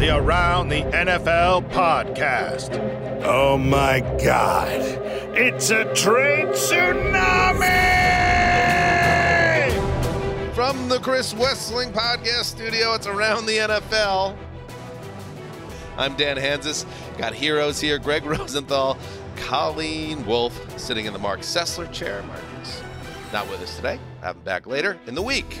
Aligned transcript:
The 0.00 0.16
Around 0.16 0.70
the 0.70 0.80
NFL 0.80 1.70
podcast. 1.72 2.70
Oh 3.22 3.58
my 3.58 4.00
God. 4.24 4.80
It's 5.36 5.68
a 5.68 5.84
trade 5.92 6.46
tsunami! 6.46 7.04
From 10.54 10.88
the 10.88 11.00
Chris 11.00 11.34
Wesseling 11.34 11.92
Podcast 11.92 12.44
Studio, 12.44 12.94
it's 12.94 13.06
Around 13.06 13.44
the 13.44 13.58
NFL. 13.58 14.38
I'm 15.98 16.16
Dan 16.16 16.38
Hanzus. 16.38 16.86
Got 17.18 17.34
heroes 17.34 17.78
here 17.78 17.98
Greg 17.98 18.24
Rosenthal, 18.24 18.96
Colleen 19.36 20.24
Wolfe 20.24 20.80
sitting 20.80 21.04
in 21.04 21.12
the 21.12 21.18
Marc 21.18 21.40
Sessler 21.40 21.92
chair. 21.92 22.22
Marc 22.22 22.40
is 22.62 22.80
not 23.34 23.46
with 23.50 23.60
us 23.60 23.76
today. 23.76 24.00
Have 24.22 24.36
him 24.36 24.42
back 24.44 24.66
later 24.66 24.98
in 25.06 25.14
the 25.14 25.20
week. 25.20 25.60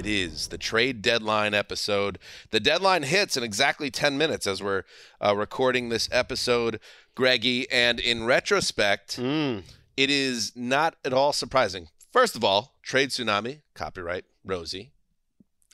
And 0.00 0.06
it 0.06 0.10
is 0.10 0.48
the 0.48 0.56
trade 0.56 1.02
deadline 1.02 1.52
episode. 1.52 2.18
The 2.52 2.60
deadline 2.60 3.02
hits 3.02 3.36
in 3.36 3.42
exactly 3.42 3.90
10 3.90 4.16
minutes 4.16 4.46
as 4.46 4.62
we're 4.62 4.84
uh, 5.22 5.36
recording 5.36 5.90
this 5.90 6.08
episode, 6.10 6.80
Greggy. 7.14 7.70
And 7.70 8.00
in 8.00 8.24
retrospect, 8.24 9.18
Mm. 9.18 9.62
it 9.98 10.08
is 10.10 10.52
not 10.56 10.94
at 11.04 11.12
all 11.12 11.34
surprising. 11.34 11.88
First 12.12 12.34
of 12.34 12.42
all, 12.42 12.76
Trade 12.82 13.10
Tsunami, 13.10 13.60
copyright 13.74 14.24
Rosie. 14.42 14.90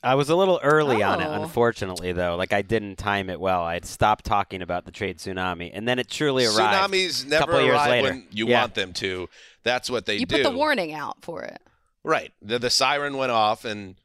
I 0.03 0.15
was 0.15 0.29
a 0.29 0.35
little 0.35 0.59
early 0.61 1.01
on 1.01 1.21
it, 1.21 1.25
Oh. 1.27 1.41
unfortunately, 1.43 2.11
though. 2.11 2.35
Like 2.35 2.51
I 2.51 2.61
didn't 2.61 2.97
time 2.97 3.29
it 3.29 3.39
well. 3.39 3.61
I 3.63 3.75
had 3.75 3.85
stopped 3.85 4.25
talking 4.25 4.61
about 4.61 4.83
the 4.85 4.91
trade 4.91 5.17
tsunami, 5.19 5.71
and 5.73 5.87
then 5.87 5.97
it 5.99 6.09
truly 6.09 6.45
arrived. 6.45 6.93
Tsunamis 6.93 7.25
a 7.25 7.29
never 7.29 7.45
couple 7.45 7.61
years 7.61 7.75
arrive 7.75 7.89
later. 7.89 8.09
when 8.09 8.27
you 8.31 8.47
Yeah. 8.47 8.59
want 8.61 8.75
them 8.75 8.91
to. 8.93 9.27
That's 9.63 9.89
what 9.89 10.05
they 10.05 10.17
You 10.17 10.25
do. 10.25 10.35
You 10.37 10.43
put 10.43 10.51
the 10.51 10.55
warning 10.57 10.93
out 10.93 11.17
for 11.23 11.43
it. 11.43 11.61
Right. 12.03 12.31
The, 12.41 12.59
the 12.59 12.69
siren 12.69 13.17
went 13.17 13.31
off, 13.31 13.65
and, 13.65 13.95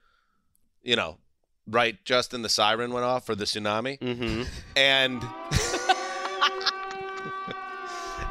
you 0.82 0.96
know, 0.96 1.18
right, 1.66 1.96
Justin, 2.04 2.42
the 2.42 2.48
siren 2.48 2.92
went 2.92 3.04
off 3.04 3.24
for 3.26 3.34
the 3.34 3.44
tsunami. 3.44 3.98
Mhm. 3.98 4.46
And. 4.76 5.22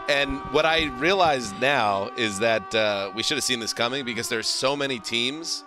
and 0.09 0.39
what 0.53 0.66
I 0.66 0.85
realize 0.97 1.53
now 1.53 2.12
is 2.17 2.39
that 2.39 2.73
uh, 2.75 3.12
we 3.16 3.23
should 3.23 3.38
have 3.38 3.44
seen 3.44 3.59
this 3.59 3.73
coming 3.73 4.03
because 4.06 4.29
there's 4.29 4.47
so 4.47 4.75
many 4.75 5.00
teams 5.00 5.63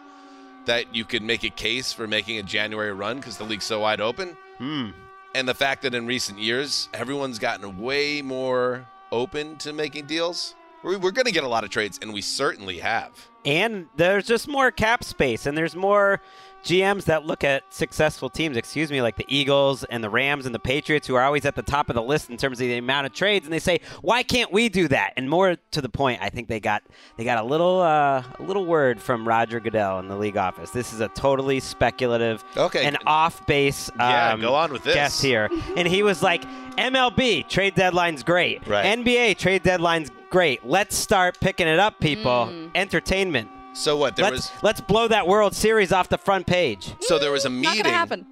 that 0.66 0.94
you 0.94 1.04
could 1.04 1.22
make 1.22 1.44
a 1.44 1.50
case 1.50 1.92
for 1.92 2.06
making 2.06 2.38
a 2.38 2.42
January 2.42 2.92
run 2.92 3.16
because 3.16 3.36
the 3.36 3.44
league's 3.44 3.64
so 3.64 3.80
wide 3.80 4.00
open. 4.00 4.36
Hmm. 4.58 4.90
And 5.34 5.48
the 5.48 5.54
fact 5.54 5.82
that 5.82 5.94
in 5.94 6.06
recent 6.06 6.38
years, 6.38 6.88
everyone's 6.94 7.38
gotten 7.38 7.80
way 7.80 8.22
more 8.22 8.86
open 9.10 9.56
to 9.58 9.72
making 9.72 10.06
deals. 10.06 10.54
We're, 10.82 10.98
we're 10.98 11.10
going 11.10 11.26
to 11.26 11.32
get 11.32 11.44
a 11.44 11.48
lot 11.48 11.64
of 11.64 11.70
trades, 11.70 11.98
and 12.00 12.12
we 12.12 12.20
certainly 12.20 12.78
have. 12.78 13.10
And 13.44 13.88
there's 13.96 14.26
just 14.26 14.46
more 14.48 14.70
cap 14.70 15.02
space, 15.02 15.46
and 15.46 15.56
there's 15.56 15.74
more 15.74 16.20
GMs 16.64 17.04
that 17.04 17.26
look 17.26 17.44
at 17.44 17.62
successful 17.72 18.28
teams, 18.30 18.56
excuse 18.56 18.90
me, 18.90 19.02
like 19.02 19.16
the 19.16 19.26
Eagles 19.28 19.84
and 19.84 20.02
the 20.02 20.08
Rams 20.10 20.46
and 20.46 20.54
the 20.54 20.58
Patriots, 20.58 21.06
who 21.06 21.14
are 21.14 21.22
always 21.22 21.44
at 21.44 21.54
the 21.54 21.62
top 21.62 21.88
of 21.90 21.94
the 21.94 22.02
list 22.02 22.30
in 22.30 22.36
terms 22.36 22.58
of 22.60 22.66
the 22.66 22.78
amount 22.78 23.06
of 23.06 23.12
trades, 23.12 23.44
and 23.46 23.52
they 23.52 23.58
say, 23.58 23.80
"Why 24.02 24.22
can't 24.22 24.50
we 24.52 24.68
do 24.68 24.88
that?" 24.88 25.12
And 25.16 25.28
more 25.28 25.56
to 25.72 25.80
the 25.80 25.88
point, 25.88 26.20
I 26.22 26.30
think 26.30 26.48
they 26.48 26.60
got 26.60 26.82
they 27.16 27.24
got 27.24 27.38
a 27.38 27.46
little 27.46 27.80
uh, 27.80 28.22
a 28.38 28.42
little 28.42 28.64
word 28.66 29.00
from 29.00 29.28
Roger 29.28 29.60
Goodell 29.60 29.98
in 30.00 30.08
the 30.08 30.16
league 30.16 30.36
office. 30.36 30.70
This 30.70 30.92
is 30.92 31.00
a 31.00 31.08
totally 31.08 31.60
speculative 31.60 32.42
Okay. 32.56 32.84
and 32.84 32.96
off 33.06 33.46
base. 33.46 33.90
Yeah, 33.98 34.32
um, 34.32 34.40
go 34.40 34.54
on 34.54 34.72
with 34.72 34.84
this. 34.84 34.94
guess 34.94 35.20
here, 35.20 35.50
and 35.76 35.86
he 35.86 36.02
was 36.02 36.22
like, 36.22 36.42
"MLB 36.78 37.48
trade 37.48 37.74
deadline's 37.74 38.22
great, 38.22 38.66
Right. 38.66 38.86
NBA 38.86 39.36
trade 39.38 39.62
deadline's 39.62 40.10
great. 40.30 40.64
Let's 40.66 40.96
start 40.96 41.38
picking 41.40 41.68
it 41.68 41.78
up, 41.78 42.00
people. 42.00 42.48
Mm. 42.50 42.70
Entertainment." 42.74 43.50
So 43.74 43.96
what? 43.96 44.16
There 44.16 44.24
let's 44.30 44.52
was 44.52 44.62
let's 44.62 44.80
blow 44.80 45.08
that 45.08 45.26
World 45.26 45.54
Series 45.54 45.92
off 45.92 46.08
the 46.08 46.18
front 46.18 46.46
page. 46.46 46.92
so 47.00 47.18
there 47.18 47.32
was 47.32 47.44
a 47.44 47.48
Not 47.50 47.60
meeting. 47.70 47.82
gonna 47.82 47.94
happen. 47.94 48.26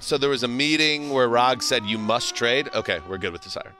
So 0.00 0.18
there 0.18 0.30
was 0.30 0.42
a 0.42 0.48
meeting 0.48 1.10
where 1.10 1.28
Rog 1.28 1.62
said 1.62 1.84
you 1.86 1.96
must 1.98 2.34
trade. 2.34 2.68
Okay, 2.74 3.00
we're 3.08 3.18
good 3.18 3.32
with 3.32 3.42
the 3.42 3.50
siren. 3.50 3.72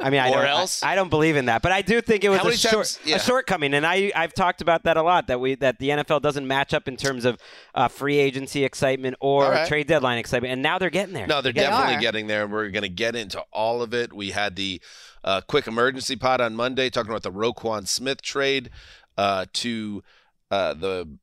I 0.00 0.10
mean, 0.10 0.18
I 0.20 0.30
Or 0.30 0.36
don't, 0.42 0.46
else? 0.46 0.82
I, 0.82 0.92
I 0.92 0.94
don't 0.96 1.08
believe 1.10 1.36
in 1.36 1.44
that, 1.46 1.62
but 1.62 1.70
I 1.70 1.82
do 1.82 2.00
think 2.00 2.24
it 2.24 2.30
was 2.30 2.40
a, 2.44 2.56
short, 2.56 2.72
times- 2.74 2.98
yeah. 3.04 3.16
a 3.16 3.20
shortcoming, 3.20 3.74
and 3.74 3.86
I 3.86 4.10
I've 4.14 4.32
talked 4.34 4.60
about 4.60 4.82
that 4.84 4.96
a 4.96 5.02
lot. 5.02 5.28
That 5.28 5.38
we 5.40 5.54
that 5.56 5.78
the 5.78 5.90
NFL 5.90 6.20
doesn't 6.22 6.46
match 6.48 6.74
up 6.74 6.88
in 6.88 6.96
terms 6.96 7.24
of 7.24 7.38
uh, 7.76 7.86
free 7.86 8.18
agency 8.18 8.64
excitement 8.64 9.16
or 9.20 9.44
All 9.44 9.50
right. 9.52 9.68
trade 9.68 9.86
deadline 9.86 10.18
excitement, 10.18 10.52
and 10.52 10.62
now 10.62 10.78
they're 10.80 10.90
getting 10.90 11.14
there. 11.14 11.28
No, 11.28 11.40
they're 11.40 11.52
They 11.52 11.60
definitely 11.60 11.94
are. 11.94 12.00
getting 12.00 12.26
there. 12.26 12.42
And 12.44 12.52
we're 12.52 12.70
going 12.70 12.82
to 12.82 12.88
get 12.88 13.14
into 13.14 13.40
all 13.52 13.80
of 13.82 13.94
it. 13.94 14.12
We 14.12 14.30
had 14.32 14.56
the 14.56 14.80
uh, 15.22 15.42
quick 15.42 15.66
emergency 15.68 16.16
pod 16.16 16.40
on 16.40 16.54
Monday 16.56 16.90
talking 16.90 17.10
about 17.10 17.22
the 17.22 17.32
Roquan 17.32 17.86
Smith 17.86 18.20
trade 18.22 18.70
uh, 19.18 19.44
to 19.52 20.02
uh, 20.50 20.72
the 20.72 21.18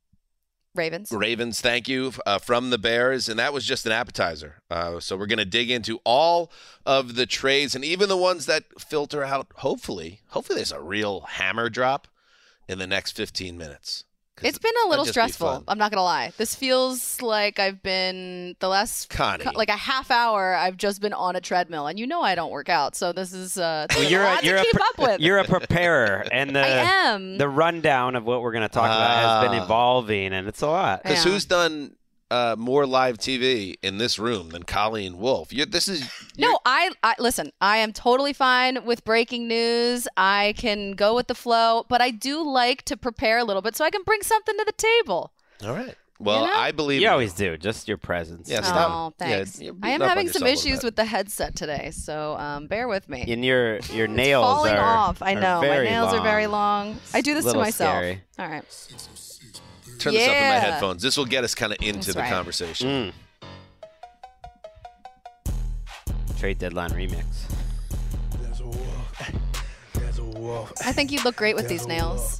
Ravens. 0.76 1.10
Ravens, 1.10 1.60
thank 1.62 1.88
you, 1.88 2.12
uh, 2.26 2.38
from 2.38 2.68
the 2.68 2.76
Bears. 2.78 3.28
And 3.30 3.38
that 3.38 3.54
was 3.54 3.64
just 3.64 3.86
an 3.86 3.92
appetizer. 3.92 4.60
Uh, 4.70 5.00
so 5.00 5.16
we're 5.16 5.26
going 5.26 5.38
to 5.38 5.46
dig 5.46 5.70
into 5.70 5.98
all 6.04 6.52
of 6.84 7.14
the 7.14 7.24
trades 7.24 7.74
and 7.74 7.82
even 7.82 8.10
the 8.10 8.16
ones 8.16 8.44
that 8.46 8.64
filter 8.78 9.24
out, 9.24 9.46
hopefully. 9.56 10.20
Hopefully, 10.28 10.56
there's 10.56 10.72
a 10.72 10.80
real 10.80 11.22
hammer 11.22 11.70
drop 11.70 12.08
in 12.68 12.78
the 12.78 12.86
next 12.86 13.12
15 13.12 13.56
minutes. 13.56 14.04
It's 14.42 14.58
been 14.58 14.72
a 14.84 14.88
little 14.88 15.04
stressful. 15.06 15.64
I'm 15.66 15.78
not 15.78 15.90
gonna 15.90 16.02
lie. 16.02 16.32
This 16.36 16.54
feels 16.54 17.22
like 17.22 17.58
I've 17.58 17.82
been 17.82 18.54
the 18.60 18.68
last 18.68 19.08
Connie. 19.08 19.44
co- 19.44 19.52
like 19.54 19.70
a 19.70 19.76
half 19.76 20.10
hour. 20.10 20.54
I've 20.54 20.76
just 20.76 21.00
been 21.00 21.12
on 21.14 21.36
a 21.36 21.40
treadmill, 21.40 21.86
and 21.86 21.98
you 21.98 22.06
know 22.06 22.20
I 22.20 22.34
don't 22.34 22.50
work 22.50 22.68
out, 22.68 22.94
so 22.94 23.12
this 23.12 23.32
is 23.32 23.56
uh, 23.58 23.86
Well, 23.94 24.04
you're 24.04 24.22
lot 24.22 24.42
a, 24.42 24.46
you're 24.46 24.56
to 24.56 24.60
a 24.60 24.64
keep 24.64 24.72
pre- 24.74 24.82
up 24.82 24.98
with. 24.98 25.20
you're 25.20 25.38
a 25.38 25.44
preparer, 25.44 26.26
and 26.30 26.54
the 26.54 26.60
I 26.66 26.68
am. 27.12 27.38
the 27.38 27.48
rundown 27.48 28.14
of 28.14 28.24
what 28.24 28.42
we're 28.42 28.52
going 28.52 28.62
to 28.62 28.68
talk 28.68 28.84
about 28.86 29.40
has 29.42 29.48
been 29.50 29.58
Ah. 29.58 29.64
evolving, 29.64 30.32
and 30.34 30.46
it's 30.48 30.60
a 30.62 30.66
lot. 30.68 31.02
Because 31.02 31.24
Yeah. 31.24 31.32
who's 31.32 31.44
done 31.46 31.92
uh, 32.30 32.56
more 32.58 32.86
live 32.86 33.18
TV 33.18 33.76
in 33.82 33.98
this 33.98 34.18
room 34.18 34.50
than 34.50 34.62
Colleen 34.64 35.18
Wolfe? 35.18 35.52
You're, 35.52 35.66
this 35.66 35.88
is 35.88 36.08
No, 36.38 36.58
I, 36.66 36.90
I 37.02 37.14
listen. 37.18 37.52
I 37.60 37.78
am 37.78 37.92
totally 37.92 38.32
fine 38.32 38.84
with 38.84 39.04
breaking 39.04 39.48
news. 39.48 40.08
I 40.16 40.54
can 40.56 40.92
go 40.92 41.14
with 41.14 41.28
the 41.28 41.34
flow, 41.34 41.84
but 41.88 42.00
I 42.00 42.10
do 42.10 42.42
like 42.42 42.82
to 42.84 42.96
prepare 42.96 43.38
a 43.38 43.44
little 43.44 43.62
bit 43.62 43.76
so 43.76 43.84
I 43.84 43.90
can 43.90 44.02
bring 44.04 44.22
something 44.22 44.56
to 44.56 44.64
the 44.64 44.72
table. 44.72 45.32
all 45.64 45.72
right. 45.72 45.94
Well, 46.18 46.40
You 46.40 46.46
know? 46.46 46.56
I 46.56 46.72
believe 46.72 47.02
You 47.02 47.10
always 47.10 47.34
do. 47.34 47.58
Just 47.58 47.88
your 47.88 47.98
presence. 47.98 48.48
Yeah, 48.48 48.60
Oh, 48.60 48.62
stop. 48.62 49.14
Yeah, 49.20 49.26
thanks. 49.26 49.60
you're 49.60 49.74
I 49.82 49.90
am 49.90 50.00
having 50.00 50.28
some 50.28 50.40
yourself 50.40 50.42
a 50.42 50.44
little 50.44 50.66
issues 50.70 50.82
with 50.84 50.96
the 50.96 51.04
headset 51.04 51.54
today, 51.54 51.90
so 51.90 52.38
um, 52.38 52.68
bear 52.68 52.88
with 52.88 53.06
me. 53.10 53.26
And 53.28 53.44
your 53.44 53.80
your 53.92 54.06
nails 54.22 54.42
falling 54.46 54.72
are 54.76 54.80
off. 54.82 55.20
I 55.20 55.34
know 55.34 55.60
my 55.60 55.68
very 55.68 55.84
nails 55.90 56.14
are 56.14 56.22
very 56.22 56.46
long. 56.46 56.88
long. 56.92 56.98
I 57.12 57.20
do 57.20 57.34
this 57.34 57.44
to 57.44 57.58
myself. 57.58 57.90
scary. 57.90 58.22
All 58.38 58.48
right. 58.48 58.64
Turn 59.98 60.14
this 60.14 60.28
up 60.28 60.34
in 60.34 60.48
my 60.48 60.58
headphones. 60.58 61.02
This 61.02 61.16
will 61.16 61.24
get 61.24 61.44
us 61.44 61.54
kind 61.54 61.72
of 61.72 61.78
into 61.80 61.98
That's 61.98 62.14
the 62.14 62.20
right. 62.20 62.30
conversation. 62.32 63.12
Mm. 65.48 66.38
Trade 66.38 66.58
deadline 66.58 66.90
remix. 66.90 67.24
I 70.84 70.92
think 70.92 71.10
you'd 71.10 71.24
look 71.24 71.36
great 71.36 71.56
with 71.56 71.68
these 71.68 71.86
nails. 71.86 72.38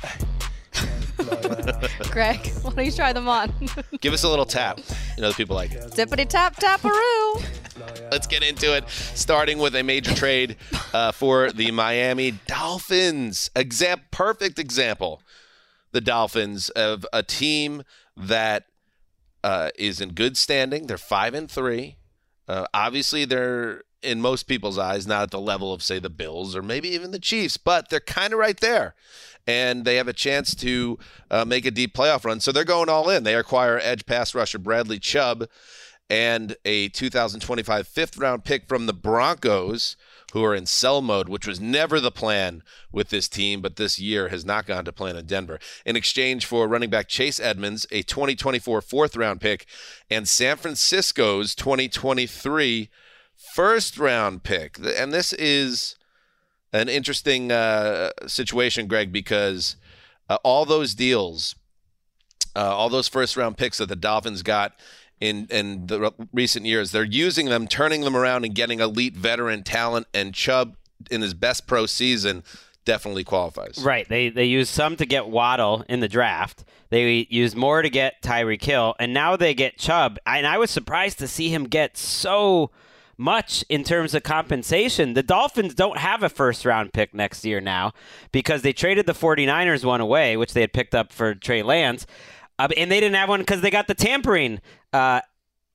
Greg, 2.11 2.47
why 2.62 2.73
don't 2.73 2.85
you 2.85 2.93
try 2.93 3.12
them 3.12 3.29
on? 3.29 3.53
Give 4.00 4.12
us 4.12 4.23
a 4.23 4.29
little 4.29 4.44
tap. 4.44 4.79
You 5.17 5.23
know, 5.23 5.31
the 5.31 5.35
people 5.35 5.56
like 5.56 5.73
it. 5.73 5.91
Dippity 5.93 6.29
tap 6.29 6.56
taparoo. 6.56 7.43
Let's 8.11 8.26
get 8.26 8.43
into 8.43 8.76
it. 8.76 8.88
Starting 8.88 9.59
with 9.59 9.75
a 9.75 9.82
major 9.82 10.14
trade 10.14 10.56
uh, 10.93 11.12
for 11.12 11.50
the 11.50 11.70
Miami 11.70 12.32
Dolphins. 12.47 13.50
Exam- 13.56 14.02
perfect 14.11 14.59
example. 14.59 15.23
The 15.96 16.02
Dolphins 16.02 16.69
of 16.69 17.06
a 17.10 17.22
team 17.22 17.82
that 18.19 18.66
uh, 19.43 19.70
is 19.78 19.98
in 19.98 20.10
good 20.10 20.37
standing. 20.37 20.88
They're 20.88 20.98
five 20.98 21.32
and 21.32 21.50
three. 21.50 21.96
Uh, 22.46 22.66
obviously, 22.75 23.25
they're 23.25 23.82
in 24.02 24.20
most 24.20 24.43
people's 24.43 24.76
eyes 24.76 25.06
not 25.06 25.22
at 25.22 25.31
the 25.31 25.40
level 25.40 25.72
of 25.72 25.82
say 25.82 25.98
the 25.98 26.10
Bills 26.10 26.54
or 26.54 26.60
maybe 26.60 26.90
even 26.90 27.12
the 27.12 27.19
Chiefs, 27.19 27.56
but 27.56 27.88
they're 27.88 27.98
kind 27.98 28.34
of 28.34 28.38
right 28.38 28.60
there. 28.60 28.94
And 29.46 29.87
they 29.87 29.96
have 29.96 30.06
a 30.06 30.12
chance 30.12 30.54
to 30.56 30.98
uh, 31.31 31.46
make 31.46 31.64
a 31.64 31.70
deep 31.70 31.94
playoff 31.94 32.26
run. 32.26 32.40
So 32.40 32.52
they're 32.52 32.62
going 32.62 32.90
all 32.90 33.08
in. 33.08 33.25
They 33.25 33.34
acquire 33.34 33.81
edge 33.82 34.04
pass 34.04 34.34
rusher 34.34 34.58
Bradley 34.58 34.99
Chubb 34.99 35.49
and 36.10 36.56
a 36.66 36.90
2025 36.90 37.88
fifth 37.88 38.19
round 38.19 38.44
pick 38.44 38.69
from 38.69 38.84
the 38.84 38.92
Broncos, 38.92 39.96
who 40.37 40.44
are 40.44 40.55
in 40.55 40.67
sell 40.67 41.00
mode, 41.00 41.31
which 41.31 41.47
was 41.47 41.59
never 41.59 41.99
the 41.99 42.11
plan 42.11 42.62
with 42.93 43.09
this 43.09 43.27
team, 43.27 43.62
but 43.62 43.77
this 43.77 43.99
year 43.99 44.29
has 44.29 44.44
not 44.44 44.67
gone 44.67 44.85
to 44.85 44.93
plan 44.93 45.17
in 45.17 45.25
Denver. 45.25 45.59
In 45.87 45.97
exchange 45.97 46.44
for 46.44 46.69
running 46.69 46.91
back 46.91 47.09
Chase 47.09 47.41
Edmonds, 47.41 47.87
a 47.91 48.03
2024 48.03 48.83
fourth 48.83 49.17
round 49.17 49.41
pick, 49.41 49.65
and 50.11 50.29
San 50.29 50.59
Francisco's 50.59 51.55
2023 51.55 52.91
first 53.55 53.99
round 53.99 54.43
pick. 54.43 54.79
And 54.79 55.11
this 55.11 55.33
is 55.33 55.97
an 56.71 56.91
interesting 56.91 57.50
uh, 57.50 58.11
situation, 58.27 58.88
Greg, 58.88 59.11
because 59.11 59.77
uh, 60.29 60.37
all 60.44 60.67
those 60.67 60.94
deals, 60.94 61.55
uh, 62.55 62.77
all 62.77 62.91
those 62.91 63.09
first 63.09 63.38
round 63.38 63.56
picks 63.56 63.79
that 63.79 63.88
the 63.88 63.97
Dolphins 63.97 64.43
got 64.43 64.75
in 65.20 65.46
in 65.50 65.86
the 65.86 66.00
re- 66.00 66.26
recent 66.32 66.66
years, 66.66 66.92
they're 66.92 67.04
using 67.04 67.46
them, 67.46 67.66
turning 67.66 68.02
them 68.02 68.16
around, 68.16 68.44
and 68.44 68.54
getting 68.54 68.80
elite 68.80 69.14
veteran 69.14 69.62
talent. 69.62 70.06
And 70.12 70.34
Chubb, 70.34 70.76
in 71.10 71.22
his 71.22 71.34
best 71.34 71.66
pro 71.66 71.86
season, 71.86 72.42
definitely 72.84 73.24
qualifies. 73.24 73.82
Right. 73.82 74.08
They 74.08 74.28
they 74.28 74.44
used 74.44 74.72
some 74.72 74.96
to 74.96 75.06
get 75.06 75.28
Waddle 75.28 75.84
in 75.88 76.00
the 76.00 76.08
draft. 76.08 76.64
They 76.88 77.26
used 77.30 77.56
more 77.56 77.82
to 77.82 77.90
get 77.90 78.22
Tyreek 78.22 78.62
Hill, 78.62 78.94
and 78.98 79.12
now 79.12 79.36
they 79.36 79.54
get 79.54 79.78
Chubb. 79.78 80.18
And 80.24 80.46
I 80.46 80.58
was 80.58 80.70
surprised 80.70 81.18
to 81.18 81.28
see 81.28 81.48
him 81.48 81.64
get 81.64 81.96
so 81.96 82.70
much 83.18 83.64
in 83.68 83.82
terms 83.82 84.14
of 84.14 84.22
compensation. 84.22 85.14
The 85.14 85.22
Dolphins 85.22 85.74
don't 85.74 85.98
have 85.98 86.22
a 86.22 86.28
first 86.28 86.64
round 86.64 86.92
pick 86.92 87.14
next 87.14 87.44
year 87.44 87.60
now 87.60 87.92
because 88.30 88.62
they 88.62 88.72
traded 88.72 89.06
the 89.06 89.14
49ers 89.14 89.84
one 89.84 90.00
away, 90.00 90.36
which 90.36 90.52
they 90.52 90.60
had 90.60 90.72
picked 90.72 90.94
up 90.94 91.12
for 91.12 91.34
Trey 91.34 91.62
Lance. 91.62 92.06
Uh, 92.58 92.69
and 92.76 92.91
they 92.91 93.00
didn't 93.00 93.17
have 93.17 93.29
one 93.29 93.41
because 93.41 93.61
they 93.61 93.70
got 93.70 93.87
the 93.87 93.94
tampering 93.94 94.61
uh, 94.93 95.20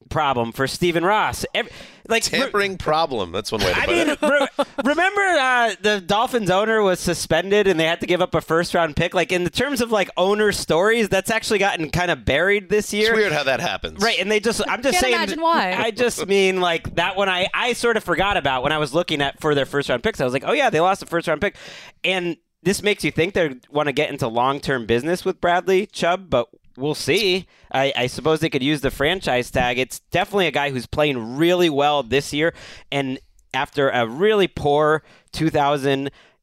problem 0.10 0.52
for 0.52 0.68
Stephen 0.68 1.04
Ross. 1.06 1.46
Every, 1.54 1.72
like 2.08 2.24
Tampering 2.24 2.78
problem. 2.78 3.32
That's 3.32 3.52
one 3.52 3.62
way 3.62 3.74
to 3.74 3.80
I 3.80 3.86
put 3.86 3.96
mean, 3.96 4.10
it. 4.10 4.22
re- 4.22 4.66
remember 4.84 5.22
uh, 5.22 5.76
the 5.82 6.02
Dolphins 6.02 6.50
owner 6.50 6.82
was 6.82 7.00
suspended 7.00 7.68
and 7.68 7.80
they 7.80 7.86
had 7.86 8.02
to 8.02 8.08
give 8.08 8.22
up 8.22 8.36
a 8.36 8.42
first 8.42 8.74
round 8.74 8.96
pick. 8.96 9.14
Like 9.14 9.32
in 9.32 9.44
the 9.44 9.50
terms 9.50 9.82
of 9.82 9.92
like 9.92 10.10
owner 10.18 10.52
stories, 10.52 11.10
that's 11.10 11.32
actually 11.32 11.60
gotten 11.60 11.90
kind 11.90 12.12
of 12.12 12.26
buried 12.26 12.70
this 12.70 12.94
year. 12.94 13.12
It's 13.12 13.18
weird 13.18 13.32
how 13.32 13.44
that 13.44 13.60
happens. 13.60 14.04
Right, 14.04 14.20
and 14.20 14.30
they 14.30 14.40
just 14.40 14.62
I'm 14.68 14.82
just 14.82 14.94
Can't 14.96 15.04
saying 15.04 15.16
imagine 15.16 15.42
why. 15.42 15.74
I 15.74 15.92
just 15.92 16.28
mean 16.28 16.60
like 16.60 16.96
that 16.96 17.16
one 17.16 17.30
I 17.30 17.48
I 17.54 17.74
sort 17.74 17.98
of 17.98 18.04
forgot 18.04 18.38
about 18.38 18.64
when 18.64 18.72
I 18.72 18.78
was 18.78 18.94
looking 18.94 19.22
at 19.22 19.40
for 19.40 19.56
their 19.56 19.66
first 19.66 19.88
round 19.90 20.04
picks. 20.04 20.20
I 20.20 20.26
was 20.26 20.34
like, 20.34 20.44
"Oh 20.46 20.54
yeah, 20.54 20.70
they 20.70 20.80
lost 20.80 21.02
a 21.04 21.06
first 21.06 21.28
round 21.28 21.40
pick." 21.42 21.56
And 22.04 22.36
this 22.64 22.84
makes 22.84 23.04
you 23.04 23.12
think 23.12 23.34
they 23.34 23.56
want 23.70 23.88
to 23.88 23.94
get 23.94 24.10
into 24.12 24.28
long-term 24.28 24.86
business 24.86 25.26
with 25.26 25.42
Bradley 25.42 25.88
Chubb, 25.88 26.30
but 26.30 26.48
we'll 26.82 26.96
see. 26.96 27.48
I, 27.72 27.94
I 27.96 28.08
suppose 28.08 28.40
they 28.40 28.50
could 28.50 28.64
use 28.64 28.82
the 28.82 28.92
franchise 28.92 29.52
tag. 29.52 29.80
It's 29.80 30.00
definitely 30.12 30.48
a 30.48 30.52
guy 30.52 30.72
who's 30.72 30.88
playing 30.88 31.38
really 31.38 31.70
well 31.70 32.04
this 32.04 32.34
year 32.34 32.54
and 32.92 33.20
after 33.54 33.90
a 33.90 34.08
really 34.08 34.48
poor 34.48 35.04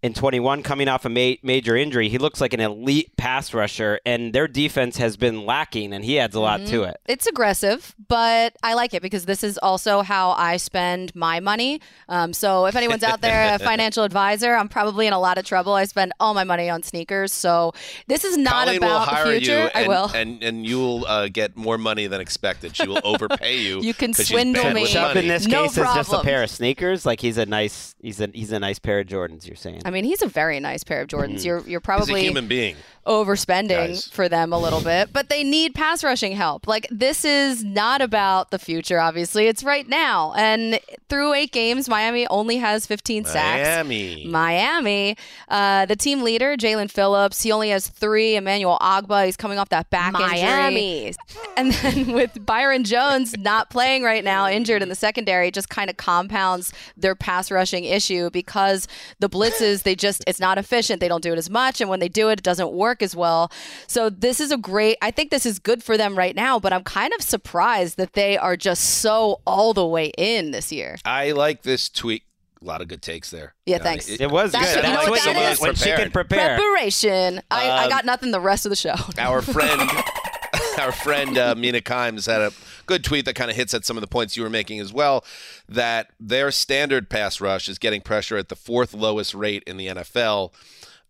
2021 0.02 0.62
coming 0.62 0.86
off 0.88 1.04
a 1.04 1.08
ma- 1.08 1.34
major 1.42 1.76
injury, 1.76 2.08
he 2.08 2.18
looks 2.18 2.40
like 2.40 2.52
an 2.52 2.60
elite 2.60 3.16
pass 3.16 3.52
rusher, 3.52 4.00
and 4.06 4.32
their 4.32 4.46
defense 4.46 4.96
has 4.98 5.16
been 5.16 5.44
lacking, 5.44 5.92
and 5.92 6.04
he 6.04 6.18
adds 6.18 6.34
a 6.36 6.40
lot 6.40 6.64
to 6.66 6.84
it. 6.84 7.00
It's 7.08 7.26
aggressive, 7.26 7.94
but 8.08 8.54
I 8.62 8.74
like 8.74 8.94
it 8.94 9.02
because 9.02 9.24
this 9.26 9.42
is 9.42 9.58
also 9.58 10.02
how 10.02 10.30
I 10.32 10.56
spend 10.56 11.14
my 11.16 11.40
money. 11.40 11.80
Um, 12.08 12.32
so 12.32 12.66
if 12.66 12.76
anyone's 12.76 13.02
out 13.02 13.20
there, 13.20 13.54
a 13.54 13.58
financial 13.64 14.04
advisor, 14.04 14.54
I'm 14.54 14.68
probably 14.68 15.06
in 15.06 15.12
a 15.12 15.18
lot 15.18 15.36
of 15.36 15.44
trouble. 15.44 15.72
I 15.72 15.84
spend 15.84 16.12
all 16.20 16.32
my 16.32 16.44
money 16.44 16.70
on 16.70 16.82
sneakers. 16.82 17.32
So 17.32 17.72
this 18.06 18.24
is 18.24 18.36
not 18.36 18.66
Colleen 18.66 18.80
will 18.80 18.88
about 18.88 19.08
hire 19.08 19.24
the 19.26 19.38
future. 19.38 19.52
you, 19.52 19.58
and, 19.74 19.84
I 19.84 19.88
will. 19.88 20.10
and 20.14 20.42
and 20.42 20.64
you'll 20.66 21.04
uh, 21.06 21.28
get 21.28 21.56
more 21.56 21.76
money 21.78 22.06
than 22.06 22.20
expected. 22.20 22.76
She 22.76 22.86
will 22.86 23.00
overpay 23.04 23.58
you. 23.60 23.80
You 23.88 23.94
can 23.94 24.12
she's 24.12 24.28
swindle 24.28 24.62
bad 24.62 24.74
me. 24.74 24.82
with 24.82 24.90
Chubb 24.90 25.16
in 25.16 25.28
this 25.28 25.46
No 25.46 25.62
case 25.62 25.78
is 25.78 25.94
just 25.94 26.12
a 26.12 26.20
pair 26.20 26.42
of 26.42 26.50
sneakers. 26.50 27.06
Like 27.06 27.20
he's 27.20 27.38
a 27.38 27.46
nice, 27.46 27.94
he's 28.00 28.20
a 28.20 28.28
he's 28.32 28.52
a 28.52 28.58
nice 28.58 28.78
pair 28.78 29.00
of 29.00 29.06
Jordans. 29.06 29.46
You're 29.46 29.56
saying? 29.56 29.82
I 29.88 29.90
mean, 29.90 30.04
he's 30.04 30.20
a 30.20 30.28
very 30.28 30.60
nice 30.60 30.84
pair 30.84 31.00
of 31.00 31.08
Jordans. 31.08 31.44
You're 31.46 31.60
you're. 31.60 31.64
He's 31.64 31.76
a 31.76 31.80
probably 31.80 32.20
human 32.20 32.46
being. 32.46 32.76
overspending 33.06 33.68
Guys. 33.68 34.06
for 34.08 34.28
them 34.28 34.52
a 34.52 34.58
little 34.58 34.82
bit, 34.82 35.14
but 35.14 35.30
they 35.30 35.42
need 35.42 35.74
pass 35.74 36.04
rushing 36.04 36.32
help. 36.32 36.66
Like 36.66 36.86
this 36.90 37.24
is 37.24 37.64
not 37.64 38.02
about 38.02 38.50
the 38.50 38.58
future, 38.58 39.00
obviously. 39.00 39.46
It's 39.46 39.64
right 39.64 39.88
now. 39.88 40.34
And 40.36 40.78
through 41.08 41.32
eight 41.32 41.52
games, 41.52 41.88
Miami 41.88 42.26
only 42.28 42.58
has 42.58 42.86
15 42.86 43.24
sacks. 43.24 43.66
Miami. 43.66 44.26
Miami, 44.26 45.16
uh, 45.48 45.86
the 45.86 45.96
team 45.96 46.22
leader, 46.22 46.54
Jaelan 46.54 46.90
Phillips, 46.90 47.40
he 47.42 47.50
only 47.50 47.70
has 47.70 47.88
three. 47.88 48.36
Emmanuel 48.36 48.76
Ogbah, 48.82 49.24
he's 49.24 49.38
coming 49.38 49.58
off 49.58 49.70
that 49.70 49.88
back 49.88 50.12
injury. 50.12 50.42
Miami. 50.42 51.14
And 51.56 51.72
then 51.72 52.12
with 52.12 52.46
Byron 52.46 52.84
Jones 52.84 53.36
not 53.36 53.68
playing 53.68 54.04
right 54.04 54.22
now, 54.22 54.48
injured 54.48 54.80
in 54.80 54.88
the 54.88 54.94
secondary, 54.94 55.50
just 55.50 55.68
kind 55.68 55.90
of 55.90 55.96
compounds 55.96 56.72
their 56.96 57.16
pass 57.16 57.50
rushing 57.50 57.82
issue 57.84 58.30
because 58.30 58.86
the 59.18 59.28
blitzes, 59.28 59.77
they 59.82 59.94
just, 59.94 60.22
it's 60.26 60.40
not 60.40 60.58
efficient. 60.58 61.00
They 61.00 61.08
don't 61.08 61.22
do 61.22 61.32
it 61.32 61.38
as 61.38 61.48
much. 61.50 61.80
And 61.80 61.88
when 61.90 62.00
they 62.00 62.08
do 62.08 62.28
it, 62.30 62.38
it 62.40 62.42
doesn't 62.42 62.72
work 62.72 63.02
as 63.02 63.14
well. 63.16 63.50
So 63.86 64.10
this 64.10 64.40
is 64.40 64.50
a 64.52 64.56
great, 64.56 64.96
I 65.02 65.10
think 65.10 65.30
this 65.30 65.44
is 65.46 65.58
good 65.58 65.82
for 65.82 65.96
them 65.96 66.16
right 66.16 66.34
now, 66.36 66.58
but 66.58 66.72
I'm 66.72 66.84
kind 66.84 67.12
of 67.14 67.22
surprised 67.22 67.96
that 67.96 68.12
they 68.14 68.36
are 68.38 68.56
just 68.56 68.82
so 68.84 69.40
all 69.46 69.72
the 69.74 69.86
way 69.86 70.12
in 70.18 70.50
this 70.50 70.70
year. 70.72 70.96
I 71.04 71.32
like 71.32 71.62
this 71.62 71.88
tweet. 71.88 72.22
A 72.60 72.64
lot 72.64 72.80
of 72.82 72.88
good 72.88 73.02
takes 73.02 73.30
there. 73.30 73.54
Yeah, 73.66 73.78
thanks. 73.78 74.08
it 74.08 74.30
was 74.30 74.50
That's- 74.50 74.74
good. 74.74 74.82
you 74.84 74.90
know 74.90 74.96
That's 74.96 75.10
what 75.10 75.24
when 75.26 75.34
that 75.36 75.42
you- 75.44 75.48
is? 75.52 75.60
when 75.60 75.74
she 75.76 75.90
can 75.92 76.10
prepare. 76.10 76.56
Preparation. 76.56 77.40
I, 77.52 77.68
I 77.68 77.84
Um, 77.84 77.88
got 77.88 78.04
nothing 78.04 78.32
the 78.32 78.40
rest 78.40 78.66
of 78.66 78.70
the 78.70 78.76
show. 78.76 78.96
Our 79.16 79.42
friend, 79.42 79.88
our 80.80 80.90
friend 80.90 81.38
uh, 81.38 81.54
Mina 81.56 81.80
Kimes 81.80 82.26
had 82.26 82.40
a 82.40 82.50
good 82.88 83.04
tweet 83.04 83.24
that 83.26 83.34
kind 83.34 83.50
of 83.50 83.56
hits 83.56 83.74
at 83.74 83.84
some 83.84 83.96
of 83.96 84.00
the 84.00 84.08
points 84.08 84.36
you 84.36 84.42
were 84.42 84.50
making 84.50 84.80
as 84.80 84.92
well. 84.92 85.24
That 85.68 86.10
their 86.18 86.50
standard 86.50 87.08
pass 87.08 87.40
rush 87.40 87.68
is 87.68 87.78
getting 87.78 88.00
pressure 88.00 88.36
at 88.36 88.48
the 88.48 88.56
fourth 88.56 88.94
lowest 88.94 89.34
rate 89.34 89.62
in 89.66 89.76
the 89.76 89.86
NFL. 89.86 90.52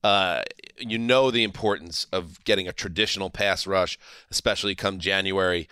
Uh, 0.04 0.42
you 0.78 0.98
know 0.98 1.30
the 1.30 1.42
importance 1.42 2.06
of 2.12 2.42
getting 2.44 2.68
a 2.68 2.72
traditional 2.72 3.30
pass 3.30 3.66
rush, 3.66 3.98
especially 4.30 4.74
come 4.74 4.98
January 4.98 5.68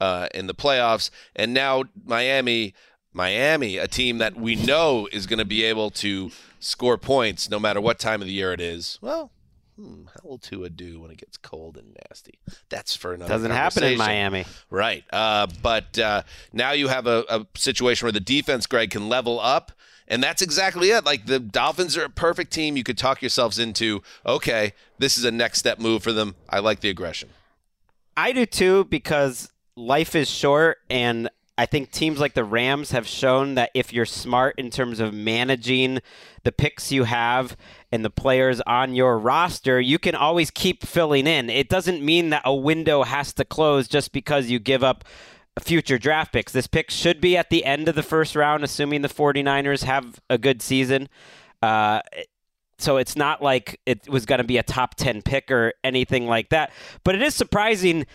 uh, 0.00 0.28
in 0.34 0.46
the 0.46 0.54
playoffs. 0.54 1.10
And 1.36 1.54
now 1.54 1.84
Miami, 2.04 2.74
Miami, 3.12 3.76
a 3.76 3.86
team 3.86 4.18
that 4.18 4.36
we 4.36 4.56
know 4.56 5.08
is 5.12 5.26
going 5.26 5.38
to 5.38 5.44
be 5.44 5.62
able 5.62 5.90
to 5.90 6.30
score 6.58 6.98
points 6.98 7.48
no 7.48 7.58
matter 7.58 7.80
what 7.80 7.98
time 7.98 8.20
of 8.20 8.26
the 8.26 8.34
year 8.34 8.52
it 8.52 8.60
is. 8.60 8.98
Well, 9.00 9.30
hmm, 9.80 10.04
how 10.06 10.28
will 10.28 10.38
Tua 10.38 10.70
do 10.70 11.00
when 11.00 11.10
it 11.10 11.18
gets 11.18 11.36
cold 11.36 11.76
and 11.76 11.96
nasty? 12.08 12.38
That's 12.68 12.94
for 12.94 13.14
another. 13.14 13.32
Doesn't 13.32 13.50
happen 13.50 13.84
in. 13.84 13.98
Miami. 13.98 14.44
Right. 14.70 15.04
Uh, 15.12 15.46
but 15.62 15.98
uh, 15.98 16.22
now 16.52 16.72
you 16.72 16.88
have 16.88 17.06
a, 17.06 17.24
a 17.28 17.46
situation 17.56 18.06
where 18.06 18.12
the 18.12 18.20
defense, 18.20 18.66
Greg, 18.66 18.90
can 18.90 19.08
level 19.08 19.40
up. 19.40 19.72
And 20.08 20.22
that's 20.22 20.42
exactly 20.42 20.90
it. 20.90 21.04
Like 21.04 21.26
the 21.26 21.38
Dolphins 21.38 21.96
are 21.96 22.04
a 22.04 22.10
perfect 22.10 22.52
team. 22.52 22.76
You 22.76 22.82
could 22.82 22.98
talk 22.98 23.22
yourselves 23.22 23.60
into, 23.60 24.02
okay, 24.26 24.72
this 24.98 25.16
is 25.16 25.24
a 25.24 25.30
next 25.30 25.60
step 25.60 25.78
move 25.78 26.02
for 26.02 26.12
them. 26.12 26.34
I 26.48 26.58
like 26.58 26.80
the 26.80 26.88
aggression. 26.88 27.28
I 28.16 28.32
do 28.32 28.44
too 28.44 28.84
because 28.86 29.52
life 29.76 30.16
is 30.16 30.28
short 30.28 30.78
and 30.90 31.30
I 31.60 31.66
think 31.66 31.90
teams 31.90 32.20
like 32.20 32.32
the 32.32 32.42
Rams 32.42 32.92
have 32.92 33.06
shown 33.06 33.54
that 33.56 33.70
if 33.74 33.92
you're 33.92 34.06
smart 34.06 34.54
in 34.56 34.70
terms 34.70 34.98
of 34.98 35.12
managing 35.12 35.98
the 36.42 36.52
picks 36.52 36.90
you 36.90 37.04
have 37.04 37.54
and 37.92 38.02
the 38.02 38.08
players 38.08 38.62
on 38.62 38.94
your 38.94 39.18
roster, 39.18 39.78
you 39.78 39.98
can 39.98 40.14
always 40.14 40.50
keep 40.50 40.86
filling 40.86 41.26
in. 41.26 41.50
It 41.50 41.68
doesn't 41.68 42.02
mean 42.02 42.30
that 42.30 42.40
a 42.46 42.54
window 42.54 43.02
has 43.02 43.34
to 43.34 43.44
close 43.44 43.88
just 43.88 44.10
because 44.12 44.48
you 44.48 44.58
give 44.58 44.82
up 44.82 45.04
future 45.62 45.98
draft 45.98 46.32
picks. 46.32 46.50
This 46.50 46.66
pick 46.66 46.90
should 46.90 47.20
be 47.20 47.36
at 47.36 47.50
the 47.50 47.66
end 47.66 47.88
of 47.88 47.94
the 47.94 48.02
first 48.02 48.34
round, 48.34 48.64
assuming 48.64 49.02
the 49.02 49.08
49ers 49.08 49.84
have 49.84 50.18
a 50.30 50.38
good 50.38 50.62
season. 50.62 51.10
Uh, 51.60 52.00
so 52.78 52.96
it's 52.96 53.16
not 53.16 53.42
like 53.42 53.78
it 53.84 54.08
was 54.08 54.24
going 54.24 54.38
to 54.38 54.44
be 54.44 54.56
a 54.56 54.62
top 54.62 54.94
10 54.94 55.20
pick 55.20 55.50
or 55.50 55.74
anything 55.84 56.26
like 56.26 56.48
that. 56.48 56.72
But 57.04 57.16
it 57.16 57.20
is 57.20 57.34
surprising 57.34 58.06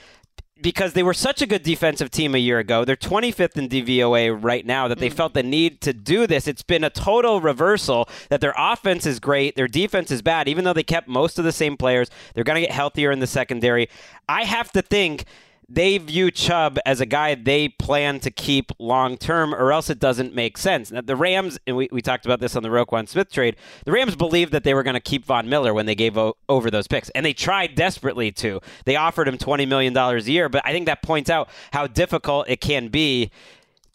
because 0.61 0.93
they 0.93 1.03
were 1.03 1.13
such 1.13 1.41
a 1.41 1.47
good 1.47 1.63
defensive 1.63 2.09
team 2.09 2.33
a 2.33 2.37
year 2.37 2.59
ago. 2.59 2.85
They're 2.85 2.95
25th 2.95 3.57
in 3.57 3.67
DVOA 3.67 4.37
right 4.41 4.65
now 4.65 4.87
that 4.87 4.99
they 4.99 5.09
hmm. 5.09 5.15
felt 5.15 5.33
the 5.33 5.43
need 5.43 5.81
to 5.81 5.93
do 5.93 6.27
this. 6.27 6.47
It's 6.47 6.63
been 6.63 6.83
a 6.83 6.89
total 6.89 7.41
reversal 7.41 8.07
that 8.29 8.41
their 8.41 8.53
offense 8.57 9.05
is 9.05 9.19
great, 9.19 9.55
their 9.55 9.67
defense 9.67 10.11
is 10.11 10.21
bad, 10.21 10.47
even 10.47 10.63
though 10.63 10.73
they 10.73 10.83
kept 10.83 11.07
most 11.07 11.37
of 11.37 11.45
the 11.45 11.51
same 11.51 11.75
players. 11.77 12.09
They're 12.33 12.43
going 12.43 12.55
to 12.55 12.67
get 12.67 12.71
healthier 12.71 13.11
in 13.11 13.19
the 13.19 13.27
secondary. 13.27 13.89
I 14.29 14.43
have 14.43 14.71
to 14.71 14.81
think 14.81 15.25
they 15.67 15.97
view 15.97 16.31
Chubb 16.31 16.77
as 16.85 17.01
a 17.01 17.05
guy 17.05 17.35
they 17.35 17.69
plan 17.69 18.19
to 18.21 18.31
keep 18.31 18.71
long 18.79 19.17
term, 19.17 19.53
or 19.53 19.71
else 19.71 19.89
it 19.89 19.99
doesn't 19.99 20.33
make 20.35 20.57
sense. 20.57 20.91
Now, 20.91 21.01
the 21.01 21.15
Rams, 21.15 21.57
and 21.65 21.75
we, 21.75 21.89
we 21.91 22.01
talked 22.01 22.25
about 22.25 22.39
this 22.39 22.55
on 22.55 22.63
the 22.63 22.69
Roquan 22.69 23.07
Smith 23.07 23.31
trade, 23.31 23.55
the 23.85 23.91
Rams 23.91 24.15
believed 24.15 24.51
that 24.51 24.63
they 24.63 24.73
were 24.73 24.83
going 24.83 24.95
to 24.95 24.99
keep 24.99 25.25
Von 25.25 25.49
Miller 25.49 25.73
when 25.73 25.85
they 25.85 25.95
gave 25.95 26.17
o- 26.17 26.35
over 26.47 26.69
those 26.69 26.87
picks, 26.87 27.09
and 27.11 27.25
they 27.25 27.33
tried 27.33 27.75
desperately 27.75 28.31
to. 28.33 28.59
They 28.85 28.95
offered 28.95 29.27
him 29.27 29.37
$20 29.37 29.67
million 29.67 29.95
a 29.97 30.17
year, 30.19 30.49
but 30.49 30.61
I 30.65 30.71
think 30.71 30.85
that 30.85 31.01
points 31.01 31.29
out 31.29 31.49
how 31.73 31.87
difficult 31.87 32.49
it 32.49 32.61
can 32.61 32.89
be 32.89 33.31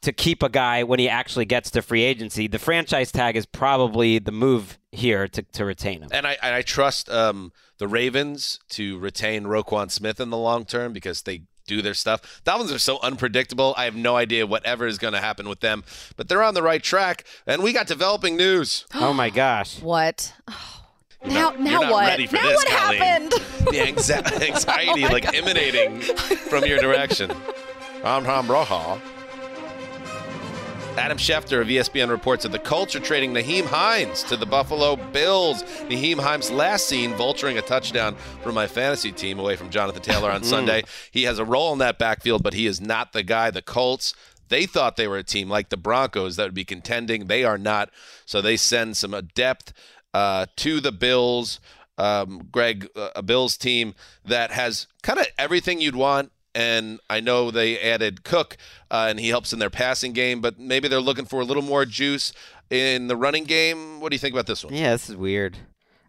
to 0.03 0.13
keep 0.13 0.43
a 0.43 0.49
guy 0.49 0.83
when 0.83 0.99
he 0.99 1.09
actually 1.09 1.45
gets 1.45 1.71
to 1.71 1.83
free 1.83 2.03
agency. 2.03 2.47
The 2.49 2.59
franchise 2.59 3.13
tag 3.13 3.37
is 3.37 3.47
probably 3.47 4.19
the 4.19 4.33
move 4.33 4.79
here 4.93 5.29
to, 5.29 5.43
to 5.43 5.65
retain 5.65 6.03
him. 6.03 6.09
And 6.11 6.27
I 6.27 6.39
and 6.43 6.55
I 6.55 6.63
trust 6.63 7.11
um, 7.11 7.53
the 7.79 7.87
Ravens 7.87 8.61
to 8.71 8.99
retain 8.99 9.45
Roquan 9.45 9.91
Smith 9.91 10.19
in 10.19 10.31
the 10.31 10.39
long 10.39 10.65
term 10.65 10.93
because 10.93 11.23
they 11.23 11.43
do 11.67 11.83
their 11.83 11.95
stuff. 11.95 12.41
Dolphins 12.45 12.73
are 12.73 12.79
so 12.79 12.99
unpredictable. 13.03 13.75
I 13.77 13.85
have 13.85 13.95
no 13.95 14.17
idea 14.17 14.47
whatever 14.47 14.87
is 14.87 14.99
going 14.99 15.15
to 15.15 15.21
happen 15.21 15.49
with 15.49 15.61
them, 15.61 15.85
but 16.17 16.29
they're 16.29 16.43
on 16.43 16.55
the 16.55 16.63
right 16.63 16.83
track. 16.83 17.25
And 17.47 17.63
we 17.63 17.73
got 17.73 17.87
developing 17.87 18.37
news. 18.37 18.87
oh 18.95 19.13
my 19.13 19.31
gosh. 19.31 19.81
What? 19.81 20.33
You're 21.23 21.35
now, 21.35 21.51
not- 21.51 21.61
now 21.61 21.91
what? 21.93 22.07
ready 22.07 22.27
for 22.27 22.37
now 22.37 22.43
this, 22.49 22.57
what 22.57 22.69
Colleen. 22.69 22.99
happened? 23.03 23.33
The 23.33 23.79
anxi- 23.79 24.43
anxiety 24.49 25.03
like 25.03 25.35
emanating 25.35 26.01
from 26.01 26.65
your 26.65 26.79
direction. 26.79 27.31
Ram 28.03 28.25
Ram 28.25 28.47
Roja. 28.47 28.99
Adam 30.97 31.19
Schefter 31.19 31.61
of 31.61 31.69
ESPN 31.69 32.11
reports 32.11 32.43
that 32.43 32.53
the 32.53 32.59
Colts 32.59 32.95
are 32.97 33.01
trading 33.01 33.33
Nyheim 33.33 33.65
Hines 33.65 34.23
to 34.25 34.37
the 34.37 34.45
Buffalo 34.45 34.97
Bills. 34.97 35.63
Nyheim 35.89 36.19
Hines 36.19 36.51
last 36.51 36.87
seen 36.87 37.13
vulturing 37.13 37.57
a 37.59 37.63
touchdown 37.63 38.17
for 38.43 38.53
my 38.53 38.67
fantasy 38.67 39.13
team 39.13 39.39
away 39.39 39.57
from 39.57 39.71
Jonathan 39.71 40.03
Taylor 40.03 40.31
on 40.31 40.43
Sunday. 40.45 40.83
He 41.11 41.23
has 41.25 41.39
a 41.39 41.45
role 41.45 41.73
in 41.73 41.79
that 41.79 41.99
backfield, 41.99 42.43
but 42.43 42.55
he 42.55 42.67
is 42.67 42.81
not 42.81 43.13
the 43.13 43.23
guy. 43.23 43.51
The 43.51 43.63
Colts, 43.63 44.15
they 44.49 44.67
thought 44.67 44.97
they 44.97 45.09
were 45.09 45.19
a 45.19 45.23
team 45.23 45.49
like 45.49 45.69
the 45.69 45.77
Broncos 45.77 46.37
that 46.37 46.45
would 46.45 46.55
be 46.55 46.65
contending. 46.65 47.27
They 47.27 47.45
are 47.45 47.59
not. 47.59 47.91
So 48.27 48.43
they 48.43 48.57
send 48.57 48.97
some 48.97 49.17
depth 49.35 49.73
uh, 50.13 50.47
to 50.57 50.81
the 50.81 50.93
Bills. 50.93 51.61
Um, 51.99 52.49
Greg, 52.51 52.89
uh, 52.97 53.11
a 53.15 53.23
Bills 53.23 53.57
team 53.57 53.95
that 54.25 54.51
has 54.53 54.87
kind 55.03 55.19
of 55.19 55.27
everything 55.39 55.81
you'd 55.81 55.97
want 55.97 56.33
and 56.55 57.01
I 57.09 57.21
know 57.21 57.51
they 57.51 57.79
added 57.79 58.25
Cook, 58.25 58.57
uh, 58.91 59.07
and 59.09 59.21
he 59.21 59.29
helps 59.29 59.53
in 59.53 59.59
their 59.59 59.71
passing 59.71 60.13
game, 60.13 60.41
but 60.41 60.59
maybe 60.59 60.89
they're 60.89 61.01
looking 61.01 61.25
for 61.27 61.41
a 61.41 61.45
little 61.45 61.63
more 61.63 61.85
juice 61.85 62.33
in 62.71 63.09
the 63.09 63.17
running 63.17 63.45
game. 63.45 64.01
What 64.01 64.11
do 64.11 64.15
you 64.15 64.19
think 64.21 64.35
about 64.35 64.47
this 64.47 64.65
one? 64.65 64.75
Yeah, 64.75 64.93
this 64.93 65.09
is 65.11 65.17
weird. 65.17 65.57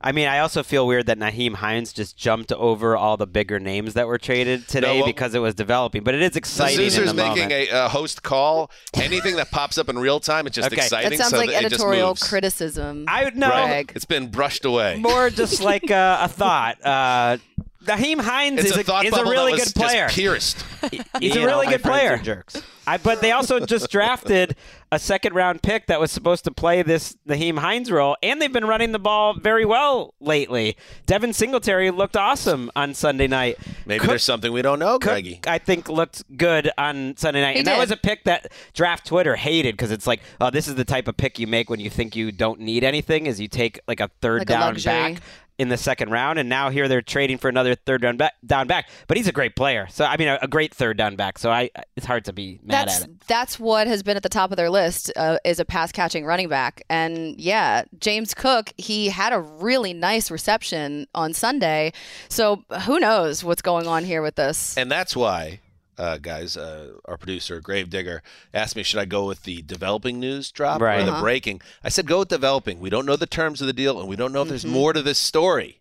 I 0.03 0.13
mean, 0.13 0.27
I 0.27 0.39
also 0.39 0.63
feel 0.63 0.87
weird 0.87 1.05
that 1.05 1.19
Nyheim 1.19 1.53
Hines 1.53 1.93
just 1.93 2.17
jumped 2.17 2.51
over 2.53 2.97
all 2.97 3.17
the 3.17 3.27
bigger 3.27 3.59
names 3.59 3.93
that 3.93 4.07
were 4.07 4.17
traded 4.17 4.67
today 4.67 4.99
what- 4.99 5.05
because 5.05 5.35
it 5.35 5.39
was 5.39 5.53
developing. 5.53 6.03
But 6.03 6.15
it 6.15 6.23
is 6.23 6.31
The 6.31 6.39
exciting 6.39 6.85
in 6.85 6.89
Zoozer's 6.89 7.09
the 7.09 7.13
making 7.13 7.49
moment. 7.49 7.69
a, 7.71 7.85
a 7.85 7.87
host 7.87 8.23
call. 8.23 8.71
Anything 8.95 9.35
that 9.35 9.51
pops 9.51 9.77
up 9.77 9.89
in 9.89 9.99
real 9.99 10.19
time, 10.19 10.47
it's 10.47 10.55
just 10.55 10.71
Okay. 10.73 10.81
exciting. 10.81 11.11
That 11.11 11.17
sounds 11.19 11.29
so 11.29 11.37
like 11.37 11.49
it 11.49 11.65
editorial 11.65 12.15
criticism. 12.15 13.05
I 13.07 13.25
would 13.25 13.35
know. 13.37 13.49
Greg. 13.51 13.91
It's 13.95 14.05
been 14.05 14.29
brushed 14.29 14.65
away. 14.65 14.97
More 14.97 15.29
just 15.29 15.61
like 15.61 15.91
uh, 15.91 16.17
a 16.21 16.27
thought. 16.27 16.77
Uh, 16.83 17.37
Nyheim 17.85 18.21
Hines 18.21 18.59
It's 18.59 18.71
is 18.71 18.77
a 18.77 18.83
thought 18.83 19.05
is 19.05 19.13
a 19.17 19.23
really 19.23 19.53
good 19.53 19.73
player. 19.73 20.05
Just 20.07 20.15
pierced. 20.15 20.65
He's 21.19 21.35
Me 21.35 21.41
a 21.41 21.45
really 21.45 21.65
my 21.65 21.71
good 21.73 21.83
player. 21.83 22.17
jerks. 22.17 22.61
I, 22.87 22.97
but 22.97 23.21
they 23.21 23.31
also 23.31 23.59
just 23.65 23.89
drafted 23.91 24.55
a 24.91 24.97
second 24.99 25.33
round 25.35 25.61
pick 25.61 25.85
that 25.87 25.99
was 25.99 26.11
supposed 26.11 26.43
to 26.45 26.51
play 26.51 26.81
this 26.81 27.15
Nyheim 27.27 27.59
Hines 27.59 27.91
role, 27.91 28.17
and 28.23 28.41
they've 28.41 28.51
been 28.51 28.65
running 28.65 28.91
the 28.91 28.99
ball 28.99 29.35
very 29.35 29.65
well 29.65 30.13
lately. 30.19 30.75
Devin 31.05 31.31
Singletary 31.33 31.91
looked 31.91 32.17
awesome 32.17 32.71
on 32.75 32.93
Sunday 32.95 33.27
night. 33.27 33.57
Maybe 33.85 33.99
Cook- 33.99 34.09
there's 34.09 34.23
something 34.23 34.51
we 34.51 34.61
don't 34.63 34.79
know, 34.79 34.93
Cook, 34.99 35.11
Greggy. 35.13 35.39
I 35.47 35.59
think 35.59 35.89
looked 35.89 36.23
good 36.37 36.71
on 36.77 37.15
Sunday 37.17 37.41
night, 37.41 37.53
He 37.53 37.59
and 37.59 37.67
that 37.67 37.77
was 37.79 37.91
a 37.91 37.97
pick 37.97 38.23
that 38.25 38.51
draft 38.73 39.05
Twitter 39.05 39.35
hated 39.35 39.73
because 39.73 39.91
it's 39.91 40.07
like, 40.07 40.21
oh, 40.41 40.49
this 40.49 40.67
is 40.67 40.75
the 40.75 40.85
type 40.85 41.07
of 41.07 41.15
pick 41.15 41.37
you 41.39 41.47
make 41.47 41.69
when 41.69 41.79
you 41.79 41.89
think 41.89 42.15
you 42.15 42.31
don't 42.31 42.59
need 42.59 42.83
anything, 42.83 43.27
is 43.27 43.39
you 43.39 43.47
take 43.47 43.79
like 43.87 43.99
a 43.99 44.09
third 44.21 44.39
Like 44.39 44.47
down 44.47 44.61
luxury. 44.73 44.91
back 44.91 45.21
in 45.61 45.69
the 45.69 45.77
second 45.77 46.09
round, 46.09 46.39
and 46.39 46.49
now 46.49 46.69
here 46.71 46.87
they're 46.87 47.03
trading 47.03 47.37
for 47.37 47.47
another 47.47 47.75
third 47.75 48.01
down 48.01 48.17
back. 48.17 48.33
Down 48.43 48.65
back, 48.65 48.89
but 49.07 49.15
he's 49.17 49.27
a 49.27 49.31
great 49.31 49.55
player. 49.55 49.87
So 49.91 50.05
I 50.05 50.17
mean, 50.17 50.27
a, 50.27 50.39
a 50.41 50.47
great 50.47 50.73
third 50.73 50.97
down 50.97 51.15
back. 51.15 51.37
So 51.37 51.51
I, 51.51 51.69
it's 51.95 52.05
hard 52.05 52.25
to 52.25 52.33
be 52.33 52.59
mad 52.63 52.87
that's 52.87 53.03
at 53.03 53.09
it. 53.09 53.19
that's 53.27 53.59
what 53.59 53.85
has 53.85 54.01
been 54.01 54.17
at 54.17 54.23
the 54.23 54.29
top 54.29 54.49
of 54.51 54.57
their 54.57 54.69
list 54.71 55.11
uh, 55.15 55.37
is 55.45 55.59
a 55.59 55.65
pass 55.65 55.91
catching 55.91 56.25
running 56.25 56.49
back 56.49 56.81
and 56.89 57.39
yeah 57.39 57.83
james 57.99 58.33
cook 58.33 58.73
he 58.77 59.09
had 59.09 59.33
a 59.33 59.39
really 59.39 59.93
nice 59.93 60.31
reception 60.31 61.07
on 61.13 61.33
sunday 61.33 61.91
so 62.29 62.63
who 62.85 62.99
knows 62.99 63.43
what's 63.43 63.61
going 63.61 63.87
on 63.87 64.03
here 64.03 64.21
with 64.21 64.35
this 64.35 64.77
And 64.77 64.89
that's 64.91 65.15
why, 65.15 65.59
uh, 66.01 66.17
guys, 66.17 66.57
uh, 66.57 66.93
our 67.05 67.17
producer, 67.17 67.61
Gravedigger, 67.61 68.21
asked 68.53 68.75
me, 68.75 68.83
should 68.83 68.99
I 68.99 69.05
go 69.05 69.25
with 69.27 69.43
the 69.43 69.61
developing 69.61 70.19
news 70.19 70.51
drop 70.51 70.81
or 70.81 70.85
Right. 70.85 71.05
the 71.05 71.11
Uh-huh. 71.11 71.21
breaking? 71.21 71.61
I 71.83 71.89
said, 71.89 72.07
go 72.07 72.19
with 72.19 72.29
developing. 72.29 72.79
We 72.79 72.89
don't 72.89 73.05
know 73.05 73.15
the 73.15 73.27
terms 73.27 73.61
of 73.61 73.67
the 73.67 73.73
deal, 73.73 73.99
and 73.99 74.09
we 74.09 74.15
don't 74.15 74.33
know 74.33 74.41
if 74.41 74.49
there's 74.49 74.63
Mm-hmm. 74.65 74.73
more 74.73 74.93
to 74.93 75.01
this 75.03 75.19
story. 75.19 75.79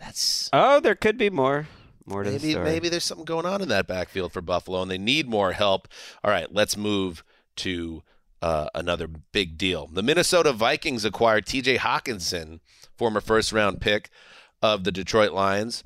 That's 0.00 0.50
Oh, 0.52 0.80
there 0.80 0.94
could 0.94 1.16
be 1.16 1.30
more. 1.30 1.68
More 2.04 2.22
to 2.22 2.30
the 2.30 2.38
maybe 2.38 2.52
story. 2.52 2.64
maybe 2.64 2.88
there's 2.88 3.04
something 3.04 3.24
going 3.24 3.46
on 3.46 3.62
in 3.62 3.68
that 3.68 3.86
backfield 3.86 4.32
for 4.32 4.40
Buffalo, 4.40 4.82
and 4.82 4.90
they 4.90 4.98
need 4.98 5.28
more 5.28 5.52
help. 5.52 5.88
All 6.22 6.30
right, 6.30 6.52
let's 6.52 6.76
move 6.76 7.24
to 7.56 8.02
uh, 8.42 8.68
another 8.74 9.06
big 9.08 9.56
deal. 9.56 9.88
The 9.92 10.02
Minnesota 10.02 10.52
Vikings 10.52 11.04
acquired 11.04 11.46
T.J. 11.46 11.78
Hockenson, 11.78 12.60
former 12.96 13.20
first 13.20 13.50
round 13.52 13.80
pick 13.80 14.10
of 14.62 14.84
the 14.84 14.92
Detroit 14.92 15.32
Lions. 15.32 15.82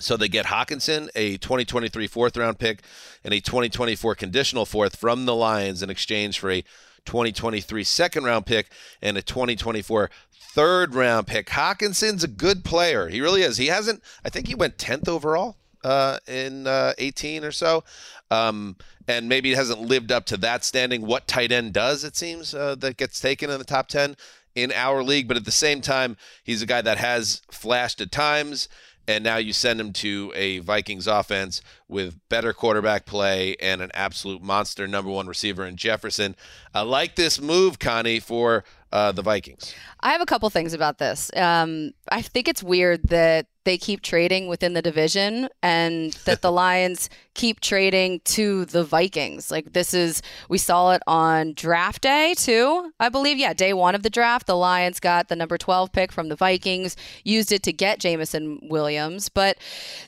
So 0.00 0.16
they 0.16 0.28
get 0.28 0.46
Hockenson, 0.46 1.08
a 1.14 1.36
2023 1.38 2.06
fourth 2.06 2.36
round 2.36 2.58
pick, 2.58 2.82
and 3.24 3.32
a 3.34 3.40
2024 3.40 4.14
conditional 4.14 4.66
fourth 4.66 4.96
from 4.96 5.26
the 5.26 5.34
Lions 5.34 5.82
in 5.82 5.90
exchange 5.90 6.38
for 6.38 6.50
a 6.50 6.62
2023 7.04 7.84
second 7.84 8.24
round 8.24 8.46
pick 8.46 8.70
and 9.00 9.16
a 9.16 9.22
2024 9.22 10.10
third 10.32 10.94
round 10.94 11.26
pick. 11.26 11.48
Hockenson's 11.48 12.24
a 12.24 12.28
good 12.28 12.64
player. 12.64 13.08
He 13.08 13.20
really 13.20 13.42
is. 13.42 13.56
He 13.56 13.66
hasn't, 13.66 14.02
I 14.24 14.30
think 14.30 14.48
he 14.48 14.54
went 14.54 14.78
10th 14.78 15.08
overall 15.08 15.56
uh, 15.84 16.18
in 16.26 16.66
uh, 16.66 16.92
18 16.98 17.44
or 17.44 17.52
so. 17.52 17.84
Um, 18.30 18.76
and 19.08 19.28
maybe 19.28 19.54
hasn't 19.54 19.80
lived 19.80 20.12
up 20.12 20.24
to 20.26 20.36
that 20.36 20.64
standing. 20.64 21.02
What 21.02 21.26
tight 21.26 21.50
end 21.50 21.72
does, 21.72 22.04
it 22.04 22.16
seems, 22.16 22.54
uh, 22.54 22.76
that 22.76 22.96
gets 22.96 23.18
taken 23.18 23.50
in 23.50 23.58
the 23.58 23.64
top 23.64 23.88
10 23.88 24.16
in 24.54 24.72
our 24.72 25.02
league. 25.02 25.26
But 25.26 25.36
at 25.36 25.44
the 25.44 25.50
same 25.50 25.80
time, 25.80 26.16
he's 26.44 26.62
a 26.62 26.66
guy 26.66 26.80
that 26.82 26.98
has 26.98 27.42
flashed 27.50 28.00
at 28.00 28.12
times 28.12 28.68
and 29.08 29.24
now 29.24 29.36
you 29.36 29.52
send 29.52 29.80
him 29.80 29.92
to 29.94 30.32
a 30.34 30.58
Vikings 30.60 31.06
offense 31.06 31.62
with 31.88 32.18
better 32.28 32.52
quarterback 32.52 33.06
play 33.06 33.56
and 33.60 33.80
an 33.80 33.90
absolute 33.94 34.42
monster 34.42 34.86
number 34.86 35.10
one 35.10 35.26
receiver 35.26 35.64
in 35.64 35.76
Jefferson. 35.76 36.36
I 36.74 36.82
like 36.82 37.16
this 37.16 37.40
move, 37.40 37.78
Connie, 37.78 38.20
for 38.20 38.64
uh, 38.92 39.12
the 39.12 39.22
Vikings. 39.22 39.74
I 40.00 40.12
have 40.12 40.20
a 40.20 40.26
couple 40.26 40.50
things 40.50 40.74
about 40.74 40.98
this. 40.98 41.30
Um, 41.36 41.92
I 42.10 42.22
think 42.22 42.48
it's 42.48 42.62
weird 42.62 43.04
that 43.04 43.46
they 43.64 43.76
keep 43.76 44.00
trading 44.00 44.48
within 44.48 44.72
the 44.72 44.82
division 44.82 45.48
and 45.62 46.12
that 46.24 46.40
the 46.40 46.50
Lions 46.60 47.10
keep 47.34 47.60
trading 47.60 48.20
to 48.24 48.64
the 48.64 48.82
Vikings. 48.82 49.50
Like 49.50 49.74
this 49.74 49.94
is, 49.94 50.22
we 50.48 50.58
saw 50.58 50.92
it 50.92 51.02
on 51.06 51.52
draft 51.52 52.02
day 52.02 52.34
too, 52.36 52.90
I 52.98 53.10
believe. 53.10 53.36
Yeah, 53.36 53.52
day 53.52 53.72
one 53.72 53.94
of 53.94 54.02
the 54.02 54.10
draft, 54.10 54.46
the 54.46 54.56
Lions 54.56 54.98
got 54.98 55.28
the 55.28 55.36
number 55.36 55.58
12 55.58 55.92
pick 55.92 56.10
from 56.10 56.28
the 56.28 56.36
Vikings, 56.36 56.96
used 57.22 57.52
it 57.52 57.62
to 57.64 57.72
get 57.72 58.00
Jameson 58.00 58.58
Williams. 58.62 59.28
But 59.28 59.58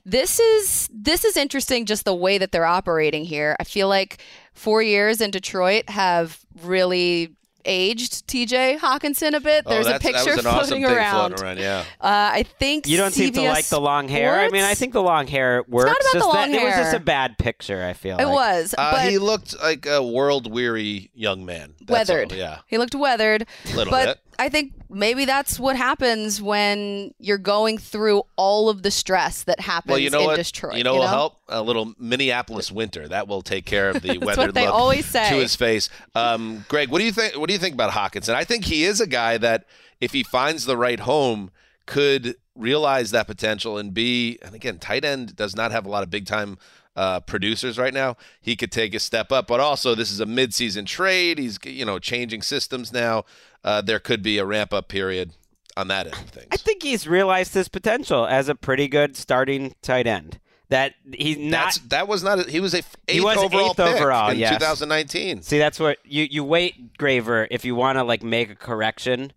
this 0.04 0.40
is 0.40 0.88
this 0.92 1.24
is 1.24 1.36
interesting, 1.36 1.86
just 1.86 2.04
the 2.04 2.14
way 2.14 2.38
that 2.38 2.52
they're 2.52 2.66
operating 2.66 3.24
here. 3.24 3.54
I 3.60 3.64
feel 3.64 3.88
like 3.88 4.22
four 4.54 4.82
years 4.82 5.20
in 5.20 5.30
Detroit 5.30 5.88
have 5.88 6.40
really 6.62 7.36
aged 7.64 8.26
TJ 8.28 8.78
Hockenson 8.78 9.34
a 9.34 9.40
bit. 9.40 9.64
Oh, 9.66 9.70
There's 9.70 9.86
a 9.86 9.90
that's- 9.92 10.02
that 10.12 10.24
picture 10.24 10.36
was 10.36 10.44
an 10.44 10.50
awesome 10.50 10.66
floating 10.68 10.84
thing 10.86 10.96
around. 10.96 11.28
floating 11.38 11.44
around, 11.44 11.58
yeah. 11.58 11.84
Uh, 12.00 12.30
I 12.34 12.42
think 12.58 12.86
You 12.88 12.96
don't 12.96 13.12
seem 13.12 13.32
to 13.32 13.42
like 13.42 13.66
the 13.66 13.80
long 13.80 14.08
hair. 14.08 14.40
I 14.40 14.48
mean, 14.48 14.64
I 14.64 14.74
think 14.74 14.92
the 14.92 15.02
long 15.02 15.26
hair 15.26 15.62
works. 15.68 15.86
not 15.86 15.96
about 16.00 16.02
just 16.02 16.12
the 16.12 16.18
that 16.32 16.48
long 16.50 16.54
it 16.54 16.64
was 16.64 16.74
just 16.74 16.94
a 16.94 17.00
bad 17.00 17.38
picture. 17.38 17.84
I 17.84 17.92
feel 17.92 18.18
it 18.18 18.24
like. 18.24 18.34
was, 18.34 18.74
Uh, 18.76 18.98
he 19.08 19.18
looked 19.18 19.60
like 19.62 19.86
a 19.86 20.02
world 20.02 20.50
weary 20.50 21.10
young 21.14 21.44
man. 21.44 21.74
That's 21.80 22.10
all, 22.10 22.16
weathered. 22.16 22.32
yeah. 22.32 22.58
He 22.66 22.78
looked 22.78 22.94
weathered. 22.94 23.46
A 23.72 23.76
little 23.76 23.90
but 23.90 24.06
bit. 24.06 24.18
I 24.38 24.48
think 24.48 24.72
maybe 24.90 25.24
that's 25.24 25.58
what 25.60 25.76
happens 25.76 26.40
when 26.40 27.14
you're 27.18 27.38
going 27.38 27.78
through 27.78 28.22
all 28.36 28.68
of 28.68 28.82
the 28.82 28.90
stress 28.90 29.44
that 29.44 29.60
happens 29.60 29.90
Well, 29.90 29.98
you 29.98 30.10
know 30.10 30.20
in 30.20 30.26
what? 30.26 30.36
Detroit. 30.36 30.74
you 30.76 30.84
know 30.84 30.94
what 30.94 31.00
will 31.00 31.08
help? 31.08 31.36
A 31.48 31.62
little 31.62 31.94
Minneapolis 31.98 32.72
winter. 32.72 33.06
That 33.08 33.28
will 33.28 33.42
take 33.42 33.64
care 33.66 33.90
of 33.90 34.02
the 34.02 34.18
weather 34.22 34.42
what 34.46 34.54
they 34.54 34.66
look 34.66 34.74
always 34.74 35.06
say. 35.06 35.28
to 35.30 35.36
his 35.36 35.54
face. 35.56 35.88
Um, 36.14 36.64
Greg, 36.68 36.88
what 36.90 36.98
do 36.98 37.04
you 37.04 37.12
think? 37.12 37.38
What 37.38 37.48
do 37.48 37.52
you 37.52 37.58
think 37.58 37.74
about 37.74 37.92
Hockenson? 37.92 38.34
I 38.34 38.44
think 38.44 38.64
he 38.64 38.84
is 38.84 39.00
a 39.00 39.06
guy 39.06 39.38
that, 39.38 39.64
if 40.00 40.12
he 40.12 40.22
finds 40.22 40.64
the 40.64 40.76
right 40.76 41.00
home, 41.00 41.50
could 41.86 42.36
realize 42.54 43.10
that 43.12 43.26
potential 43.26 43.78
and 43.78 43.92
be. 43.94 44.38
And 44.42 44.54
again, 44.54 44.78
tight 44.78 45.04
end 45.04 45.36
does 45.36 45.54
not 45.56 45.72
have 45.72 45.86
a 45.86 45.88
lot 45.90 46.02
of 46.02 46.10
big 46.10 46.26
time. 46.26 46.58
Uh, 46.94 47.20
producers 47.20 47.78
right 47.78 47.94
now, 47.94 48.16
he 48.40 48.54
could 48.54 48.70
take 48.70 48.94
a 48.94 49.00
step 49.00 49.32
up, 49.32 49.46
but 49.46 49.60
also 49.60 49.94
this 49.94 50.10
is 50.10 50.20
a 50.20 50.26
mid-season 50.26 50.84
trade. 50.84 51.38
He's 51.38 51.58
you 51.64 51.86
know 51.86 51.98
changing 51.98 52.42
systems 52.42 52.92
now. 52.92 53.24
Uh, 53.64 53.80
there 53.80 53.98
could 53.98 54.22
be 54.22 54.36
a 54.36 54.44
ramp 54.44 54.74
up 54.74 54.88
period 54.88 55.32
on 55.76 55.88
that 55.88 56.06
end 56.06 56.16
of 56.16 56.30
things. 56.30 56.48
I 56.50 56.56
think 56.56 56.82
he's 56.82 57.06
realized 57.06 57.54
his 57.54 57.68
potential 57.68 58.26
as 58.26 58.48
a 58.48 58.54
pretty 58.54 58.88
good 58.88 59.16
starting 59.16 59.74
tight 59.82 60.06
end. 60.06 60.38
That 60.68 60.94
he's 61.12 61.36
not. 61.36 61.50
That's 61.50 61.78
that 61.78 62.08
was 62.08 62.22
not. 62.22 62.46
A, 62.46 62.50
he 62.50 62.58
was 62.58 62.72
a 62.72 62.78
eighth 62.78 62.96
He 63.06 63.20
was 63.20 63.36
overall 63.36 63.70
eighth 63.70 63.80
overall, 63.80 64.30
in 64.30 64.38
yes. 64.38 64.54
2019. 64.54 65.42
See, 65.42 65.58
that's 65.58 65.78
what 65.78 65.98
you 66.04 66.26
you 66.30 66.44
wait, 66.44 66.96
Graver. 66.96 67.46
If 67.50 67.64
you 67.66 67.74
want 67.74 67.98
to 67.98 68.04
like 68.04 68.22
make 68.22 68.50
a 68.50 68.54
correction, 68.54 69.32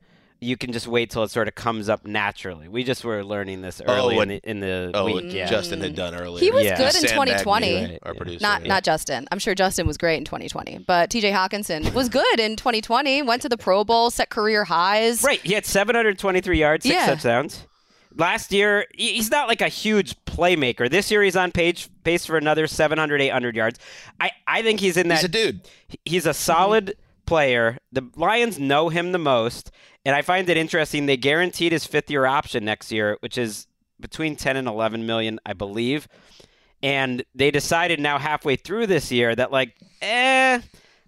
you 0.46 0.58
can 0.58 0.72
just 0.72 0.88
wait 0.88 1.10
till 1.10 1.24
it 1.24 1.32
sort 1.32 1.48
of 1.48 1.56
comes 1.56 1.90
up 1.90 2.06
naturally. 2.06 2.68
We 2.68 2.84
just 2.84 3.04
were 3.04 3.24
learning 3.24 3.62
this 3.62 3.82
oh, 3.86 3.94
early 3.94 4.16
in 4.18 4.22
and- 4.22 4.32
the, 4.32 4.50
in 4.50 4.60
the 4.60 4.92
Oh, 4.94 5.06
week. 5.06 5.16
what 5.16 5.24
Yeah. 5.26 5.48
Justin 5.48 5.82
had 5.82 5.94
mm. 5.94 5.96
done 5.96 6.16
earlier. 6.16 6.40
He 6.40 6.52
was 6.52 6.64
Yeah. 6.64 6.78
good 6.78 6.96
in 6.96 7.02
2020. 7.02 7.74
Magny, 7.74 7.92
Right, 7.94 8.00
our 8.04 8.14
yeah. 8.14 8.18
producer. 8.18 8.40
Not 8.42 8.64
not 8.64 8.84
Justin. 8.84 9.28
I'm 9.32 9.40
sure 9.40 9.56
Justin 9.56 9.88
was 9.88 9.98
great 9.98 10.18
in 10.18 10.26
2020, 10.26 10.80
but 10.86 11.10
TJ 11.10 11.32
Hockenson 11.32 11.94
was 11.94 12.10
good 12.10 12.40
in 12.40 12.56
2020. 12.56 13.22
Went 13.24 13.42
to 13.42 13.50
the 13.50 13.58
Pro 13.58 13.84
Bowl, 13.84 14.12
set 14.12 14.30
career 14.30 14.66
highs. 14.66 15.24
Right. 15.24 15.40
He 15.44 15.54
had 15.54 15.66
723 15.66 16.60
yards, 16.60 16.84
six 16.84 16.94
Yeah. 16.96 17.06
touchdowns. 17.08 17.66
Last 18.18 18.54
year, 18.54 18.86
he's 18.96 19.30
not 19.30 19.50
like 19.50 19.60
a 19.62 19.68
huge 19.68 20.16
playmaker. 20.26 20.90
This 20.90 21.12
year, 21.12 21.22
he's 21.22 21.36
on 21.36 21.52
page 21.52 21.90
pace 22.06 22.26
for 22.26 22.38
another 22.38 22.66
700, 22.66 23.20
800 23.22 23.56
yards. 23.58 23.78
I, 24.22 24.32
I 24.48 24.62
think 24.62 24.80
he's 24.80 24.96
in 24.96 25.10
that. 25.10 25.16
He's 25.16 25.26
a 25.26 25.28
dude. 25.28 25.62
He's 26.06 26.26
a 26.26 26.34
solid 26.34 26.86
mm-hmm. 26.86 27.26
player. 27.26 27.78
The 27.92 28.08
Lions 28.16 28.58
know 28.58 28.88
him 28.88 29.12
the 29.12 29.18
most, 29.18 29.70
and 30.06 30.16
I 30.16 30.22
find 30.22 30.48
it 30.50 30.58
interesting. 30.58 31.06
They 31.06 31.18
guaranteed 31.18 31.72
his 31.72 31.86
fifth 31.86 32.10
year 32.10 32.26
option 32.26 32.64
next 32.64 32.92
year, 32.92 33.18
which 33.22 33.38
is 33.38 33.68
between 34.00 34.36
10 34.36 34.58
and 34.58 34.68
11 34.68 35.06
million, 35.06 35.40
I 35.46 35.54
believe. 35.54 36.08
And 36.84 37.24
they 37.34 37.50
decided 37.52 38.00
now 38.00 38.20
halfway 38.20 38.56
through 38.56 38.88
this 38.88 39.12
year 39.12 39.36
that 39.36 39.52
like, 39.52 39.74
eh, 40.02 40.62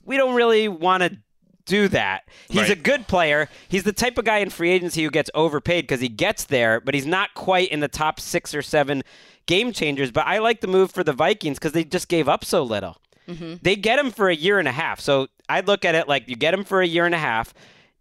we 0.03 0.17
don't 0.17 0.35
really 0.35 0.67
want 0.67 1.03
to 1.03 1.17
do 1.65 1.87
that. 1.89 2.23
He's 2.49 2.69
a 2.69 2.75
good 2.75 3.07
player. 3.07 3.49
He's 3.67 3.83
the 3.83 3.93
type 3.93 4.17
of 4.17 4.25
guy 4.25 4.37
in 4.37 4.49
free 4.49 4.71
agency 4.71 5.03
who 5.03 5.11
gets 5.11 5.29
overpaid 5.35 5.83
because 5.83 5.99
he 5.99 6.07
gets 6.09 6.45
there, 6.45 6.79
but 6.79 6.95
he's 6.95 7.05
not 7.05 7.33
quite 7.33 7.69
in 7.69 7.81
the 7.81 7.89
top 7.89 8.19
six 8.19 8.55
or 8.55 8.61
seven 8.61 9.03
game 9.45 9.73
changers. 9.73 10.09
But 10.09 10.25
I 10.25 10.39
like 10.39 10.61
the 10.61 10.67
move 10.67 10.91
for 10.91 11.03
the 11.03 11.13
Vikings 11.13 11.59
because 11.59 11.73
they 11.73 11.83
just 11.83 12.07
gave 12.07 12.27
up 12.29 12.43
so 12.45 12.63
little. 12.63 12.97
They 13.61 13.75
get 13.75 13.99
him 13.99 14.11
for 14.11 14.29
a 14.29 14.35
year 14.35 14.57
and 14.57 14.67
a 14.69 14.71
half. 14.71 15.01
So 15.01 15.27
I'd 15.49 15.67
look 15.67 15.83
at 15.83 15.93
it 15.93 16.07
like 16.07 16.29
you 16.29 16.37
get 16.37 16.53
him 16.53 16.63
for 16.63 16.81
a 16.81 16.87
year 16.87 17.05
and 17.05 17.13
a 17.13 17.19
half. 17.19 17.53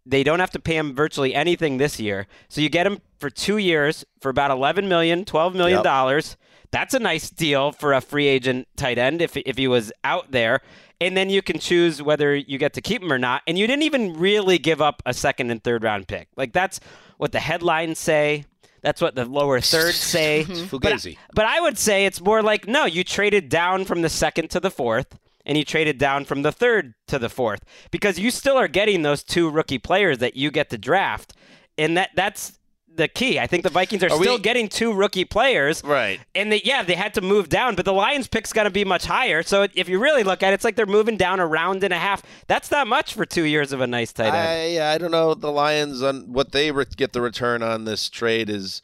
They 0.09 0.23
don't 0.23 0.39
have 0.39 0.53
to 0.53 0.61
pay 0.61 0.77
him 0.77 0.95
virtually 0.95 1.35
anything 1.35 1.79
this 1.79 1.99
year. 1.99 2.27
So 2.49 2.61
you 2.61 2.69
get 2.69 2.87
him 2.87 3.01
for 3.19 3.29
two 3.29 3.59
years 3.59 4.05
for 4.21 4.31
about 4.31 4.51
11 4.51 4.89
million, 4.89 5.25
12 5.25 5.55
million 5.55 5.83
dollars. 5.83 6.37
That's 6.71 6.95
a 6.95 6.99
nice 6.99 7.31
deal 7.31 7.73
for 7.73 7.93
a 7.93 8.01
free 8.01 8.27
agent 8.27 8.69
tight 8.77 8.99
end 8.99 9.21
if, 9.23 9.37
if 9.37 9.57
he 9.57 9.69
was 9.69 9.93
out 10.05 10.31
there. 10.33 10.61
And 11.01 11.17
then 11.17 11.29
you 11.29 11.43
can 11.43 11.59
choose 11.59 12.03
whether 12.03 12.35
you 12.35 12.59
get 12.59 12.73
to 12.75 12.81
keep 12.81 13.03
him 13.03 13.13
or 13.13 13.19
not. 13.19 13.43
And 13.47 13.59
you 13.59 13.67
didn't 13.67 13.83
even 13.83 14.19
really 14.19 14.59
give 14.59 14.81
up 14.81 15.03
a 15.05 15.13
second 15.13 15.51
and 15.51 15.63
third 15.63 15.83
round 15.83 16.09
pick. 16.09 16.29
Like 16.37 16.53
that's 16.53 16.81
what 17.19 17.33
the 17.33 17.41
headlines 17.41 17.99
say. 17.99 18.45
That's 18.83 19.01
what 19.01 19.15
the 19.15 19.25
lower 19.25 19.61
thirds 19.61 19.97
say. 20.15 20.45
But, 20.45 20.57
Fugazi. 20.57 21.19
but 21.35 21.45
I 21.45 21.61
would 21.61 21.79
say 21.79 22.07
it's 22.07 22.21
more 22.21 22.43
like 22.43 22.67
no, 22.69 22.85
you 22.85 23.05
traded 23.05 23.49
down 23.49 23.85
from 23.85 24.03
the 24.03 24.09
second 24.09 24.51
to 24.51 24.61
the 24.61 24.71
fourth, 24.71 25.19
and 25.47 25.57
you 25.57 25.65
traded 25.65 25.97
down 25.97 26.27
from 26.27 26.43
the 26.43 26.53
third 26.53 26.93
to 27.09 27.19
the 27.19 27.31
fourth 27.31 27.65
because 27.91 28.19
you 28.19 28.31
still 28.31 28.59
are 28.59 28.69
getting 28.69 29.01
those 29.03 29.23
two 29.23 29.49
rookie 29.49 29.79
players 29.79 30.19
that 30.19 30.37
you 30.37 30.51
get 30.51 30.69
to 30.71 30.77
draft, 30.79 31.33
and 31.79 31.97
that 31.97 32.11
that's 32.15 32.59
the 32.95 33.09
key. 33.09 33.39
I 33.39 33.47
think 33.47 33.63
the 33.63 33.69
Vikings 33.69 34.03
are, 34.03 34.07
Are 34.07 34.17
still 34.19 34.37
we- 34.37 34.41
getting 34.43 34.69
two 34.71 34.91
rookie 34.91 35.27
players, 35.27 35.85
Right. 35.85 36.19
And 36.35 36.51
they, 36.51 36.63
yeah, 36.65 36.83
they 36.83 36.95
had 36.95 37.13
to 37.15 37.21
move 37.21 37.51
down, 37.51 37.75
but 37.75 37.85
the 37.85 37.93
Lions' 37.93 38.27
pick's 38.27 38.55
going 38.55 38.65
to 38.65 38.71
be 38.71 38.87
much 38.87 39.05
higher. 39.05 39.43
So 39.43 39.67
if 39.75 39.87
you 39.87 39.99
really 39.99 40.23
look 40.25 40.43
at 40.43 40.53
it, 40.53 40.55
it's 40.55 40.65
like 40.65 40.77
they're 40.77 40.87
moving 40.87 41.19
down 41.19 41.39
a 41.39 41.47
round 41.47 41.85
and 41.85 41.93
a 41.93 41.99
half. 41.99 42.23
That's 42.47 42.71
not 42.71 42.87
much 42.87 43.13
for 43.13 43.27
two 43.27 43.43
years 43.43 43.73
of 43.75 43.83
a 43.83 43.87
nice 43.87 44.15
tight 44.15 44.29
end. 44.29 44.37
I, 44.37 44.67
yeah, 44.69 44.91
I 44.93 44.97
don't 44.99 45.11
know. 45.11 45.35
The 45.35 45.53
Lions 45.53 46.03
on 46.03 46.33
what 46.33 46.53
they 46.53 46.71
re- 46.73 46.87
get 46.97 47.13
the 47.13 47.21
return 47.21 47.63
on 47.63 47.85
this 47.85 48.09
trade 48.09 48.49
is 48.49 48.81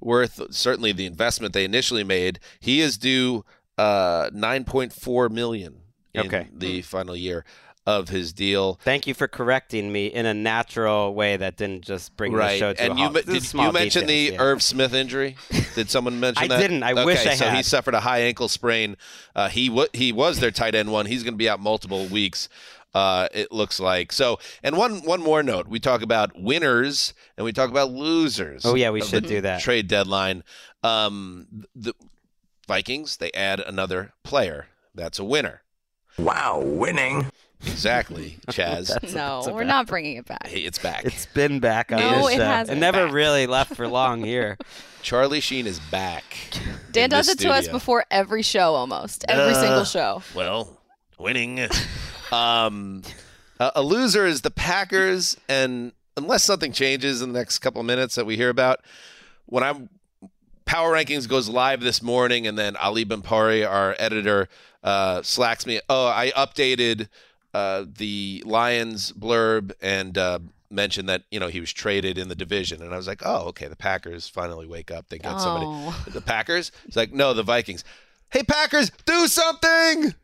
worth 0.00 0.40
certainly 0.52 0.90
the 0.90 1.06
investment 1.06 1.54
they 1.54 1.64
initially 1.64 2.02
made. 2.02 2.40
He 2.58 2.80
is 2.80 2.98
due 2.98 3.44
uh, 3.78 4.28
nine 4.34 4.64
point 4.64 4.92
four 4.92 5.28
million 5.28 5.74
in 5.74 5.81
Okay. 6.16 6.48
the 6.52 6.82
final 6.82 7.16
year 7.16 7.44
of 7.86 8.08
his 8.08 8.32
deal. 8.32 8.78
Thank 8.84 9.06
you 9.06 9.14
for 9.14 9.26
correcting 9.26 9.90
me 9.90 10.06
in 10.06 10.24
a 10.24 10.34
natural 10.34 11.14
way 11.14 11.36
that 11.36 11.56
didn't 11.56 11.84
just 11.84 12.16
bring 12.16 12.32
the 12.32 12.56
show 12.56 12.72
to 12.72 12.80
and 12.82 12.92
a 12.92 12.96
you 12.96 13.02
halt. 13.02 13.26
This 13.26 13.44
is 13.44 13.52
did 13.52 13.60
you 13.60 13.72
mention 13.72 14.06
the 14.06 14.26
details, 14.26 14.38
yeah. 14.38 14.42
Irv 14.46 14.62
Smith 14.62 14.94
injury? 14.94 15.36
Did 15.74 15.90
someone 15.90 16.20
mention 16.20 16.44
I 16.44 16.48
that? 16.48 16.60
didn't. 16.60 16.82
I 16.82 16.92
okay, 16.92 17.04
wish 17.04 17.26
I 17.26 17.34
so 17.34 17.50
he 17.50 17.62
suffered 17.62 17.94
a 17.94 18.00
high 18.00 18.20
ankle 18.20 18.48
sprain. 18.48 18.96
Uh, 19.34 19.48
he 19.48 19.68
w- 19.68 19.88
he 19.92 20.12
was 20.12 20.38
their 20.38 20.52
tight 20.52 20.74
end 20.74 20.92
one. 20.92 21.06
He's 21.06 21.24
going 21.24 21.34
to 21.34 21.38
be 21.38 21.48
out 21.48 21.58
multiple 21.60 22.06
weeks. 22.06 22.48
Uh, 22.94 23.26
it 23.32 23.50
looks 23.50 23.80
like 23.80 24.12
so. 24.12 24.38
And 24.62 24.76
one 24.76 25.02
one 25.02 25.20
more 25.20 25.42
note: 25.42 25.66
we 25.66 25.80
talk 25.80 26.02
about 26.02 26.40
winners 26.40 27.14
and 27.36 27.44
we 27.44 27.52
talk 27.52 27.70
about 27.70 27.90
losers. 27.90 28.64
Oh, 28.64 28.74
yeah, 28.74 28.90
we 28.90 29.00
should 29.00 29.26
do 29.26 29.40
that. 29.40 29.60
Trade 29.60 29.88
deadline. 29.88 30.44
Um, 30.84 31.66
the 31.74 31.94
Vikings 32.68 33.16
they 33.16 33.32
add 33.32 33.60
another 33.60 34.12
player. 34.22 34.66
That's 34.94 35.18
a 35.18 35.24
winner. 35.24 35.62
Wow, 36.18 36.60
winning. 36.64 37.26
Exactly, 37.64 38.38
Chaz. 38.48 38.90
No, 39.14 39.42
we're 39.54 39.62
not 39.64 39.86
bringing 39.86 40.16
it 40.16 40.26
back. 40.26 40.46
hey, 40.48 40.60
it's 40.60 40.78
back. 40.78 41.04
It's 41.04 41.26
been 41.26 41.60
back 41.60 41.92
on 41.92 42.00
No, 42.00 42.22
this 42.26 42.34
it 42.34 42.36
show. 42.38 42.44
hasn't. 42.44 42.76
It 42.78 42.80
never 42.80 43.04
Back. 43.06 43.14
really 43.14 43.46
left 43.46 43.76
for 43.76 43.86
long 43.86 44.22
here. 44.24 44.58
Charlie 45.02 45.40
Sheen 45.40 45.66
is 45.66 45.78
back. 45.78 46.24
Dan 46.90 47.08
does 47.10 47.26
this 47.26 47.36
it 47.36 47.38
to 47.40 47.50
us 47.50 47.68
before 47.68 48.04
every 48.10 48.42
show, 48.42 48.74
almost 48.74 49.24
every 49.28 49.54
Uh, 49.54 49.60
single 49.60 49.84
show. 49.84 50.22
Well, 50.34 50.80
winning. 51.18 51.60
um, 52.32 53.02
a, 53.60 53.72
a 53.76 53.82
loser 53.82 54.26
is 54.26 54.42
the 54.42 54.50
Packers, 54.50 55.36
and 55.48 55.92
unless 56.16 56.44
something 56.44 56.72
changes 56.72 57.22
in 57.22 57.32
the 57.32 57.38
next 57.38 57.60
couple 57.60 57.80
of 57.80 57.86
minutes 57.86 58.14
that 58.16 58.26
we 58.26 58.36
hear 58.36 58.48
about, 58.48 58.80
when 59.46 59.62
I'm 59.62 59.88
Power 60.72 60.94
Rankings 60.94 61.28
goes 61.28 61.50
live 61.50 61.82
this 61.82 62.02
morning, 62.02 62.46
and 62.46 62.56
then 62.56 62.76
Ali 62.76 63.04
Bhanpuri, 63.04 63.68
our 63.68 63.94
editor, 63.98 64.48
uh, 64.82 65.20
slacks 65.20 65.66
me. 65.66 65.82
Oh, 65.86 66.06
I 66.06 66.32
updated 66.34 67.10
uh, 67.52 67.84
the 67.86 68.42
Lions 68.46 69.12
blurb 69.12 69.72
and 69.82 70.16
uh, 70.16 70.38
mentioned 70.70 71.10
that 71.10 71.24
you 71.30 71.38
know 71.38 71.48
he 71.48 71.60
was 71.60 71.74
traded 71.74 72.16
in 72.16 72.28
the 72.28 72.34
division, 72.34 72.80
and 72.80 72.94
I 72.94 72.96
was 72.96 73.06
like, 73.06 73.20
oh, 73.22 73.48
okay, 73.48 73.68
the 73.68 73.76
Packers 73.76 74.28
finally 74.28 74.66
wake 74.66 74.90
up. 74.90 75.10
They 75.10 75.18
got 75.18 75.42
somebody. 75.42 75.66
Oh. 75.68 76.04
The 76.08 76.22
Packers? 76.22 76.72
It's 76.86 76.96
like, 76.96 77.12
no, 77.12 77.34
the 77.34 77.42
Vikings. 77.42 77.84
Hey, 78.30 78.42
Packers, 78.42 78.90
do 79.04 79.28
something! 79.28 80.14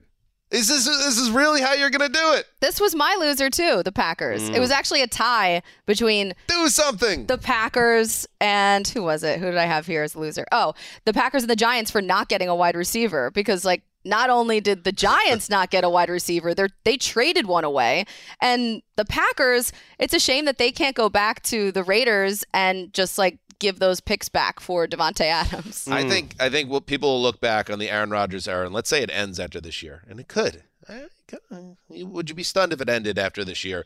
Is 0.50 0.68
this 0.68 0.86
this 0.86 1.18
is 1.18 1.30
really 1.30 1.60
how 1.60 1.74
you're 1.74 1.90
gonna 1.90 2.08
do 2.08 2.32
it? 2.32 2.46
This 2.60 2.80
was 2.80 2.94
my 2.94 3.16
loser 3.20 3.50
too, 3.50 3.82
the 3.82 3.92
Packers. 3.92 4.48
It 4.48 4.58
was 4.60 4.70
mm. 4.70 4.74
actually 4.74 5.02
a 5.02 5.06
tie 5.06 5.62
between 5.84 6.32
Do 6.46 6.68
something! 6.68 7.26
the 7.26 7.36
Packers 7.36 8.26
and 8.40 8.88
who 8.88 9.02
was 9.02 9.22
it? 9.22 9.40
Who 9.40 9.46
did 9.46 9.58
I 9.58 9.66
have 9.66 9.86
here 9.86 10.02
as 10.02 10.14
a 10.14 10.20
loser? 10.20 10.46
Oh, 10.50 10.74
the 11.04 11.12
Packers 11.12 11.42
and 11.42 11.50
the 11.50 11.56
Giants 11.56 11.90
for 11.90 12.00
not 12.00 12.28
getting 12.28 12.48
a 12.48 12.56
wide 12.56 12.76
receiver 12.76 13.30
because 13.30 13.66
like 13.66 13.82
not 14.06 14.30
only 14.30 14.60
did 14.60 14.84
the 14.84 14.92
Giants 14.92 15.50
not 15.50 15.70
get 15.70 15.84
a 15.84 15.90
wide 15.90 16.08
receiver, 16.08 16.54
they 16.54 16.68
they 16.84 16.96
traded 16.96 17.46
one 17.46 17.64
away, 17.64 18.06
and 18.40 18.82
the 18.96 19.04
Packers. 19.04 19.70
It's 19.98 20.14
a 20.14 20.20
shame 20.20 20.46
that 20.46 20.56
they 20.56 20.72
can't 20.72 20.96
go 20.96 21.10
back 21.10 21.42
to 21.44 21.72
the 21.72 21.82
Raiders 21.82 22.44
and 22.54 22.92
just 22.94 23.18
like 23.18 23.38
give 23.58 23.78
those 23.78 24.00
picks 24.00 24.28
back 24.28 24.60
for 24.60 24.86
Davante 24.86 25.24
Adams. 25.24 25.88
I 25.88 26.08
think 26.08 26.34
I 26.40 26.48
think 26.48 26.70
what 26.70 26.86
people 26.86 27.10
will 27.10 27.22
look 27.22 27.40
back 27.40 27.70
on 27.70 27.78
the 27.78 27.90
Aaron 27.90 28.10
Rodgers 28.10 28.48
era, 28.48 28.64
and 28.64 28.74
let's 28.74 28.88
say 28.88 29.02
it 29.02 29.10
ends 29.12 29.40
after 29.40 29.60
this 29.60 29.82
year, 29.82 30.04
and 30.08 30.20
it 30.20 30.28
could. 30.28 30.62
It 30.88 31.12
could. 31.26 31.76
Would 31.88 32.30
you 32.30 32.34
be 32.34 32.42
stunned 32.42 32.72
if 32.72 32.80
it 32.80 32.88
ended 32.88 33.18
after 33.18 33.44
this 33.44 33.64
year, 33.64 33.84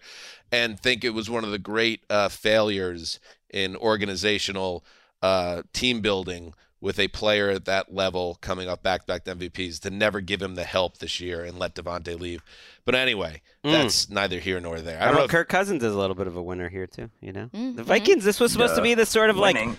and 0.51 0.79
think 0.79 1.05
it 1.05 1.11
was 1.11 1.29
one 1.29 1.45
of 1.45 1.51
the 1.51 1.59
great 1.59 2.05
uh, 2.09 2.29
failures 2.29 3.19
in 3.51 3.77
organizational 3.77 4.85
uh, 5.21 5.63
team 5.73 6.01
building 6.01 6.55
with 6.83 6.99
a 6.99 7.09
player 7.09 7.49
at 7.49 7.65
that 7.65 7.95
level 7.95 8.37
coming 8.43 8.69
off 8.69 8.83
back-to-back 8.83 9.25
MVPs 9.25 9.79
to 9.81 9.89
never 9.91 10.21
give 10.21 10.43
him 10.43 10.57
the 10.57 10.65
help 10.65 10.99
this 10.99 11.21
year 11.21 11.43
and 11.45 11.59
let 11.59 11.75
Davante 11.77 12.19
leave. 12.21 12.43
But 12.85 12.95
anyway, 12.97 13.41
that's 13.63 14.11
neither 14.11 14.41
here 14.41 14.59
nor 14.61 14.81
there. 14.81 14.99
I 14.99 15.03
I 15.03 15.05
don't 15.07 15.15
know. 15.15 15.19
know 15.21 15.25
if- 15.27 15.31
Kirk 15.31 15.49
Cousins 15.49 15.83
is 15.85 15.95
a 15.95 15.99
little 15.99 16.17
bit 16.17 16.27
of 16.27 16.37
a 16.37 16.43
winner 16.43 16.69
here 16.69 16.87
too. 16.89 17.09
You 17.21 17.33
know, 17.33 17.51
Mm-hmm. 17.55 17.77
the 17.77 17.85
Vikings. 17.85 18.25
This 18.25 18.41
was 18.41 18.51
supposed 18.53 18.75
to 18.75 18.83
be 18.83 18.95
the 18.95 19.07
sort 19.07 19.31
of 19.31 19.37
Winning. 19.39 19.69
like 19.71 19.79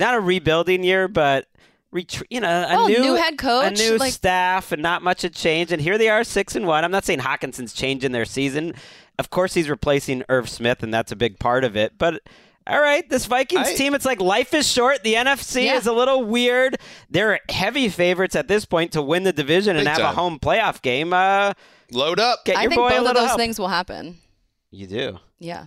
not 0.00 0.14
a 0.14 0.20
rebuilding 0.20 0.84
year, 0.84 1.08
but 1.08 1.46
retr- 1.94 2.22
you 2.28 2.40
know 2.40 2.48
a 2.68 2.74
Oh, 2.76 2.86
new 2.86 3.00
new 3.00 3.14
head 3.14 3.38
coach, 3.38 3.80
a 3.80 3.82
new 3.90 3.96
like- 3.96 4.12
staff, 4.12 4.72
and 4.72 4.82
not 4.82 5.02
much 5.02 5.22
had 5.22 5.34
changed. 5.34 5.72
And 5.72 5.80
here 5.80 5.96
they 5.96 6.10
are, 6.10 6.22
six 6.22 6.54
and 6.54 6.66
one. 6.66 6.84
I'm 6.84 6.90
not 6.92 7.06
saying 7.06 7.20
Hockenson's 7.20 7.72
changing 7.72 8.12
their 8.12 8.26
season. 8.26 8.74
Of 9.18 9.30
course, 9.30 9.54
he's 9.54 9.70
replacing 9.70 10.22
Irv 10.28 10.50
Smith, 10.50 10.82
and 10.82 10.92
that's 10.92 11.12
a 11.12 11.16
big 11.16 11.38
part 11.38 11.64
of 11.64 11.76
it. 11.76 11.94
But 11.96 12.20
all 12.66 12.80
right, 12.80 13.08
this 13.08 13.26
Vikings 13.26 13.68
I- 13.68 13.74
team, 13.74 13.94
it's 13.94 14.04
like 14.04 14.20
life 14.20 14.54
is 14.54 14.70
short. 14.70 15.02
The 15.02 15.14
NFC 15.14 15.66
Yeah. 15.66 15.76
is 15.76 15.86
a 15.86 15.92
little 15.92 16.24
weird. 16.24 16.76
They're 17.10 17.40
heavy 17.48 17.88
favorites 17.88 18.36
at 18.36 18.48
this 18.48 18.64
point 18.64 18.92
to 18.92 19.02
win 19.02 19.22
the 19.24 19.32
division 19.32 19.76
and 19.76 19.86
have 19.88 19.98
time. 19.98 20.06
a 20.12 20.14
home 20.14 20.38
playoff 20.38 20.80
game. 20.82 21.12
Uh, 21.12 21.52
Load 21.90 22.18
up. 22.20 22.44
get 22.44 22.56
I 22.56 22.62
your 22.62 22.70
think 22.70 22.80
boy 22.80 22.86
a 22.88 23.00
both 23.00 23.08
of 23.10 23.14
those 23.16 23.26
help. 23.28 23.38
things 23.40 23.58
will 23.58 23.68
happen. 23.68 24.18
You 24.70 24.86
do. 24.86 25.18
Yeah. 25.38 25.66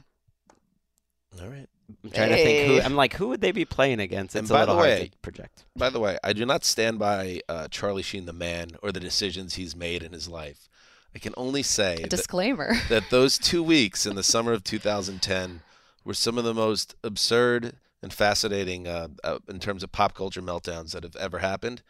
All 1.41 1.47
right. 1.49 1.67
I'm 2.03 2.09
trying 2.11 2.29
to 2.29 2.35
think 2.35 2.67
who 2.67 2.81
I'm 2.81 2.95
like 2.95 3.13
who 3.13 3.27
would 3.27 3.41
they 3.41 3.51
be 3.51 3.65
playing 3.65 3.99
against? 3.99 4.35
And 4.35 4.43
It's 4.45 4.49
a 4.49 4.53
by 4.53 4.61
little 4.61 4.75
the 4.75 4.81
hard 4.81 4.99
way- 4.99 5.07
to 5.09 5.17
project. 5.19 5.65
By 5.75 5.89
the 5.91 5.99
way, 5.99 6.17
I 6.23 6.33
do 6.33 6.45
not 6.45 6.63
stand 6.65 6.97
by 6.97 7.41
uh, 7.47 7.67
Charlie 7.69 8.01
Sheen, 8.01 8.25
the 8.25 8.33
man, 8.33 8.71
or 8.81 8.91
the 8.91 8.99
decisions 8.99 9.55
he's 9.55 9.75
made 9.75 10.01
in 10.01 10.11
his 10.13 10.27
life. 10.27 10.67
I 11.13 11.19
can 11.19 11.33
only 11.37 11.61
say 11.61 11.95
A 11.95 12.01
that, 12.01 12.09
disclaimer. 12.09 12.75
that 12.89 13.09
those 13.11 13.37
two 13.37 13.61
weeks 13.61 14.05
in 14.05 14.15
the 14.15 14.23
summer 14.23 14.51
of 14.51 14.63
2010 14.63 15.61
were 16.05 16.13
some 16.13 16.37
of 16.37 16.43
the 16.45 16.53
most 16.53 16.95
absurd 17.03 17.75
and 18.01 18.13
fascinating 18.13 18.87
uh, 18.87 19.07
uh, 19.23 19.39
in 19.49 19.59
terms 19.59 19.83
of 19.83 19.91
pop 19.91 20.13
culture 20.13 20.41
meltdowns 20.41 20.91
that 20.91 21.03
have 21.03 21.15
ever 21.15 21.39
happened. 21.39 21.81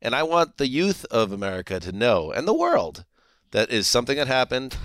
And 0.00 0.14
I 0.14 0.22
want 0.22 0.56
the 0.56 0.68
youth 0.68 1.04
of 1.10 1.32
America 1.32 1.80
to 1.80 1.90
know, 1.92 2.30
and 2.30 2.46
the 2.46 2.54
world, 2.54 3.04
that 3.50 3.70
is 3.70 3.86
something 3.86 4.16
that 4.16 4.26
happened. 4.28 4.76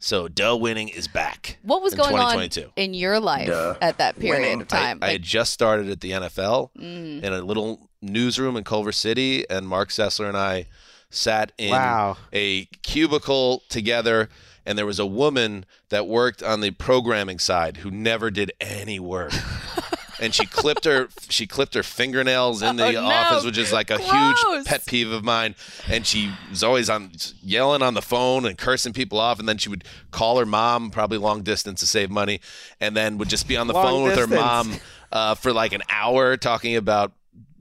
So, 0.00 0.28
duh 0.28 0.56
winning 0.56 0.88
is 0.88 1.08
back. 1.08 1.58
What 1.62 1.82
was 1.82 1.92
in 1.92 1.98
going 1.98 2.14
on 2.14 2.32
2022. 2.34 2.72
in 2.76 2.94
your 2.94 3.18
life 3.18 3.48
Duh. 3.48 3.74
at 3.80 3.98
that 3.98 4.16
period 4.18 4.42
Winning. 4.42 4.60
of 4.62 4.68
time? 4.68 5.00
I, 5.02 5.08
I 5.08 5.12
had 5.12 5.22
just 5.22 5.52
started 5.52 5.90
at 5.90 6.00
the 6.00 6.12
NFL 6.12 6.70
mm, 6.78 7.20
in 7.22 7.32
a 7.32 7.40
little 7.42 7.90
newsroom 8.00 8.56
in 8.56 8.62
Culver 8.62 8.92
City, 8.92 9.44
and 9.50 9.66
Marc 9.66 9.88
Sessler 9.88 10.28
and 10.28 10.36
I 10.36 10.66
sat 11.10 11.50
in 11.58 11.70
Wow. 11.72 12.16
a 12.32 12.66
cubicle 12.82 13.62
together. 13.68 14.28
And 14.68 14.76
there 14.76 14.84
was 14.86 14.98
a 14.98 15.06
woman 15.06 15.64
that 15.88 16.06
worked 16.06 16.42
on 16.42 16.60
the 16.60 16.70
programming 16.72 17.38
side 17.38 17.78
who 17.78 17.90
never 17.90 18.30
did 18.30 18.52
any 18.60 19.00
work. 19.00 19.32
and 20.20 20.34
she 20.34 20.44
clipped 20.44 20.84
her 20.84 21.08
she 21.30 21.46
clipped 21.46 21.72
her 21.74 21.82
fingernails 21.82 22.60
in 22.60 22.76
the 22.76 22.88
Oh, 22.88 22.90
no. 22.90 23.00
office, 23.06 23.44
which 23.44 23.56
is 23.56 23.72
like 23.72 23.90
a 23.90 23.96
Gross. 23.96 24.42
huge 24.42 24.66
pet 24.66 24.84
peeve 24.84 25.10
of 25.10 25.24
mine. 25.24 25.54
And 25.88 26.06
she 26.06 26.30
was 26.50 26.62
always 26.62 26.90
on 26.90 27.12
yelling 27.42 27.80
on 27.80 27.94
the 27.94 28.02
phone 28.02 28.44
and 28.44 28.58
cursing 28.58 28.92
people 28.92 29.18
off. 29.18 29.38
And 29.38 29.48
then 29.48 29.56
she 29.56 29.70
would 29.70 29.84
call 30.10 30.38
her 30.38 30.44
mom, 30.46 30.90
probably 30.90 31.16
long 31.16 31.42
distance 31.42 31.80
to 31.80 31.86
save 31.86 32.10
money, 32.10 32.40
and 32.78 32.94
then 32.94 33.16
would 33.16 33.30
just 33.30 33.48
be 33.48 33.56
on 33.56 33.68
the 33.68 33.72
Long 33.74 33.84
phone 33.84 34.02
with 34.04 34.18
her 34.18 34.26
mom 34.26 34.74
uh, 35.12 35.34
for 35.34 35.52
like 35.54 35.72
an 35.72 35.82
hour 35.88 36.36
talking 36.36 36.76
about 36.76 37.12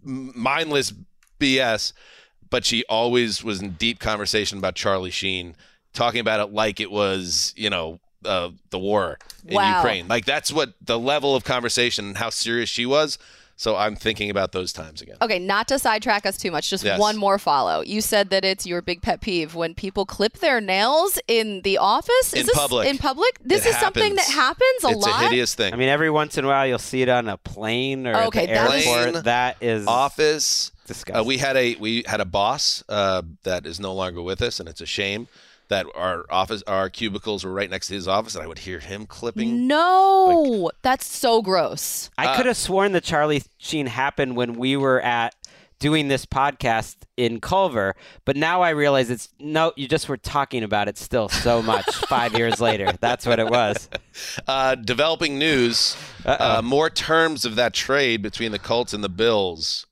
mindless 0.03 0.93
BS. 1.39 1.93
But 2.49 2.65
she 2.65 2.83
always 2.89 3.43
was 3.43 3.61
in 3.61 3.71
deep 3.71 3.99
conversation 3.99 4.57
about 4.57 4.75
Charlie 4.75 5.11
Sheen, 5.11 5.55
talking 5.97 6.21
about 6.21 6.39
it 6.39 6.53
like 6.53 6.79
it 6.79 6.91
was, 6.91 7.53
you 7.57 7.69
know, 7.69 7.99
uh, 8.25 8.49
the 8.71 8.79
war 8.79 9.17
in 9.45 9.55
Wow. 9.55 9.77
Ukraine. 9.77 10.07
Like 10.07 10.25
that's 10.25 10.51
what 10.53 10.73
the 10.81 10.97
level 10.97 11.35
of 11.35 11.43
conversation 11.43 12.05
and 12.07 12.17
how 12.17 12.29
serious 12.29 12.69
she 12.69 12.85
was. 12.85 13.17
So 13.59 13.75
I'm 13.75 13.95
thinking 13.95 14.29
about 14.29 14.51
those 14.51 14.71
times 14.71 15.01
again. 15.01 15.17
Okay, 15.19 15.39
not 15.39 15.67
to 15.69 15.79
sidetrack 15.79 16.27
us 16.27 16.37
too 16.37 16.51
much, 16.51 16.69
just 16.69 16.83
Yes. 16.83 16.99
one 16.99 17.17
more 17.17 17.39
follow. 17.39 17.81
You 17.81 18.01
said 18.01 18.29
that 18.29 18.45
it's 18.45 18.67
your 18.67 18.83
big 18.83 19.01
pet 19.01 19.19
peeve 19.19 19.55
when 19.55 19.73
people 19.73 20.05
clip 20.05 20.33
their 20.37 20.61
nails 20.61 21.17
in 21.27 21.61
the 21.63 21.79
office. 21.79 22.33
Is 22.33 22.41
In 22.41 22.45
this 22.45 22.55
public. 22.55 22.87
In 22.87 22.99
public, 22.99 23.39
this 23.43 23.65
It 23.65 23.69
is 23.69 23.77
something 23.77 24.13
that 24.13 24.27
happens. 24.27 24.83
happens 24.83 24.83
a 24.83 24.87
it's 24.89 24.97
lot. 25.07 25.09
It's 25.09 25.17
a 25.21 25.29
hideous 25.29 25.55
thing. 25.55 25.73
I 25.73 25.75
mean, 25.75 25.89
every 25.89 26.11
once 26.11 26.37
in 26.37 26.45
a 26.45 26.47
while 26.47 26.67
you'll 26.67 26.77
see 26.77 27.01
it 27.01 27.09
on 27.09 27.27
a 27.27 27.37
plane 27.37 28.05
or 28.05 28.15
Okay, 28.25 28.43
at 28.43 28.47
the 28.49 28.53
that 28.53 28.75
is- 28.79 28.85
airport. 28.85 29.11
Plane, 29.13 29.23
that 29.23 29.57
is 29.61 29.87
office. 29.87 30.71
disgusting. 30.85 31.15
Uh, 31.19 31.23
we 31.23 31.37
had 31.39 31.57
a 31.57 31.75
we 31.79 32.03
had 32.05 32.21
a 32.21 32.25
boss 32.25 32.83
uh, 32.89 33.23
that 33.41 33.65
is 33.65 33.79
no 33.79 33.91
longer 33.95 34.21
with 34.21 34.39
us, 34.43 34.59
and 34.59 34.69
it's 34.69 34.81
a 34.81 34.85
shame 34.85 35.27
that 35.69 35.85
our 35.95 36.25
office 36.29 36.63
our 36.67 36.89
cubicles 36.89 37.43
were 37.43 37.53
right 37.53 37.69
next 37.69 37.87
to 37.87 37.93
his 37.93 38.07
office, 38.07 38.35
and 38.35 38.43
I 38.43 38.47
would 38.47 38.59
hear 38.59 38.79
him 38.79 39.05
clipping. 39.05 39.67
no, 39.67 40.71
that's 40.81 41.05
so 41.07 41.41
gross. 41.41 42.09
I 42.17 42.27
uh, 42.27 42.37
could 42.37 42.45
have 42.45 42.57
sworn 42.57 42.91
the 42.91 43.01
Charlie 43.01 43.43
Sheen 43.57 43.87
happened 43.87 44.35
when 44.35 44.53
we 44.53 44.77
were 44.77 45.01
at 45.01 45.35
doing 45.79 46.07
this 46.07 46.25
podcast 46.25 46.95
in 47.17 47.39
Culver, 47.39 47.95
but 48.25 48.35
now 48.35 48.61
I 48.61 48.69
realize 48.69 49.09
it's 49.09 49.29
no. 49.39 49.73
You 49.75 49.87
just 49.87 50.09
were 50.09 50.17
talking 50.17 50.63
about 50.63 50.87
it 50.87 50.97
still 50.97 51.29
so 51.29 51.61
much 51.61 51.85
five 52.07 52.37
years 52.37 52.59
later. 52.59 52.91
That's 52.99 53.25
what 53.25 53.39
it 53.39 53.49
was. 53.49 53.89
Uh, 54.47 54.73
developing 54.73 55.37
news: 55.37 55.95
uh, 56.25 56.59
more 56.63 56.89
terms 56.89 57.45
of 57.45 57.55
that 57.55 57.71
trade 57.71 58.23
between 58.23 58.51
the 58.51 58.57
Colts 58.57 58.91
and 58.91 59.03
the 59.03 59.09
Bills. 59.09 59.85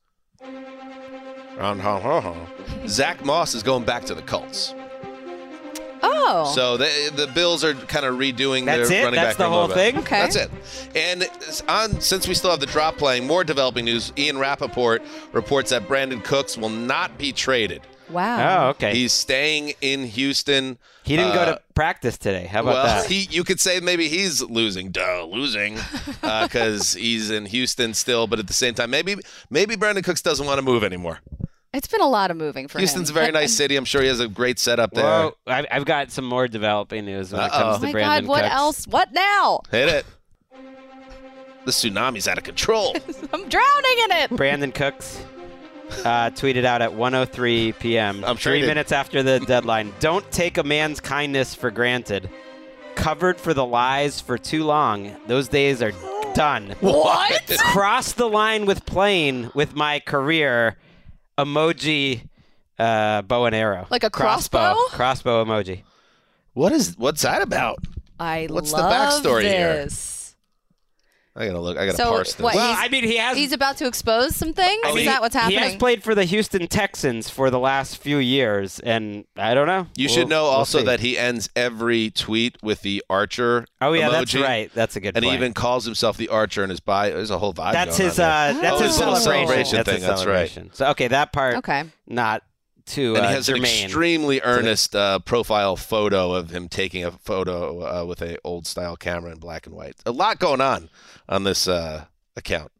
Zach 2.88 3.24
Moss 3.24 3.54
is 3.54 3.62
going 3.62 3.84
back 3.84 4.04
to 4.06 4.14
the 4.16 4.22
Colts. 4.22 4.74
Oh, 6.08 6.52
So 6.54 6.76
the 6.76 7.12
the 7.14 7.26
Bills 7.28 7.64
are 7.64 7.74
kind 7.74 8.04
of 8.06 8.14
redoing 8.16 8.64
That's 8.64 8.88
their 8.88 9.00
it? 9.00 9.04
running 9.04 9.20
That's 9.20 9.36
back. 9.36 9.38
the 9.38 9.44
room 9.44 9.52
a 9.52 9.56
whole 9.56 9.66
little 9.68 9.76
bit. 9.76 9.94
thing? 9.94 10.02
Okay. 10.02 10.20
That's 10.20 10.36
it. 10.36 10.50
And 10.94 11.28
on 11.68 12.00
since 12.00 12.28
we 12.28 12.34
still 12.34 12.50
have 12.50 12.60
the 12.60 12.66
drop 12.66 12.96
playing, 12.96 13.26
more 13.26 13.44
developing 13.44 13.84
news. 13.84 14.12
Ian 14.16 14.38
Rapoport 14.38 15.02
reports 15.32 15.70
that 15.70 15.88
Brandin 15.88 16.22
Cooks 16.22 16.56
will 16.56 16.68
not 16.68 17.18
be 17.18 17.32
traded. 17.32 17.82
wow. 18.10 18.66
Oh, 18.66 18.68
okay. 18.70 18.94
He's 18.94 19.12
staying 19.12 19.74
in 19.80 20.04
Houston. 20.06 20.78
he 21.02 21.16
didn't 21.16 21.34
go 21.34 21.40
Uh, 21.42 21.54
to 21.56 21.60
practice 21.74 22.16
today. 22.18 22.46
How 22.46 22.60
about 22.60 22.74
well, 22.74 22.84
that? 22.86 23.06
he 23.10 23.26
you 23.30 23.42
could 23.44 23.58
say 23.60 23.80
maybe 23.80 24.08
he's 24.08 24.40
losing, 24.42 24.90
duh, 24.90 25.24
losing, 25.24 25.78
because 26.22 26.94
he's 26.94 27.30
in 27.30 27.46
Houston 27.46 27.94
still. 27.94 28.26
But 28.26 28.38
at 28.38 28.46
the 28.46 28.52
same 28.52 28.74
time, 28.74 28.90
maybe 28.90 29.16
maybe 29.50 29.76
Brandin 29.76 30.04
Cooks 30.04 30.22
doesn't 30.22 30.46
want 30.46 30.58
to 30.58 30.62
move 30.62 30.84
anymore. 30.84 31.20
It's 31.72 31.88
been 31.88 32.00
a 32.00 32.08
lot 32.08 32.30
of 32.30 32.36
moving 32.36 32.68
for 32.68 32.78
Houston's 32.78 33.10
a 33.10 33.12
very 33.12 33.30
nice 33.32 33.52
city. 33.56 33.76
I'm 33.76 33.84
sure 33.84 34.00
he 34.02 34.08
has 34.08 34.20
a 34.20 34.28
great 34.28 34.58
setup 34.58 34.92
there. 34.92 35.04
Well, 35.04 35.36
I've, 35.46 35.66
I've 35.70 35.84
got 35.84 36.10
some 36.10 36.24
more 36.24 36.48
developing 36.48 37.04
news 37.04 37.32
when 37.32 37.42
it 37.42 37.44
Uh-oh. 37.52 37.58
comes 37.58 37.78
Oh 37.78 37.86
my 37.86 37.92
Brandin 37.92 38.02
God, 38.02 38.26
what 38.26 38.42
Cooks. 38.44 38.54
else? 38.54 38.86
What 38.86 39.12
now? 39.12 39.60
Hit 39.70 39.88
it. 39.88 40.06
The 41.66 41.72
tsunami's 41.72 42.28
out 42.28 42.38
of 42.38 42.44
control. 42.44 42.94
I'm 43.32 43.48
drowning 43.48 43.98
in 44.04 44.12
it. 44.12 44.30
Brandin 44.30 44.72
Cooks 44.72 45.22
uh, 46.04 46.30
tweeted 46.30 46.64
out 46.64 46.80
at 46.80 46.92
1:03 46.92 47.78
p.m. 47.78 48.24
I'm 48.24 48.36
three 48.36 48.52
traded. 48.52 48.68
minutes 48.68 48.92
after 48.92 49.22
the 49.22 49.40
deadline. 49.40 49.92
Don't 50.00 50.28
take 50.30 50.58
a 50.58 50.62
man's 50.62 51.00
kindness 51.00 51.54
for 51.54 51.70
granted. 51.72 52.30
Covered 52.94 53.38
for 53.40 53.52
the 53.52 53.64
lies 53.66 54.20
for 54.20 54.38
too 54.38 54.64
long. 54.64 55.14
Those 55.26 55.48
days 55.48 55.82
are 55.82 55.92
done. 56.34 56.74
What? 56.80 57.56
Cross 57.58 58.12
the 58.12 58.28
line 58.28 58.64
with 58.64 58.86
playing 58.86 59.50
with 59.54 59.74
my 59.74 60.00
career. 60.00 60.76
Emoji, 61.38 62.22
uh, 62.78 63.22
bow 63.22 63.44
and 63.44 63.54
arrow. 63.54 63.86
Like 63.90 64.04
a 64.04 64.10
crossbow. 64.10 64.58
crossbow? 64.58 64.96
Crossbow 64.96 65.44
emoji. 65.44 65.82
What 66.54 66.72
is 66.72 66.96
what's 66.96 67.22
that 67.22 67.42
about? 67.42 67.78
I 68.18 68.46
What's 68.50 68.70
the 68.70 68.78
love 68.78 69.22
backstory 69.22 69.42
here? 69.42 69.84
this. 69.84 70.15
I 71.38 71.46
gotta 71.46 71.60
look. 71.60 71.76
I 71.76 71.84
gotta 71.84 71.98
So, 71.98 72.10
parse 72.10 72.32
this. 72.32 72.42
what, 72.42 72.54
Well, 72.54 72.66
he's- 72.66 72.78
I 72.80 72.88
mean, 72.88 73.04
he 73.04 73.16
has 73.18 73.36
He's 73.36 73.52
about 73.52 73.76
to 73.76 73.86
expose 73.86 74.34
some 74.34 74.54
things. 74.54 74.80
I 74.84 74.90
is 74.92 75.04
that 75.04 75.20
what's 75.20 75.34
happening? 75.34 75.58
He 75.58 75.64
has 75.64 75.76
played 75.76 76.02
for 76.02 76.14
the 76.14 76.24
Houston 76.24 76.66
Texans 76.66 77.28
for 77.28 77.50
the 77.50 77.58
last 77.58 77.98
few 77.98 78.16
years, 78.16 78.80
and 78.80 79.24
I 79.36 79.52
don't 79.52 79.66
know. 79.66 79.86
You 79.96 80.06
We'll- 80.06 80.14
should 80.14 80.28
know 80.28 80.44
we'll 80.44 80.52
also 80.52 80.78
see. 80.78 80.84
that 80.86 81.00
he 81.00 81.18
ends 81.18 81.50
every 81.54 82.10
tweet 82.10 82.56
with 82.62 82.80
the 82.80 83.04
Archer. 83.10 83.66
Oh 83.82 83.92
yeah, 83.92 84.08
emoji, 84.08 84.12
that's 84.12 84.34
right. 84.36 84.70
That's 84.74 84.96
a 84.96 85.00
good. 85.00 85.14
And 85.14 85.24
he 85.24 85.30
point. 85.30 85.40
even 85.42 85.52
calls 85.52 85.84
himself 85.84 86.16
the 86.16 86.28
Archer 86.30 86.64
in 86.64 86.70
his 86.70 86.80
bio. 86.80 87.10
There's 87.12 87.30
a 87.30 87.38
whole 87.38 87.52
vibe. 87.52 87.72
that's 87.74 87.98
going 87.98 88.08
his. 88.10 88.18
on 88.18 88.24
there. 88.26 88.58
Uh, 88.58 88.62
that's 88.62 88.80
Oh, 88.80 88.84
his 88.84 88.86
his 88.92 88.98
little 88.98 89.16
celebration. 89.16 89.46
celebration 89.46 89.76
that's 89.76 89.88
thing, 89.88 89.96
his 89.96 90.06
that's 90.06 90.18
right. 90.20 90.24
celebration. 90.48 90.70
So 90.72 90.86
okay, 90.92 91.08
that 91.08 91.32
part. 91.32 91.56
Okay. 91.56 91.84
Not 92.06 92.42
too. 92.86 93.16
and 93.16 93.24
uh, 93.26 93.28
he 93.28 93.34
has 93.34 93.48
an 93.48 93.56
extremely 93.56 94.40
earnest 94.42 94.94
uh, 94.96 95.18
profile 95.20 95.76
photo 95.76 96.32
of 96.32 96.50
him 96.50 96.68
taking 96.68 97.04
a 97.04 97.10
photo 97.10 97.82
uh, 98.02 98.04
with 98.04 98.22
a 98.22 98.38
old 98.44 98.66
style 98.66 98.96
camera 98.96 99.32
in 99.32 99.38
black 99.38 99.66
and 99.66 99.74
white. 99.74 99.96
A 100.06 100.12
lot 100.12 100.38
going 100.38 100.60
on 100.60 100.88
on 101.28 101.44
this 101.44 101.68
uh, 101.68 102.06
account. 102.36 102.72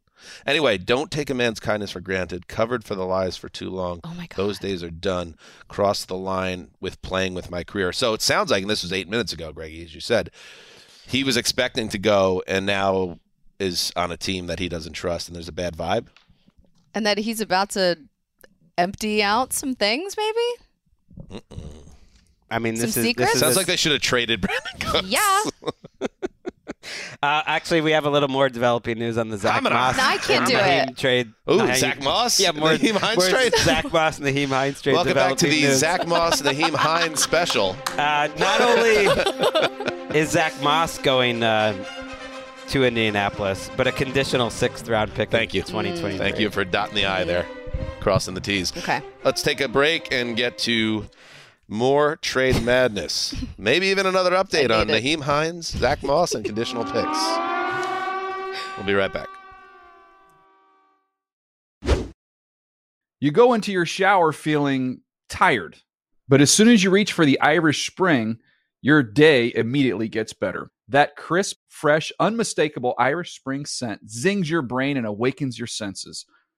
Anyway, 0.45 0.77
don't 0.77 1.09
take 1.11 1.29
a 1.29 1.33
man's 1.33 1.59
kindness 1.59 1.91
for 1.91 2.01
granted. 2.01 2.47
Covered 2.47 2.83
for 2.83 2.95
the 2.95 3.05
lies 3.05 3.37
for 3.37 3.47
too 3.47 3.69
long. 3.69 4.01
Oh 4.03 4.13
my 4.13 4.27
God. 4.27 4.35
Those 4.35 4.59
days 4.59 4.83
are 4.83 4.89
done. 4.89 5.35
Cross 5.69 6.05
the 6.05 6.17
line 6.17 6.71
with 6.81 7.01
playing 7.01 7.33
with 7.33 7.49
my 7.49 7.63
career. 7.63 7.93
So 7.93 8.13
it 8.13 8.21
sounds 8.21 8.51
like, 8.51 8.63
and 8.63 8.69
this 8.69 8.83
was 8.83 8.91
eight 8.91 9.07
minutes 9.07 9.31
ago, 9.31 9.53
Greggy, 9.53 9.83
as 9.85 9.95
you 9.95 10.01
said, 10.01 10.31
he 11.05 11.23
was 11.23 11.37
expecting 11.37 11.87
to 11.89 11.97
go 11.97 12.43
and 12.47 12.65
now 12.65 13.19
is 13.59 13.93
on 13.95 14.11
a 14.11 14.17
team 14.17 14.47
that 14.47 14.59
he 14.59 14.67
doesn't 14.67 14.93
trust, 14.93 15.27
and 15.29 15.35
there's 15.35 15.47
a 15.47 15.53
bad 15.53 15.75
vibe. 15.77 16.07
and 16.93 17.05
that 17.05 17.17
he's 17.19 17.39
about 17.41 17.69
to 17.71 17.97
empty 18.77 19.21
out 19.23 19.53
some 19.53 19.75
things, 19.75 20.15
maybe? 20.17 21.41
I 22.49 22.59
mean, 22.59 22.75
this 22.75 22.93
Some 22.93 23.01
is 23.01 23.07
secrets? 23.07 23.31
this 23.31 23.35
is 23.35 23.41
Sounds 23.41 23.55
a- 23.55 23.59
like 23.59 23.67
they 23.67 23.75
should 23.75 23.91
have 23.91 24.01
traded 24.01 24.41
Brandin 24.41 24.79
Cooks. 24.91 25.07
Yeah. 25.07 25.43
Uh, 27.21 27.41
actually, 27.47 27.81
we 27.81 27.91
have 27.91 28.05
a 28.05 28.09
little 28.09 28.29
more 28.29 28.47
developing 28.47 28.97
news 28.99 29.17
on 29.17 29.27
the 29.27 29.37
Zach 29.37 29.55
Coming 29.55 29.73
on. 29.73 29.77
Moss. 29.77 29.97
No, 29.97 30.03
I 30.03 30.17
can't 30.17 30.47
do 30.47 30.53
Nyheim 30.53 30.89
it. 30.91 30.97
Trade. 30.97 31.27
Ooh, 31.49 31.57
Nyheim- 31.57 31.75
Zach 31.75 32.01
Moss? 32.01 32.39
Yeah, 32.39 32.51
more, 32.51 32.69
Nyheim 32.69 32.95
Hines 32.95 33.17
more 33.17 33.29
trade? 33.29 33.53
Zach 33.57 33.91
Moss 33.91 34.19
and 34.19 34.27
Nyheim 34.27 34.47
Hines 34.49 34.81
trade. 34.81 34.93
Welcome 34.93 35.13
back 35.15 35.35
to 35.37 35.47
the 35.47 35.61
news. 35.63 35.79
Zach 35.79 36.07
Moss 36.07 36.39
and 36.39 36.49
Nyheim 36.57 36.73
Hines 36.75 37.21
special. 37.21 37.75
Uh, 37.97 38.29
not 38.37 38.61
only 38.61 40.17
is 40.17 40.29
Zach 40.29 40.53
Moss 40.61 40.97
going 40.99 41.43
uh, 41.43 41.73
to 42.69 42.85
Indianapolis, 42.85 43.69
but 43.75 43.87
a 43.87 43.91
conditional 43.91 44.49
sixth 44.49 44.87
round 44.87 45.13
pick. 45.13 45.29
Thank 45.29 45.53
in 45.55 45.57
you. 45.57 45.63
2023. 45.63 46.17
Thank 46.17 46.39
you 46.39 46.49
for 46.49 46.63
dotting 46.63 46.95
the 46.95 47.05
I 47.05 47.25
there, 47.25 47.45
crossing 47.99 48.33
the 48.33 48.41
T's. 48.41 48.75
Okay. 48.77 49.01
Let's 49.23 49.41
take 49.41 49.61
a 49.61 49.67
break 49.67 50.11
and 50.11 50.35
get 50.35 50.57
to 50.59 51.05
more 51.67 52.15
trade 52.17 52.63
madness. 52.63 53.35
Maybe 53.57 53.87
even 53.87 54.05
another 54.05 54.31
update 54.31 54.71
on 54.71 54.87
need 54.87 54.93
it. 54.93 55.03
Nyheim 55.03 55.21
Hines, 55.23 55.67
Zach 55.67 56.03
Moss, 56.03 56.33
and 56.33 56.45
conditional 56.45 56.83
picks. 56.83 57.19
We'll 58.77 58.85
be 58.85 58.93
right 58.93 59.11
back. 59.11 59.27
You 63.19 63.31
go 63.31 63.53
into 63.53 63.71
your 63.71 63.85
shower 63.85 64.31
feeling 64.31 65.01
tired, 65.27 65.77
but 66.27 66.39
as 66.39 66.51
soon 66.51 66.67
as 66.67 66.83
you 66.83 66.91
reach 66.91 67.11
for 67.11 67.25
the 67.25 67.39
Irish 67.41 67.89
Spring, 67.89 68.37
your 68.81 69.01
day 69.01 69.51
immediately 69.55 70.07
gets 70.07 70.33
better. 70.33 70.69
That 70.87 71.15
crisp, 71.15 71.57
fresh, 71.67 72.11
unmistakable 72.19 72.93
Irish 72.99 73.35
Spring 73.35 73.65
scent 73.65 74.09
zings 74.09 74.49
your 74.49 74.61
brain 74.61 74.97
and 74.97 75.07
awakens 75.07 75.57
your 75.57 75.67
senses. 75.67 76.25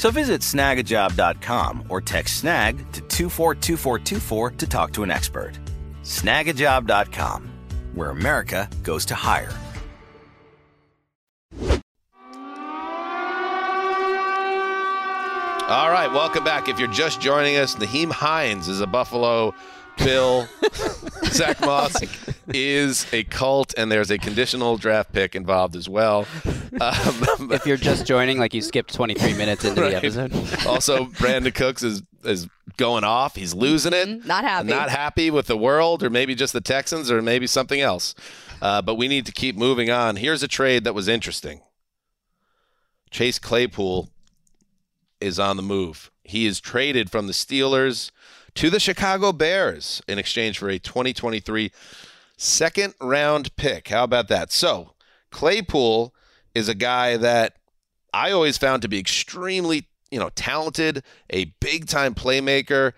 So 0.00 0.10
visit 0.10 0.40
snagajob.com 0.40 1.84
or 1.90 2.00
text 2.00 2.38
snag 2.40 2.78
to 2.92 3.02
242424 3.02 4.50
to 4.52 4.66
talk 4.66 4.94
to 4.94 5.02
an 5.02 5.10
expert. 5.10 5.58
Snagajob.com, 6.04 7.50
where 7.92 8.08
America 8.08 8.66
goes 8.82 9.04
to 9.04 9.14
hire. 9.14 9.52
All 15.68 15.90
right, 15.90 16.10
welcome 16.10 16.44
back. 16.44 16.70
If 16.70 16.78
you're 16.78 16.88
just 16.88 17.20
joining 17.20 17.58
us, 17.58 17.74
Nyheim 17.74 18.10
Hines 18.10 18.68
is 18.68 18.80
a 18.80 18.86
Buffalo 18.86 19.54
Bill. 19.98 20.48
Zach 21.26 21.60
Moss 21.60 22.02
oh 22.02 22.32
is 22.54 23.06
a 23.12 23.24
cult, 23.24 23.74
and 23.76 23.92
there's 23.92 24.10
a 24.10 24.16
conditional 24.16 24.78
draft 24.78 25.12
pick 25.12 25.36
involved 25.36 25.76
as 25.76 25.90
well. 25.90 26.26
Um, 26.80 27.50
If 27.52 27.66
you're 27.66 27.76
just 27.76 28.06
joining, 28.06 28.38
like 28.38 28.54
you 28.54 28.62
skipped 28.62 28.92
23 28.94 29.34
minutes 29.34 29.64
into 29.64 29.80
Right. 29.80 29.90
the 29.90 29.96
episode. 29.96 30.66
also, 30.66 31.06
Brandin 31.06 31.54
Cooks 31.54 31.82
is 31.82 32.02
is 32.24 32.46
going 32.76 33.02
off. 33.04 33.34
He's 33.36 33.54
losing 33.54 33.92
it. 33.94 34.26
Not 34.26 34.44
happy. 34.44 34.68
Not 34.68 34.90
happy 34.90 35.30
with 35.30 35.46
the 35.46 35.56
world, 35.56 36.02
or 36.02 36.10
maybe 36.10 36.34
just 36.34 36.52
the 36.52 36.60
Texans, 36.60 37.10
or 37.10 37.22
maybe 37.22 37.46
something 37.46 37.80
else. 37.80 38.14
Uh, 38.60 38.82
but 38.82 38.96
we 38.96 39.08
need 39.08 39.24
to 39.26 39.32
keep 39.32 39.56
moving 39.56 39.90
on. 39.90 40.16
Here's 40.16 40.42
a 40.42 40.48
trade 40.48 40.84
that 40.84 40.94
was 40.94 41.08
interesting. 41.08 41.62
Chase 43.10 43.38
Claypool 43.38 44.10
is 45.20 45.38
on 45.38 45.56
the 45.56 45.62
move. 45.62 46.10
He 46.22 46.46
is 46.46 46.60
traded 46.60 47.10
from 47.10 47.26
the 47.26 47.32
Steelers 47.32 48.10
to 48.54 48.70
the 48.70 48.78
Chicago 48.80 49.32
Bears 49.32 50.02
in 50.06 50.18
exchange 50.18 50.58
for 50.58 50.68
a 50.68 50.78
2023 50.78 51.72
second 52.36 52.94
round 53.00 53.54
pick. 53.56 53.88
How 53.88 54.04
about 54.04 54.28
that? 54.28 54.52
So, 54.52 54.92
Claypool 55.30 56.14
is 56.54 56.68
a 56.68 56.74
guy 56.74 57.16
that 57.16 57.56
I 58.12 58.30
always 58.32 58.58
found 58.58 58.82
to 58.82 58.88
be 58.88 58.98
extremely, 58.98 59.86
you 60.10 60.18
know, 60.18 60.30
talented, 60.30 61.02
a 61.30 61.46
big 61.60 61.86
time 61.86 62.14
playmaker, 62.14 62.92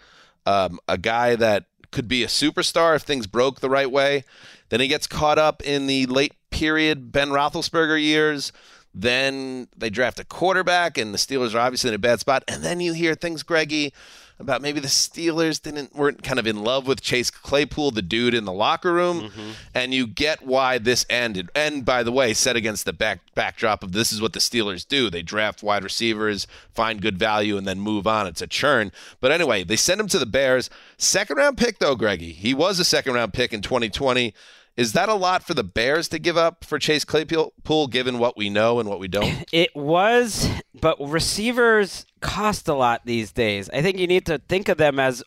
um, 0.47 0.81
a 0.89 0.99
guy 0.99 1.37
that 1.37 1.65
could 1.91 2.09
be 2.09 2.25
a 2.25 2.29
superstar 2.29 2.97
if 2.97 3.03
things 3.03 3.27
broke 3.27 3.61
the 3.61 3.71
right 3.71 3.91
way. 3.91 4.25
Then 4.71 4.81
he 4.81 4.89
gets 4.89 5.07
caught 5.07 5.39
up 5.39 5.63
in 5.63 5.87
the 5.87 6.07
late 6.07 6.33
period 6.51 7.13
Ben 7.13 7.29
Roethlisberger 7.29 8.03
years. 8.03 8.53
Then 8.95 9.69
they 9.77 9.91
draft 9.91 10.21
a 10.21 10.25
quarterback, 10.25 10.99
and 10.99 11.15
the 11.15 11.19
Steelers 11.19 11.55
are 11.55 11.61
obviously 11.61 11.89
in 11.89 11.95
a 11.95 11.99
bad 11.99 12.21
spot. 12.21 12.45
And 12.49 12.63
then 12.63 12.81
you 12.81 12.93
hear 12.93 13.15
things, 13.15 13.43
Greggy, 13.43 13.93
about 14.43 14.61
maybe 14.61 14.81
the 14.81 14.89
Steelers 14.89 15.61
didn't 15.63 15.95
weren't 15.95 16.23
kind 16.23 16.39
of 16.39 16.47
in 16.47 16.63
love 16.63 16.87
with 16.87 17.01
Chase 17.01 17.31
Claypool, 17.31 17.93
the 17.93 18.03
dude 18.03 18.35
in 18.35 18.45
the 18.45 18.53
locker 18.53 18.93
room, 18.93 19.23
mm-hmm. 19.23 19.51
and 19.75 19.95
you 19.95 20.07
get 20.07 20.43
why 20.43 20.79
this 20.79 21.07
ended. 21.09 21.49
And 21.55 21.85
by 21.85 22.03
the 22.03 22.13
way, 22.13 22.35
set 22.35 22.57
against 22.57 22.85
the 22.85 22.93
back 22.93 23.21
backdrop 23.35 23.83
of 23.83 23.93
this 23.93 24.13
is 24.13 24.21
what 24.21 24.33
the 24.35 24.41
Steelers 24.41 24.87
do: 24.87 25.09
they 25.09 25.23
draft 25.23 25.63
wide 25.63 25.85
receivers, 25.85 26.47
find 26.75 27.01
good 27.01 27.19
value, 27.19 27.57
and 27.57 27.67
then 27.67 27.81
move 27.81 28.07
on. 28.07 28.27
It's 28.27 28.43
a 28.43 28.47
churn. 28.47 28.93
But 29.21 29.33
anyway, 29.33 29.65
they 29.65 29.77
send 29.77 30.01
him 30.01 30.09
to 30.09 30.19
the 30.19 30.27
Bears. 30.27 30.69
Second 30.99 31.37
round 31.37 31.57
pick 31.57 31.79
though, 31.79 31.97
Greggy. 31.97 32.33
He 32.33 32.53
was 32.53 32.79
a 32.79 32.85
second 32.85 33.15
round 33.15 33.33
pick 33.33 33.53
in 33.53 33.63
2020. 33.63 34.35
Is 34.77 34.95
that 34.95 35.09
a 35.09 35.15
lot 35.15 35.43
for 35.43 35.53
the 35.55 35.65
Bears 35.65 36.09
to 36.09 36.19
give 36.19 36.37
up 36.37 36.65
for 36.65 36.79
Chase 36.79 37.05
Claypool, 37.05 37.87
given 37.89 38.19
what 38.19 38.37
we 38.37 38.49
know 38.49 38.81
and 38.81 38.89
what 38.89 38.99
we 38.99 39.09
don't? 39.09 39.45
It 39.53 39.77
was, 39.77 40.49
but 40.81 40.97
receivers 40.99 42.07
cost 42.21 42.69
a 42.69 42.75
lot 42.75 43.03
these 43.05 43.33
days. 43.33 43.69
I 43.71 43.83
think 43.83 43.99
you 43.99 44.07
need 44.07 44.25
to 44.27 44.39
think 44.39 44.69
of 44.69 44.79
them 44.79 44.99
as 44.99 45.23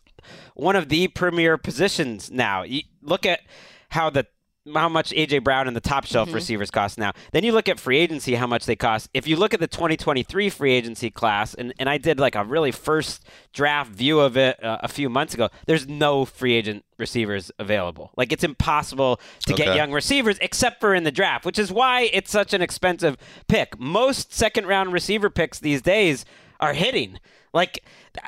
one 0.54 0.74
of 0.74 0.88
the 0.88 1.08
premier 1.08 1.58
positions 1.58 2.30
now. 2.30 2.64
You 2.64 2.82
look 3.02 3.24
at 3.24 3.40
how 3.90 4.10
the 4.10 4.26
how 4.74 4.88
much 4.88 5.12
AJ 5.12 5.44
Brown 5.44 5.68
and 5.68 5.76
the 5.76 5.80
top 5.80 6.06
shelf 6.06 6.28
Mhm. 6.28 6.34
receivers 6.34 6.70
cost 6.70 6.98
now. 6.98 7.12
Then 7.32 7.44
you 7.44 7.52
look 7.52 7.68
at 7.68 7.78
free 7.78 7.98
agency, 7.98 8.34
how 8.34 8.46
much 8.46 8.66
they 8.66 8.76
cost. 8.76 9.08
If 9.14 9.26
you 9.28 9.36
look 9.36 9.54
at 9.54 9.60
the 9.60 9.66
2023 9.66 10.50
free 10.50 10.72
agency 10.72 11.10
class, 11.10 11.54
and, 11.54 11.72
and 11.78 11.88
I 11.88 11.98
did 11.98 12.18
like 12.18 12.34
a 12.34 12.44
really 12.44 12.72
first 12.72 13.24
draft 13.52 13.90
view 13.92 14.20
of 14.20 14.36
it 14.36 14.62
uh, 14.62 14.78
a 14.82 14.88
few 14.88 15.08
months 15.08 15.34
ago, 15.34 15.48
there's 15.66 15.86
no 15.86 16.24
free 16.24 16.54
agent 16.54 16.84
receivers 16.98 17.50
available. 17.58 18.10
Like 18.16 18.32
it's 18.32 18.44
impossible 18.44 19.20
to 19.46 19.52
get 19.54 19.76
young 19.76 19.92
receivers 19.92 20.38
except 20.40 20.80
for 20.80 20.94
in 20.94 21.04
the 21.04 21.12
draft, 21.12 21.44
which 21.44 21.58
is 21.58 21.70
why 21.70 22.10
it's 22.12 22.30
such 22.30 22.52
an 22.54 22.62
expensive 22.62 23.16
pick. 23.48 23.78
Most 23.78 24.32
second 24.32 24.66
round 24.66 24.92
receiver 24.92 25.30
picks 25.30 25.58
these 25.58 25.82
days 25.82 26.24
are 26.58 26.72
hitting. 26.72 27.18
Like 27.56 27.82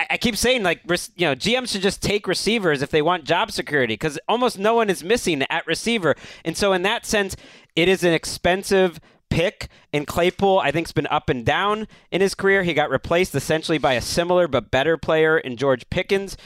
I, 0.09 0.17
keep 0.17 0.39
saying, 0.39 0.63
like 0.63 0.81
you 0.85 1.27
know, 1.27 1.35
GMs 1.35 1.69
should 1.69 1.83
just 1.83 2.03
take 2.03 2.27
receivers 2.27 2.81
if 2.81 2.89
they 2.89 3.03
want 3.03 3.25
job 3.25 3.53
security 3.53 3.93
because 3.93 4.19
almost 4.27 4.59
no 4.59 4.75
one 4.75 4.89
is 4.89 5.05
missing 5.05 5.45
at 5.51 5.67
receiver, 5.67 6.17
and 6.47 6.57
so 6.57 6.73
in 6.73 6.81
that 6.83 7.05
sense, 7.05 7.37
it 7.77 7.89
is 7.89 8.03
an 8.03 8.15
expensive 8.15 8.99
pick. 9.29 9.69
And 9.93 10.07
Claypool, 10.07 10.61
I 10.61 10.71
think, 10.71 10.87
has 10.87 10.93
been 10.93 11.07
up 11.09 11.29
and 11.29 11.45
down 11.45 11.89
in 12.11 12.23
his 12.23 12.35
career. 12.35 12.63
He 12.63 12.73
got 12.73 12.89
replaced 12.89 13.35
essentially 13.35 13.77
by 13.77 13.93
a 13.93 14.01
similar 14.01 14.49
but 14.49 14.71
better 14.71 14.97
player 14.97 15.37
in 15.37 15.59
George 15.59 15.89
Pickens, 15.91 16.39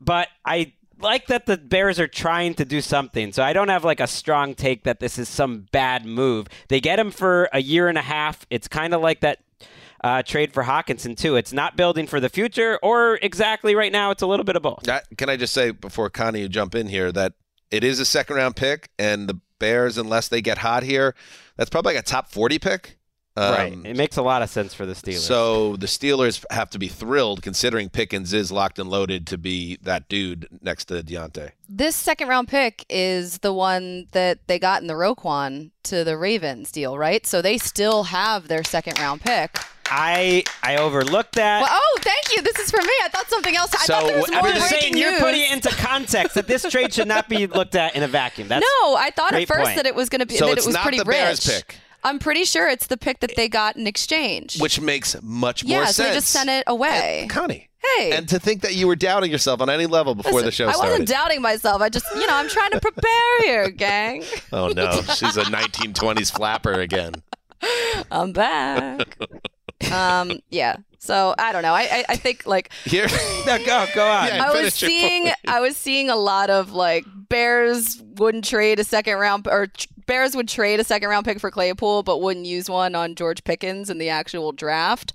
but 0.00 0.26
I 0.44 0.72
like 0.98 1.28
that 1.28 1.46
the 1.46 1.56
Bears 1.56 2.00
are 2.00 2.08
trying 2.08 2.54
to 2.54 2.64
do 2.64 2.80
something. 2.80 3.32
So 3.32 3.44
I 3.44 3.52
don't 3.52 3.68
have 3.68 3.84
like 3.84 4.00
a 4.00 4.08
strong 4.08 4.56
take 4.56 4.82
that 4.82 4.98
this 4.98 5.16
is 5.16 5.28
some 5.28 5.68
bad 5.70 6.04
move. 6.04 6.48
They 6.68 6.80
get 6.80 6.98
him 6.98 7.12
for 7.12 7.48
a 7.52 7.60
year 7.60 7.86
and 7.88 7.96
a 7.98 8.02
half. 8.02 8.46
It's 8.50 8.66
kind 8.66 8.94
of 8.94 9.00
like 9.00 9.20
that 9.20 9.38
uh, 10.06 10.22
trade 10.22 10.52
for 10.52 10.62
Hockenson 10.62 11.16
too. 11.16 11.34
It's 11.34 11.52
not 11.52 11.76
building 11.76 12.06
for 12.06 12.20
the 12.20 12.28
future, 12.28 12.78
or 12.80 13.18
exactly 13.22 13.74
right 13.74 13.90
now, 13.90 14.12
it's 14.12 14.22
a 14.22 14.26
little 14.26 14.44
bit 14.44 14.54
of 14.54 14.62
both. 14.62 14.84
That, 14.84 15.04
can 15.18 15.28
I 15.28 15.36
just 15.36 15.52
say 15.52 15.72
before 15.72 16.08
Connie 16.10 16.42
you 16.42 16.48
jump 16.48 16.76
in 16.76 16.86
here 16.86 17.10
that 17.12 17.32
it 17.72 17.82
is 17.82 17.98
a 17.98 18.04
second 18.04 18.36
round 18.36 18.54
pick, 18.54 18.90
and 18.98 19.28
the 19.28 19.40
Bears, 19.58 19.98
unless 19.98 20.28
they 20.28 20.40
get 20.40 20.58
hot 20.58 20.84
here, 20.84 21.14
that's 21.56 21.70
probably 21.70 21.94
like 21.94 22.02
a 22.04 22.06
top 22.06 22.30
forty 22.30 22.58
pick. 22.58 22.98
right. 23.36 23.72
Um, 23.72 23.84
It 23.84 23.96
makes 23.96 24.16
a 24.16 24.22
lot 24.22 24.42
of 24.42 24.48
sense 24.50 24.74
for 24.74 24.86
the 24.86 24.92
Steelers. 24.92 25.18
So 25.18 25.76
the 25.76 25.86
Steelers 25.86 26.44
have 26.50 26.70
to 26.70 26.78
be 26.78 26.88
thrilled, 26.88 27.42
considering 27.42 27.88
Pickens 27.88 28.32
is 28.32 28.52
locked 28.52 28.78
and 28.78 28.88
loaded 28.88 29.26
to 29.28 29.38
be 29.38 29.78
that 29.82 30.08
dude 30.08 30.46
next 30.62 30.84
to 30.86 31.02
Diontae. 31.02 31.50
This 31.68 31.96
second 31.96 32.28
round 32.28 32.48
pick 32.48 32.84
is 32.88 33.38
the 33.38 33.52
one 33.52 34.06
that 34.12 34.46
they 34.46 34.58
got 34.58 34.82
in 34.82 34.86
the 34.86 34.94
Roquan 34.94 35.70
to 35.84 36.04
the 36.04 36.16
Ravens 36.16 36.70
deal, 36.70 36.96
right? 36.96 37.26
So 37.26 37.42
they 37.42 37.58
still 37.58 38.04
have 38.04 38.46
their 38.48 38.62
second 38.62 38.98
round 39.00 39.22
pick. 39.22 39.58
I 39.90 40.44
I 40.62 40.76
overlooked 40.76 41.34
that. 41.36 41.62
Well, 41.62 41.70
oh, 41.72 41.98
thank 42.00 42.36
you. 42.36 42.42
This 42.42 42.58
is 42.58 42.70
for 42.70 42.80
me. 42.80 42.92
I 43.04 43.08
thought 43.08 43.28
something 43.28 43.56
else. 43.56 43.72
I 43.74 43.86
thought 43.86 44.06
there 44.06 44.20
was 44.20 44.30
more 44.30 44.40
I'm 44.40 44.54
just 44.54 44.70
breaking 44.70 44.94
saying 44.94 44.96
you're 44.96 45.20
putting 45.20 45.42
it 45.42 45.52
into 45.52 45.68
context 45.70 46.34
that 46.34 46.46
this 46.46 46.62
trade 46.64 46.92
should 46.92 47.08
not 47.08 47.28
be 47.28 47.46
looked 47.46 47.74
at 47.74 47.94
in 47.94 48.02
a 48.02 48.08
vacuum. 48.08 48.48
That's 48.48 48.64
no, 48.64 48.96
I 48.96 49.10
thought 49.10 49.32
at 49.32 49.46
first 49.46 49.62
point. 49.64 49.76
that 49.76 49.86
it 49.86 49.94
was 49.94 50.08
going 50.08 50.20
to 50.20 50.26
be 50.26 50.36
So 50.36 50.46
that 50.46 50.58
it 50.58 50.64
was 50.64 50.74
not 50.74 50.82
pretty 50.82 50.98
the 50.98 51.04
rich. 51.04 51.16
Bears 51.16 51.46
pick. 51.46 51.76
I'm 52.04 52.18
pretty 52.18 52.44
sure 52.44 52.68
it's 52.68 52.86
the 52.86 52.96
pick 52.96 53.20
that 53.20 53.34
they 53.34 53.48
got 53.48 53.76
in 53.76 53.86
exchange. 53.86 54.60
which 54.60 54.80
makes 54.80 55.20
much 55.22 55.64
yeah, 55.64 55.78
more 55.78 55.86
so 55.86 55.92
sense. 55.92 56.08
they 56.08 56.14
just 56.14 56.28
sent 56.28 56.48
it 56.48 56.64
away. 56.66 57.26
Connie. 57.28 57.68
Hey. 57.96 58.12
And 58.12 58.28
to 58.28 58.38
think 58.38 58.62
that 58.62 58.74
you 58.74 58.86
were 58.86 58.96
doubting 58.96 59.30
yourself 59.30 59.60
on 59.60 59.70
any 59.70 59.86
level 59.86 60.14
before 60.14 60.40
the 60.40 60.46
Listen, 60.46 60.70
show 60.70 60.72
I 60.72 60.76
wasn't 60.76 61.08
doubting 61.08 61.40
myself. 61.42 61.80
I 61.82 61.88
just, 61.88 62.06
you 62.14 62.26
know, 62.26 62.34
I'm 62.34 62.48
trying 62.48 62.72
to 62.72 62.80
prepare 62.80 63.42
here, 63.42 63.70
gang. 63.76 64.24
oh 64.52 64.68
no, 64.68 65.02
she's 65.02 65.36
a 65.36 65.44
1920s 65.44 66.32
flapper 66.32 66.72
again. 66.72 67.22
I'm 68.10 68.32
back. 68.32 69.16
um, 69.92 70.32
yeah. 70.50 70.76
So 70.98 71.34
I 71.38 71.52
don't 71.52 71.62
know. 71.62 71.74
I 71.74 71.82
I, 71.82 72.04
I 72.10 72.16
think 72.16 72.46
like 72.46 72.70
Here, 72.84 73.06
no, 73.46 73.58
go 73.64 73.86
go 73.94 74.06
on. 74.06 74.26
Yeah, 74.28 74.44
I 74.48 74.62
was 74.62 74.74
seeing. 74.74 75.30
I 75.46 75.60
was 75.60 75.76
seeing 75.76 76.10
a 76.10 76.16
lot 76.16 76.50
of 76.50 76.72
like 76.72 77.04
Bears 77.28 78.02
wouldn't 78.16 78.44
trade 78.44 78.80
a 78.80 78.84
second 78.84 79.16
round 79.18 79.46
or 79.46 79.68
Bears 80.06 80.34
would 80.36 80.48
trade 80.48 80.80
a 80.80 80.84
second 80.84 81.08
round 81.08 81.24
pick 81.24 81.38
for 81.40 81.50
Claypool 81.50 82.02
but 82.04 82.20
wouldn't 82.22 82.46
use 82.46 82.68
one 82.70 82.94
on 82.94 83.14
George 83.14 83.44
Pickens 83.44 83.90
in 83.90 83.98
the 83.98 84.08
actual 84.08 84.52
draft, 84.52 85.12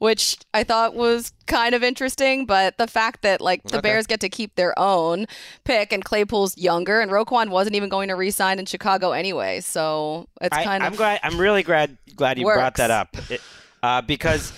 which 0.00 0.36
I 0.52 0.62
thought 0.64 0.94
was 0.94 1.32
kind 1.46 1.74
of 1.74 1.82
interesting, 1.82 2.44
but 2.46 2.76
the 2.78 2.86
fact 2.88 3.22
that 3.22 3.40
like 3.40 3.62
the 3.64 3.78
Okay. 3.78 3.82
Bears 3.88 4.06
get 4.06 4.20
to 4.20 4.28
keep 4.28 4.54
their 4.56 4.76
own 4.78 5.26
pick 5.64 5.92
and 5.92 6.04
Claypool's 6.04 6.56
younger 6.58 7.00
and 7.00 7.10
Roquan 7.10 7.48
wasn't 7.50 7.74
even 7.76 7.88
going 7.88 8.08
to 8.08 8.14
re-sign 8.16 8.58
in 8.58 8.66
Chicago 8.66 9.12
anyway, 9.12 9.60
so 9.60 10.28
it's 10.40 10.56
I, 10.56 10.64
kind 10.64 10.82
I'm 10.84 10.92
of 10.92 10.98
glad. 10.98 11.20
I'm 11.22 11.38
really 11.38 11.62
glad 11.62 11.96
glad 12.16 12.38
you 12.38 12.44
brought 12.44 12.74
that 12.76 12.90
up 12.90 13.16
It- 13.30 13.40
uh, 13.82 14.00
because 14.02 14.52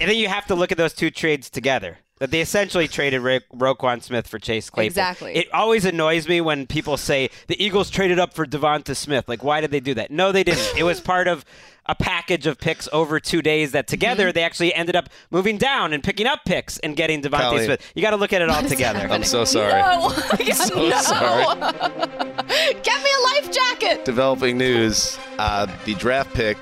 I 0.00 0.06
think 0.06 0.18
you 0.18 0.28
have 0.28 0.46
to 0.46 0.54
look 0.54 0.72
at 0.72 0.78
those 0.78 0.92
two 0.94 1.10
trades 1.10 1.50
together. 1.50 1.98
That 2.18 2.30
they 2.30 2.42
essentially 2.42 2.86
traded 2.86 3.22
Ro- 3.22 3.38
Roquan 3.54 4.02
Smith 4.02 4.28
for 4.28 4.38
Chase 4.38 4.68
Claypool. 4.68 4.88
Exactly. 4.88 5.34
It 5.36 5.48
always 5.54 5.86
annoys 5.86 6.28
me 6.28 6.42
when 6.42 6.66
people 6.66 6.98
say 6.98 7.30
the 7.46 7.62
Eagles 7.64 7.88
traded 7.88 8.18
up 8.18 8.34
for 8.34 8.44
Devonta 8.44 8.94
Smith. 8.94 9.26
Like, 9.26 9.42
why 9.42 9.62
did 9.62 9.70
they 9.70 9.80
do 9.80 9.94
that? 9.94 10.10
No, 10.10 10.30
they 10.30 10.44
didn't. 10.44 10.70
it 10.76 10.82
was 10.82 11.00
part 11.00 11.28
of 11.28 11.46
a 11.86 11.94
package 11.94 12.46
of 12.46 12.58
picks 12.58 12.90
over 12.92 13.20
two 13.20 13.40
days 13.40 13.72
that 13.72 13.86
together 13.86 14.24
Mm-hmm. 14.26 14.34
they 14.34 14.42
actually 14.42 14.74
ended 14.74 14.96
up 14.96 15.08
moving 15.30 15.56
down 15.56 15.94
and 15.94 16.04
picking 16.04 16.26
up 16.26 16.40
picks 16.44 16.78
and 16.80 16.94
getting 16.94 17.22
Devonta 17.22 17.40
Colleen. 17.40 17.64
Smith. 17.64 17.92
You 17.94 18.02
got 18.02 18.10
to 18.10 18.16
look 18.16 18.34
at 18.34 18.42
it 18.42 18.50
all 18.50 18.62
together. 18.64 19.08
I'm 19.10 19.24
so 19.24 19.46
sorry. 19.46 19.72
No, 19.80 20.10
so 20.52 20.88
no. 20.90 21.00
sorry. 21.00 21.44
Get 22.82 23.02
me 23.02 23.10
a 23.18 23.22
life 23.24 23.50
jacket. 23.50 24.04
Developing 24.04 24.58
news: 24.58 25.18
uh, 25.38 25.66
the 25.86 25.94
draft 25.94 26.34
pick 26.34 26.58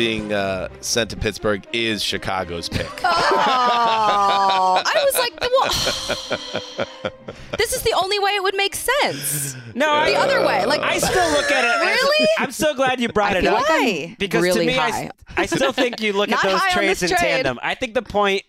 being 0.00 0.32
uh, 0.32 0.66
sent 0.80 1.10
to 1.10 1.16
Pittsburgh 1.16 1.62
is 1.74 2.02
Chicago's 2.02 2.70
pick. 2.70 2.88
Oh, 3.42 4.82
I 4.84 5.04
was 5.04 5.18
like, 5.18 5.40
well, 5.40 7.10
this 7.58 7.72
is 7.74 7.82
the 7.82 7.92
only 7.92 8.18
way 8.18 8.30
it 8.32 8.42
would 8.42 8.54
make 8.54 8.74
sense. 8.74 9.54
No, 9.74 9.86
the 10.04 10.14
I, 10.14 10.20
other 10.20 10.40
way. 10.46 10.64
Like, 10.66 10.80
I 10.80 10.98
still 10.98 11.30
look 11.32 11.50
at 11.50 11.64
it. 11.64 11.70
as- 11.70 11.86
Really? 12.00 12.28
I'm 12.38 12.52
so 12.52 12.74
glad 12.74 13.00
you 13.00 13.08
brought 13.08 13.34
I 13.36 13.38
it 13.38 13.46
up 13.46 13.54
like 13.54 13.66
I'm 13.70 14.16
because 14.18 14.42
really 14.42 14.66
to 14.66 14.72
me, 14.72 14.78
I. 14.78 15.10
I 15.36 15.46
still 15.46 15.72
think 15.72 16.00
you 16.00 16.12
look 16.12 16.30
at 16.32 16.42
those 16.42 16.60
trades 16.72 17.02
in 17.02 17.08
trade. 17.10 17.18
tandem. 17.18 17.58
I 17.62 17.74
think 17.74 17.94
the 17.94 18.02
point 18.02 18.42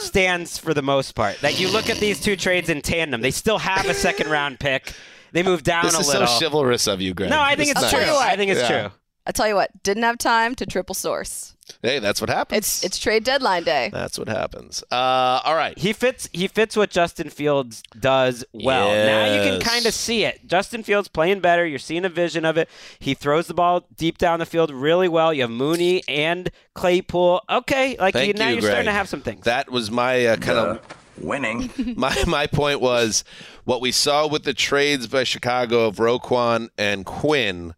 stands 0.00 0.58
for 0.58 0.72
the 0.74 0.82
most 0.82 1.14
part 1.14 1.38
that 1.40 1.58
you 1.58 1.68
look 1.70 1.88
at 1.90 1.98
these 1.98 2.20
two 2.20 2.36
trades 2.36 2.68
in 2.68 2.80
tandem. 2.82 3.20
They 3.20 3.30
still 3.30 3.58
have 3.58 3.86
a 3.86 3.94
second 3.94 4.30
round 4.30 4.60
pick. 4.60 4.92
They 5.32 5.42
move 5.42 5.62
down 5.62 5.84
This 5.84 5.96
a 5.96 6.00
is 6.00 6.10
so 6.10 6.26
chivalrous 6.26 6.86
of 6.86 7.00
you, 7.00 7.12
Greg. 7.14 7.30
no, 7.30 7.40
I 7.40 7.56
think 7.56 7.68
This 7.74 7.82
it's 7.82 7.84
is 7.84 7.90
true. 7.90 7.98
tell 8.00 8.08
you 8.08 8.14
what. 8.14 8.28
I 8.30 8.36
think 8.36 8.50
it's 8.52 8.60
Yeah. 8.60 8.80
true. 8.88 8.90
I 9.26 9.32
tell 9.32 9.48
you 9.48 9.54
what, 9.54 9.82
didn't 9.82 10.02
have 10.02 10.18
time 10.18 10.54
to 10.56 10.66
triple 10.66 10.94
source. 10.94 11.54
Hey, 11.80 11.98
that's 11.98 12.20
what 12.20 12.28
happens. 12.28 12.58
It's 12.58 12.84
it's 12.84 12.98
trade 12.98 13.24
deadline 13.24 13.64
day. 13.64 13.88
that's 13.90 14.18
what 14.18 14.28
happens. 14.28 14.84
Uh, 14.90 15.40
all 15.44 15.54
right. 15.54 15.76
He 15.78 15.94
fits. 15.94 16.28
He 16.34 16.46
fits 16.46 16.76
what 16.76 16.90
Justin 16.90 17.30
Fields 17.30 17.82
does 17.98 18.44
well. 18.52 18.88
Now 18.88 19.34
you 19.34 19.50
can 19.50 19.60
kind 19.60 19.86
of 19.86 19.94
see 19.94 20.24
it. 20.24 20.46
Justin 20.46 20.82
Fields 20.82 21.08
playing 21.08 21.40
better. 21.40 21.64
You're 21.64 21.78
seeing 21.78 22.04
a 22.04 22.10
vision 22.10 22.44
of 22.44 22.58
it. 22.58 22.68
He 22.98 23.14
throws 23.14 23.46
the 23.46 23.54
ball 23.54 23.86
deep 23.96 24.18
down 24.18 24.40
the 24.40 24.46
field 24.46 24.70
really 24.70 25.08
well. 25.08 25.32
You 25.32 25.42
have 25.42 25.50
Mooney 25.50 26.02
and 26.06 26.50
Claypool. 26.74 27.42
Okay, 27.48 27.96
like 27.98 28.12
Thank 28.12 28.28
you, 28.28 28.34
now 28.34 28.50
you, 28.50 28.58
are 28.58 28.62
starting 28.62 28.84
to 28.84 28.92
have 28.92 29.08
some 29.08 29.22
things. 29.22 29.44
That 29.44 29.70
was 29.70 29.90
my 29.90 30.26
uh, 30.26 30.36
kind 30.36 30.58
of 30.58 30.82
Winning. 31.20 31.70
my 31.96 32.16
my 32.26 32.46
point 32.46 32.80
was 32.80 33.24
what 33.64 33.80
we 33.80 33.92
saw 33.92 34.26
with 34.26 34.44
the 34.44 34.54
trades 34.54 35.06
by 35.06 35.24
Chicago 35.24 35.86
of 35.86 35.96
Roquan 35.96 36.70
and 36.76 37.06
Quinn 37.06 37.74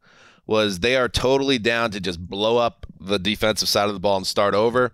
was 0.47 0.81
they 0.81 0.97
are 0.97 1.09
totally 1.09 1.59
down 1.59 1.91
to 1.91 2.01
just 2.01 2.21
blow 2.25 2.57
up 2.59 2.87
the 3.01 3.19
defensive 3.19 3.69
side 3.69 3.89
of 3.89 3.95
the 3.95 4.01
ball 4.01 4.17
and 4.17 4.27
start 4.27 4.55
over. 4.55 4.93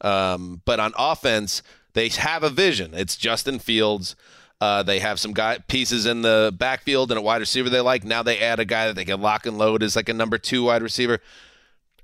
Um, 0.00 0.62
but 0.64 0.80
on 0.80 0.92
offense, 0.98 1.62
they 1.94 2.08
have 2.08 2.42
a 2.42 2.50
vision. 2.50 2.92
It's 2.94 3.16
Justin 3.16 3.58
Fields. 3.58 4.16
Uh, 4.60 4.82
they 4.82 4.98
have 4.98 5.18
some 5.18 5.32
guy 5.32 5.58
pieces 5.68 6.04
in 6.04 6.20
the 6.22 6.54
backfield 6.56 7.10
and 7.10 7.18
a 7.18 7.22
wide 7.22 7.40
receiver 7.40 7.70
they 7.70 7.80
like. 7.80 8.04
Now 8.04 8.22
they 8.22 8.38
add 8.38 8.60
a 8.60 8.64
guy 8.66 8.86
that 8.88 8.96
they 8.96 9.06
can 9.06 9.20
lock 9.22 9.46
and 9.46 9.56
load 9.56 9.82
as 9.82 9.96
like 9.96 10.08
a 10.10 10.14
number 10.14 10.36
two 10.36 10.64
wide 10.64 10.82
receiver. 10.82 11.20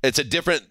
It's 0.03 0.19
a 0.19 0.25
different. 0.25 0.63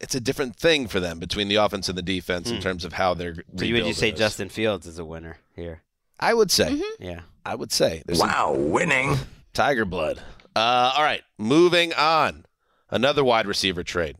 It's 0.00 0.14
a 0.14 0.20
different 0.20 0.56
thing 0.56 0.86
for 0.88 1.00
them 1.00 1.18
between 1.18 1.48
the 1.48 1.54
offense 1.56 1.88
and 1.88 1.96
the 1.96 2.02
defense 2.02 2.50
in 2.50 2.60
terms 2.60 2.84
of 2.84 2.94
how 2.94 3.14
they're. 3.14 3.34
Hmm. 3.34 3.58
so 3.58 3.64
you 3.64 3.74
would 3.74 3.86
you 3.86 3.94
say 3.94 4.10
this. 4.10 4.18
Justin 4.18 4.48
Fields 4.48 4.86
is 4.86 4.98
a 4.98 5.04
winner 5.04 5.38
here? 5.54 5.82
I 6.18 6.34
would 6.34 6.50
say. 6.50 6.72
Mm-hmm. 6.72 7.02
Yeah. 7.02 7.20
I 7.46 7.54
would 7.54 7.72
say. 7.72 8.02
There's 8.04 8.18
Wow, 8.18 8.54
winning. 8.56 9.16
Tiger 9.52 9.84
blood. 9.84 10.20
Uh, 10.56 10.92
all 10.96 11.02
right, 11.02 11.22
moving 11.38 11.92
on. 11.94 12.44
Another 12.90 13.24
wide 13.24 13.46
receiver 13.46 13.82
trade. 13.82 14.16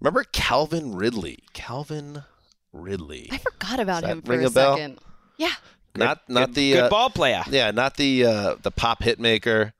Remember 0.00 0.24
Calvin 0.24 0.94
Ridley? 0.94 1.40
Calvin 1.52 2.24
Ridley. 2.72 3.28
I 3.30 3.38
forgot 3.38 3.80
about 3.80 4.04
him 4.04 4.22
for 4.22 4.32
ring 4.32 4.44
a, 4.44 4.48
a 4.48 4.50
bell? 4.50 4.76
second. 4.76 4.98
Yeah. 5.36 5.52
not 5.94 6.22
not 6.28 6.46
good, 6.48 6.54
the 6.54 6.72
good 6.72 6.82
uh, 6.84 6.88
ball 6.88 7.10
player. 7.10 7.42
Yeah, 7.50 7.70
not 7.70 7.96
the 7.96 8.24
uh, 8.24 8.54
the 8.62 8.70
pop 8.70 9.02
hit 9.02 9.20
maker, 9.20 9.72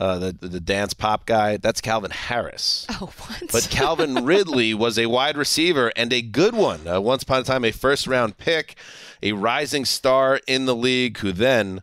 uh, 0.00 0.18
the, 0.18 0.32
the 0.32 0.48
the 0.48 0.60
dance 0.60 0.94
pop 0.94 1.26
guy. 1.26 1.58
That's 1.58 1.80
Calvin 1.80 2.10
Harris. 2.10 2.86
Oh, 2.90 3.12
what? 3.18 3.42
But 3.52 3.68
Calvin 3.70 4.14
Ridley 4.24 4.74
was 4.74 4.98
a 4.98 5.06
wide 5.06 5.36
receiver 5.36 5.92
and 5.96 6.12
a 6.12 6.22
good 6.22 6.54
one. 6.54 6.88
Uh, 6.88 7.00
once 7.00 7.22
upon 7.22 7.40
a 7.40 7.44
time, 7.44 7.64
a 7.64 7.70
first 7.72 8.06
round 8.06 8.38
pick, 8.38 8.74
a 9.22 9.32
rising 9.32 9.84
star 9.84 10.40
in 10.46 10.64
the 10.66 10.74
league 10.74 11.18
who 11.18 11.30
then 11.32 11.82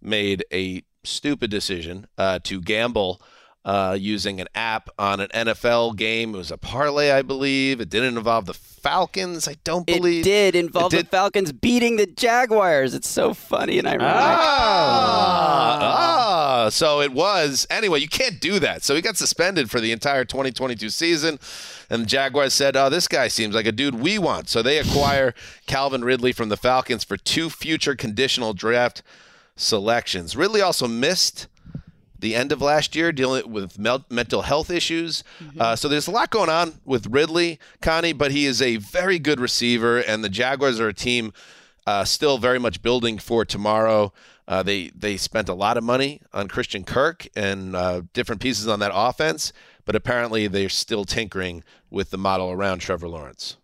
made 0.00 0.44
a 0.52 0.82
stupid 1.04 1.50
decision 1.50 2.06
uh, 2.18 2.38
to 2.44 2.60
gamble 2.60 3.20
uh, 3.64 3.96
using 3.98 4.40
an 4.40 4.48
app 4.54 4.88
on 4.98 5.20
an 5.20 5.28
NFL 5.28 5.96
game. 5.96 6.34
It 6.34 6.38
was 6.38 6.50
a 6.50 6.56
parlay, 6.56 7.10
I 7.10 7.22
believe. 7.22 7.80
It 7.80 7.90
didn't 7.90 8.16
involve 8.16 8.46
the 8.46 8.54
Falcons. 8.54 9.46
I 9.46 9.56
don't 9.64 9.86
believe 9.86 10.22
It 10.22 10.24
did 10.24 10.56
involve 10.56 10.94
It 10.94 11.04
the 11.04 11.10
Falcons 11.10 11.52
beating 11.52 11.96
the 11.96 12.06
Jaguars. 12.06 12.94
It's 12.94 13.08
so 13.08 13.34
funny 13.34 13.78
and 13.78 13.86
ironic. 13.86 14.08
Ah, 14.08 15.78
ah, 15.82 16.68
so 16.70 17.02
it 17.02 17.12
was. 17.12 17.66
Anyway, 17.68 18.00
you 18.00 18.08
can't 18.08 18.40
do 18.40 18.58
that. 18.60 18.82
So 18.82 18.94
he 18.94 19.02
got 19.02 19.18
suspended 19.18 19.70
for 19.70 19.80
the 19.80 19.92
entire 19.92 20.24
2022 20.24 20.88
season. 20.88 21.38
And 21.90 22.02
the 22.02 22.06
Jaguars 22.06 22.54
said, 22.54 22.76
oh, 22.76 22.88
this 22.88 23.08
guy 23.08 23.28
seems 23.28 23.54
like 23.54 23.66
a 23.66 23.72
dude 23.72 23.96
we 23.96 24.18
want. 24.18 24.48
So 24.48 24.62
they 24.62 24.78
acquire 24.78 25.34
Calvin 25.66 26.02
Ridley 26.02 26.32
from 26.32 26.48
the 26.48 26.56
Falcons 26.56 27.04
for 27.04 27.18
two 27.18 27.50
future 27.50 27.94
conditional 27.94 28.54
draft 28.54 29.02
selections. 29.60 30.36
Ridley 30.36 30.60
also 30.60 30.88
missed 30.88 31.46
the 32.18 32.34
end 32.34 32.52
of 32.52 32.60
last 32.60 32.94
year 32.94 33.12
dealing 33.12 33.50
with 33.50 33.78
mel- 33.78 34.04
mental 34.10 34.42
health 34.42 34.70
issues. 34.70 35.24
Uh, 35.58 35.74
so 35.74 35.88
there's 35.88 36.06
a 36.06 36.10
lot 36.10 36.30
going 36.30 36.50
on 36.50 36.80
with 36.84 37.06
Ridley, 37.06 37.58
Connie, 37.80 38.12
but 38.12 38.30
he 38.30 38.46
is 38.46 38.60
a 38.60 38.76
very 38.76 39.18
good 39.18 39.40
receiver, 39.40 39.98
and 39.98 40.22
the 40.22 40.28
Jaguars 40.28 40.78
are 40.80 40.88
a 40.88 40.94
team 40.94 41.32
uh, 41.86 42.04
still 42.04 42.38
very 42.38 42.58
much 42.58 42.82
building 42.82 43.18
for 43.18 43.44
tomorrow. 43.44 44.12
Uh, 44.46 44.62
they 44.62 44.90
they 44.94 45.16
spent 45.16 45.48
a 45.48 45.54
lot 45.54 45.76
of 45.76 45.84
money 45.84 46.20
on 46.32 46.48
Christian 46.48 46.84
Kirk 46.84 47.28
and 47.36 47.74
uh, 47.74 48.02
different 48.12 48.40
pieces 48.40 48.68
on 48.68 48.80
that 48.80 48.90
offense, 48.92 49.52
but 49.84 49.94
apparently 49.94 50.46
they're 50.46 50.68
still 50.68 51.04
tinkering 51.04 51.62
with 51.88 52.10
the 52.10 52.18
model 52.18 52.50
around 52.50 52.80
Trevor 52.80 53.08
Lawrence. 53.08 53.56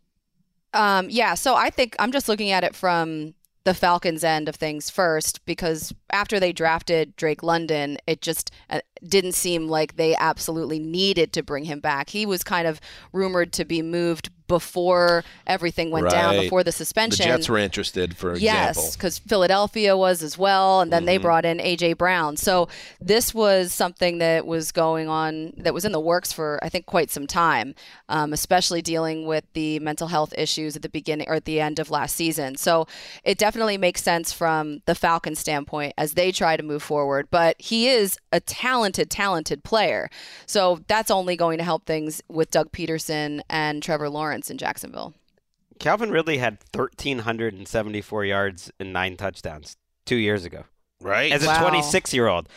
Um, 0.73 1.09
yeah, 1.11 1.35
so 1.35 1.55
I 1.55 1.71
think 1.71 1.97
I'm 1.99 2.13
just 2.13 2.29
looking 2.29 2.51
at 2.51 2.63
it 2.63 2.75
from 2.75 3.35
the 3.67 3.75
Falcons 3.75 4.23
end 4.23 4.49
of 4.49 4.55
things 4.55 4.91
first 4.91 5.45
because 5.45 5.93
after 6.11 6.39
they 6.39 6.53
drafted 6.53 7.17
Drake 7.17 7.43
London, 7.43 7.99
it 8.07 8.23
just 8.23 8.53
uh, 8.71 8.79
didn't 9.07 9.33
seem 9.33 9.69
like 9.69 9.97
they 9.97 10.15
absolutely 10.17 10.79
needed 10.79 11.33
to 11.35 11.43
bring 11.43 11.65
him 11.65 11.81
back. 11.81 12.11
He 12.11 12.27
was 12.27 12.45
kind 12.45 12.67
of 12.67 12.81
rumored 13.13 13.53
to 13.55 13.65
be 13.65 13.83
moved 13.83 14.31
before 14.49 15.25
everything 15.45 15.91
went 15.91 16.09
down, 16.09 16.37
before 16.37 16.63
the 16.63 16.71
suspension. 16.71 17.27
The 17.27 17.37
Jets 17.37 17.49
were 17.49 17.59
interested, 17.59 18.17
for 18.17 18.37
Yes, 18.37 18.95
because 18.95 19.19
Philadelphia 19.19 19.97
was 19.97 20.23
as 20.23 20.39
well, 20.39 20.81
and 20.81 20.93
then 20.93 21.05
they 21.05 21.19
Mhm. 21.19 21.23
brought 21.23 21.45
in 21.45 21.61
AJ 21.61 21.95
Brown. 21.95 22.37
So 22.37 22.69
this 23.01 23.35
was 23.35 23.73
something 23.73 24.19
that 24.19 24.47
was 24.47 24.71
going 24.71 25.09
on, 25.09 25.53
that 25.57 25.75
was 25.75 25.85
in 25.85 25.91
the 25.91 25.99
works 25.99 26.33
for 26.33 26.61
I 26.63 26.69
think 26.69 26.87
quite 26.87 27.11
some 27.11 27.27
time, 27.27 27.75
um, 28.09 28.33
especially 28.33 28.83
dealing 28.83 29.27
with 29.27 29.43
the 29.55 29.81
mental 29.81 30.07
health 30.09 30.33
issues 30.39 30.77
at 30.77 30.83
the 30.83 30.89
beginning 30.89 31.29
or 31.29 31.35
at 31.35 31.45
the 31.45 31.61
end 31.61 31.81
of 31.81 31.91
last 31.91 32.15
season. 32.15 32.57
So 32.57 32.87
it 33.25 33.39
definitely 33.39 33.79
makes 33.79 34.01
sense 34.05 34.33
from 34.33 34.81
the 34.87 34.95
Falcons' 34.95 35.41
standpoint 35.41 35.93
as 35.99 36.13
they 36.15 36.31
try 36.31 36.57
to 36.57 36.63
move 36.63 36.85
forward. 36.85 37.27
But 37.33 37.57
he 37.61 37.89
is 37.89 38.17
a 38.31 38.39
talented, 38.87 39.11
talented 39.11 39.65
player, 39.65 40.09
so 40.47 40.79
that's 40.87 41.11
only 41.11 41.37
going 41.37 41.59
to 41.59 41.65
help 41.65 41.85
things 41.87 42.23
with 42.29 42.51
Doug 42.53 42.71
Pederson 42.71 43.41
and 43.51 43.83
Trevor 43.83 44.09
Lawrence 44.09 44.49
in 44.51 44.59
Jacksonville. 44.59 45.13
Calvin 45.81 46.11
Ridley 46.11 46.39
had 46.39 46.59
1,374 46.73 48.25
yards 48.25 48.71
and 48.79 48.93
nine 48.93 49.17
touchdowns 49.17 49.77
two 50.05 50.17
years 50.17 50.45
ago. 50.45 50.65
Right. 51.01 51.33
As 51.33 51.43
a 51.45 51.49
Wow. 51.49 51.69
26 51.69 52.15
year 52.15 52.29
old. 52.29 52.49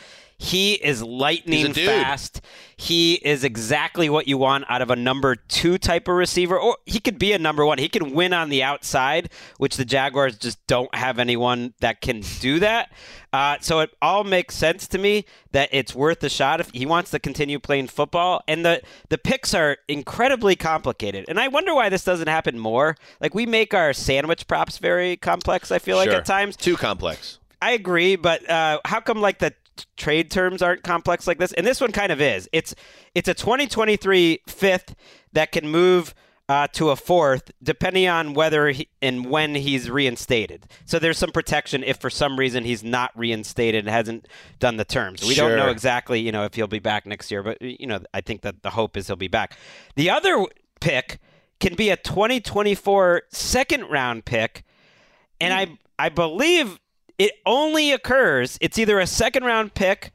He 0.41 0.75
is 0.75 1.03
lightning 1.03 1.73
fast. 1.73 2.39
He 2.77 3.15
is 3.15 3.43
exactly 3.43 4.09
what 4.09 4.25
you 4.25 4.37
want 4.37 4.63
out 4.69 4.81
of 4.81 4.89
a 4.89 4.95
number 4.95 5.35
two 5.35 5.77
type 5.77 6.07
of 6.07 6.15
receiver, 6.15 6.57
or 6.57 6.77
he 6.85 7.01
could 7.01 7.19
be 7.19 7.33
a 7.33 7.37
number 7.37 7.65
one. 7.65 7.77
He 7.77 7.89
can 7.89 8.13
win 8.13 8.31
on 8.31 8.47
the 8.47 8.63
outside, 8.63 9.31
which 9.57 9.75
the 9.75 9.83
Jaguars 9.83 10.37
just 10.37 10.65
don't 10.65 10.95
have 10.95 11.19
anyone 11.19 11.73
that 11.81 11.99
can 11.99 12.21
do 12.39 12.57
that. 12.61 12.89
Uh, 13.33 13.57
so 13.59 13.81
it 13.81 13.91
all 14.01 14.23
makes 14.23 14.55
sense 14.55 14.87
to 14.87 14.97
me 14.97 15.25
that 15.51 15.67
it's 15.73 15.93
worth 15.93 16.23
a 16.23 16.29
shot 16.29 16.61
if 16.61 16.71
he 16.71 16.85
wants 16.85 17.11
to 17.11 17.19
continue 17.19 17.59
playing 17.59 17.87
football. 17.87 18.41
And 18.47 18.65
the 18.65 18.81
the 19.09 19.17
picks 19.17 19.53
are 19.53 19.75
incredibly 19.89 20.55
complicated, 20.55 21.25
and 21.27 21.37
I 21.37 21.49
wonder 21.49 21.75
why 21.75 21.89
this 21.89 22.05
doesn't 22.05 22.29
happen 22.29 22.57
more. 22.57 22.95
Like 23.19 23.35
we 23.35 23.45
make 23.45 23.73
our 23.73 23.91
sandwich 23.91 24.47
props 24.47 24.77
very 24.77 25.17
complex. 25.17 25.69
I 25.69 25.79
feel 25.79 25.97
like 25.97 26.11
at 26.11 26.25
times. 26.25 26.55
Too 26.55 26.77
complex. 26.77 27.39
I 27.61 27.71
agree, 27.71 28.15
but 28.15 28.49
uh, 28.49 28.79
how 28.85 29.01
come 29.01 29.19
like 29.19 29.39
the 29.39 29.53
trade 29.97 30.31
terms 30.31 30.61
aren't 30.61 30.83
complex 30.83 31.27
like 31.27 31.37
this? 31.37 31.53
And 31.53 31.65
this 31.65 31.81
one 31.81 31.91
kind 31.91 32.11
of 32.11 32.21
is. 32.21 32.49
It's 32.51 32.75
it's 33.15 33.27
a 33.27 33.33
2023 33.33 34.41
fifth 34.47 34.95
that 35.33 35.51
can 35.51 35.67
move 35.67 36.13
uh, 36.47 36.67
to 36.73 36.89
a 36.89 36.95
fourth 36.95 37.51
depending 37.61 38.07
on 38.07 38.33
whether 38.33 38.69
he, 38.69 38.89
and 39.01 39.27
when 39.27 39.55
he's 39.55 39.89
reinstated. 39.89 40.65
So 40.85 40.97
there's 40.97 41.17
some 41.17 41.31
protection 41.31 41.83
if 41.83 41.97
for 41.97 42.09
some 42.09 42.37
reason 42.37 42.63
he's 42.63 42.83
not 42.83 43.11
reinstated 43.15 43.85
and 43.85 43.89
hasn't 43.89 44.27
done 44.59 44.77
the 44.77 44.85
terms. 44.85 45.23
We 45.23 45.35
don't 45.35 45.55
know 45.55 45.69
exactly, 45.69 46.19
you 46.19 46.31
know, 46.31 46.45
if 46.45 46.55
he'll 46.55 46.67
be 46.67 46.79
back 46.79 47.05
next 47.05 47.29
year, 47.29 47.43
but 47.43 47.61
you 47.61 47.85
know, 47.85 47.99
I 48.13 48.21
think 48.21 48.41
that 48.41 48.63
the 48.63 48.71
hope 48.71 48.97
is 48.97 49.07
he'll 49.07 49.15
be 49.15 49.27
back. 49.27 49.55
The 49.95 50.09
other 50.09 50.45
pick 50.81 51.19
can 51.59 51.75
be 51.75 51.89
a 51.89 51.97
2024 51.97 53.23
second 53.29 53.83
round 53.89 54.25
pick 54.25 54.63
and 55.39 55.53
I 55.53 55.77
I 55.97 56.09
believe 56.09 56.79
it 57.19 57.33
only 57.45 57.91
occurs. 57.91 58.57
It's 58.61 58.79
either 58.79 58.99
a 58.99 59.05
second 59.05 59.43
round 59.43 59.75
pick 59.75 60.11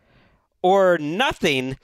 or 0.62 0.98
nothing 0.98 1.78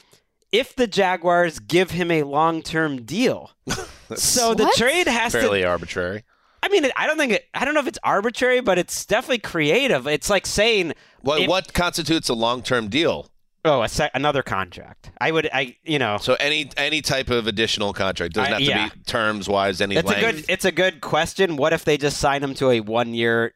if 0.50 0.74
the 0.74 0.86
Jaguars 0.88 1.60
give 1.60 1.92
him 1.92 2.10
a 2.10 2.24
long 2.24 2.62
term 2.62 3.02
deal. 3.04 3.52
so 4.16 4.54
the 4.54 4.64
What? 4.64 4.76
trade 4.76 5.06
has 5.06 5.30
Fairly 5.32 5.44
to. 5.46 5.50
Fairly 5.52 5.64
arbitrary. 5.64 6.24
I 6.62 6.68
mean, 6.68 6.86
I 6.96 7.06
don't 7.06 7.16
think 7.16 7.32
it. 7.32 7.46
I 7.54 7.64
don't 7.64 7.74
know 7.74 7.80
if 7.80 7.86
it's 7.86 7.98
arbitrary, 8.02 8.60
but 8.60 8.76
it's 8.78 9.06
definitely 9.06 9.38
creative. 9.38 10.06
It's 10.06 10.28
like 10.28 10.44
saying, 10.46 10.92
What 11.22 11.42
if- 11.42 11.48
what 11.48 11.72
constitutes 11.72 12.28
a 12.28 12.34
long 12.34 12.62
term 12.62 12.88
deal? 12.88 13.30
"Oh, 13.64 13.82
a 13.82 13.88
sec- 13.88 14.10
another 14.14 14.42
contract." 14.42 15.10
I 15.20 15.30
would. 15.30 15.48
I 15.54 15.76
you 15.84 15.98
know. 15.98 16.18
So 16.18 16.34
any 16.40 16.70
any 16.76 17.00
type 17.00 17.30
of 17.30 17.46
additional 17.46 17.92
contract 17.94 18.34
doesn't 18.34 18.52
I- 18.52 18.56
have 18.58 18.66
to 18.66 18.70
yeah. 18.70 18.88
be 18.88 19.00
terms 19.06 19.48
wise. 19.48 19.80
Any 19.80 19.96
It's 19.96 20.10
a 20.10 20.20
good. 20.20 20.44
It's 20.48 20.64
a 20.66 20.72
good 20.72 21.00
question. 21.00 21.56
What 21.56 21.72
if 21.72 21.84
they 21.84 21.96
just 21.96 22.18
sign 22.18 22.42
him 22.42 22.52
to 22.54 22.70
a 22.70 22.80
one 22.80 23.14
year, 23.14 23.54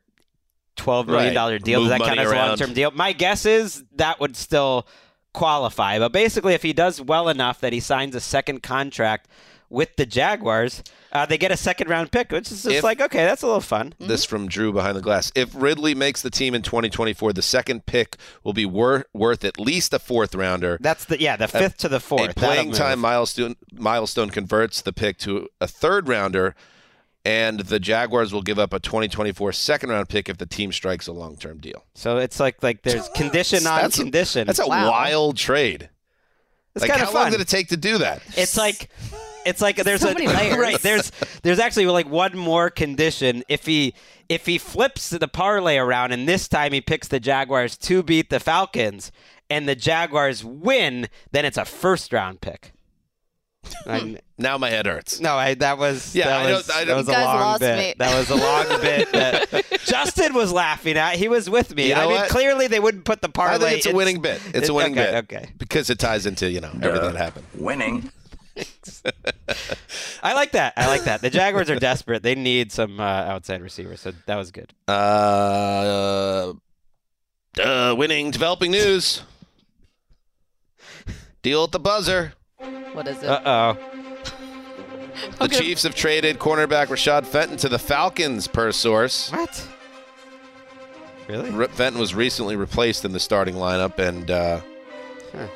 twelve 0.76 1.06
million 1.06 1.34
dollar 1.34 1.52
Right. 1.52 1.62
deal? 1.64 1.80
Move 1.80 1.90
Does 1.90 1.98
that 1.98 2.06
count 2.06 2.20
as 2.20 2.30
a 2.30 2.34
long 2.34 2.56
term 2.56 2.72
deal? 2.74 2.90
My 2.92 3.12
guess 3.12 3.46
is 3.46 3.84
that 3.96 4.20
would 4.20 4.36
still 4.36 4.86
qualify. 5.32 5.98
But 5.98 6.12
basically, 6.12 6.54
if 6.54 6.62
he 6.62 6.72
does 6.72 7.00
well 7.00 7.28
enough 7.28 7.60
that 7.60 7.72
he 7.72 7.80
signs 7.80 8.14
a 8.14 8.20
second 8.20 8.62
contract 8.62 9.28
with 9.70 9.96
the 9.96 10.06
Jaguars, 10.06 10.84
uh, 11.12 11.26
they 11.26 11.36
get 11.38 11.50
a 11.50 11.56
second 11.56 11.88
round 11.88 12.12
pick, 12.12 12.30
which 12.30 12.52
is 12.52 12.62
just 12.62 12.76
If- 12.76 12.84
like 12.84 13.00
okay, 13.00 13.24
that's 13.24 13.42
a 13.42 13.46
little 13.46 13.60
fun. 13.60 13.94
This 13.98 14.24
from 14.24 14.46
Drew 14.46 14.72
behind 14.72 14.96
the 14.96 15.00
glass. 15.00 15.32
If 15.34 15.50
Ridley 15.54 15.94
makes 15.94 16.22
the 16.22 16.30
team 16.30 16.54
in 16.54 16.62
2024, 16.62 17.32
the 17.32 17.42
second 17.42 17.84
pick 17.86 18.16
will 18.44 18.52
be 18.52 18.66
wor- 18.66 19.06
worth 19.12 19.44
at 19.44 19.58
least 19.58 19.92
a 19.92 19.98
fourth 19.98 20.34
rounder. 20.34 20.78
That's 20.80 21.04
the 21.04 21.20
yeah, 21.20 21.36
the 21.36 21.48
fifth 21.48 21.78
to 21.78 21.88
the 21.88 21.98
fourth. 22.00 22.30
A 22.30 22.34
playing 22.34 22.72
time 22.72 23.00
milestone 23.00 23.56
milestone 23.72 24.30
converts 24.30 24.80
the 24.82 24.92
pick 24.92 25.18
to 25.18 25.48
a 25.60 25.66
third 25.66 26.08
rounder, 26.08 26.54
and 27.24 27.60
the 27.60 27.80
Jaguars 27.80 28.32
will 28.32 28.42
give 28.42 28.58
up 28.58 28.72
a 28.72 28.78
2024 28.80 29.52
second 29.52 29.90
round 29.90 30.08
pick 30.08 30.28
if 30.28 30.36
the 30.38 30.46
team 30.46 30.72
strikes 30.72 31.06
a 31.06 31.12
long 31.12 31.36
term 31.36 31.58
deal. 31.58 31.84
So 31.94 32.18
it's 32.18 32.38
like 32.40 32.62
like 32.62 32.82
there's 32.82 33.08
condition 33.14 33.66
on 33.66 33.82
That's 33.82 33.98
a- 33.98 34.02
condition. 34.02 34.46
That's 34.46 34.58
a 34.58 34.66
Wow. 34.66 34.90
wild 34.90 35.36
trade. 35.36 35.88
It's 36.74 36.82
like, 36.82 36.90
kinda 36.90 37.06
how 37.06 37.12
long 37.12 37.30
did 37.30 37.40
it 37.40 37.48
take 37.48 37.68
to 37.68 37.76
do 37.76 37.98
that? 37.98 38.20
It's 38.36 38.56
like 38.56 38.90
it's 39.46 39.60
like 39.62 39.76
there's 39.76 40.00
So 40.00 40.10
a 40.10 40.14
many 40.14 40.26
right 40.56 40.80
there's 40.80 41.12
there's 41.42 41.58
actually 41.58 41.86
like 41.86 42.08
one 42.08 42.36
more 42.36 42.68
condition 42.70 43.42
if 43.48 43.64
he 43.66 43.94
if 44.28 44.46
he 44.46 44.58
flips 44.58 45.10
the 45.10 45.28
parlay 45.28 45.76
around 45.76 46.12
and 46.12 46.28
this 46.28 46.48
time 46.48 46.72
he 46.72 46.80
picks 46.80 47.08
the 47.08 47.20
Jaguars 47.20 47.76
to 47.78 48.02
beat 48.02 48.28
the 48.30 48.40
Falcons 48.40 49.12
and 49.48 49.68
the 49.68 49.76
Jaguars 49.76 50.44
win 50.44 51.08
then 51.30 51.44
it's 51.44 51.56
a 51.58 51.64
first 51.64 52.12
round 52.12 52.40
pick. 52.40 52.72
I, 53.86 54.18
Now 54.38 54.58
my 54.58 54.70
head 54.70 54.86
hurts. 54.86 55.20
no, 55.20 55.34
I 55.36 55.54
that 55.54 55.78
was 55.78 56.14
Yeah, 56.14 56.26
that 56.26 56.46
I 56.46 56.52
was, 56.52 56.66
don't- 56.66 56.76
I 56.76 56.80
that 56.80 56.84
don't- 56.86 56.96
was 56.98 57.06
You 57.06 57.12
a 57.12 57.16
guys 57.16 57.24
long 57.26 57.40
lost 57.40 57.60
bit. 57.60 57.78
me. 57.78 57.94
That 57.98 58.18
was 58.18 58.30
a 58.30 58.34
long 58.34 58.80
bit. 58.80 59.12
That 59.12 59.80
Justin 59.84 60.34
was 60.34 60.52
laughing 60.52 60.96
at. 60.96 61.16
He 61.16 61.28
was 61.28 61.48
with 61.50 61.74
me. 61.74 61.88
You 61.88 61.94
know 61.94 62.02
I 62.02 62.06
mean, 62.06 62.16
what? 62.16 62.30
clearly 62.30 62.66
they 62.66 62.80
wouldn't 62.80 63.04
put 63.04 63.20
the 63.22 63.28
parlay. 63.28 63.54
I 63.54 63.58
think 63.58 63.76
it's 63.78 63.86
a 63.86 63.90
in- 63.90 63.96
winning 63.96 64.20
bit. 64.22 64.40
It's 64.54 64.68
a 64.68 64.72
it- 64.72 64.74
winning 64.74 64.98
okay, 64.98 65.10
bit. 65.12 65.14
Okay. 65.36 65.52
Because 65.58 65.90
it 65.90 65.98
ties 65.98 66.26
into, 66.26 66.50
you 66.50 66.60
know, 66.60 66.70
everything 66.82 67.12
that 67.12 67.16
happened. 67.16 67.46
Winning. 67.54 68.10
I 70.22 70.32
like 70.34 70.52
that. 70.52 70.74
I 70.76 70.86
like 70.86 71.04
that. 71.04 71.20
The 71.20 71.30
Jaguars 71.30 71.68
are 71.70 71.78
desperate. 71.78 72.22
They 72.22 72.34
need 72.36 72.70
some 72.72 73.00
uh, 73.00 73.02
outside 73.02 73.60
receivers. 73.62 74.00
So 74.00 74.12
that 74.26 74.36
was 74.36 74.50
good. 74.52 74.72
Uh, 74.86 76.52
uh, 77.60 77.94
winning 77.98 78.30
developing 78.30 78.70
news. 78.70 79.22
Deal 81.42 81.64
at 81.64 81.72
the 81.72 81.80
buzzer. 81.80 82.34
What 82.58 83.08
is 83.08 83.22
it? 83.22 83.28
Uh 83.28 83.40
oh. 83.44 83.78
The. 85.38 85.46
Chiefs 85.46 85.84
have 85.84 85.94
traded 85.94 86.40
cornerback 86.40 86.88
Rashad 86.88 87.24
Fenton 87.24 87.56
to 87.58 87.68
the 87.68 87.78
Falcons, 87.78 88.48
per 88.48 88.72
source. 88.72 89.30
What? 89.30 89.68
Really? 91.28 91.50
Fenton 91.68 92.00
was 92.00 92.16
recently 92.16 92.56
replaced 92.56 93.04
in 93.04 93.12
the 93.12 93.20
starting 93.20 93.54
lineup, 93.54 93.98
and 93.98 94.28
uh, 94.30 94.60
Huh. 95.32 95.46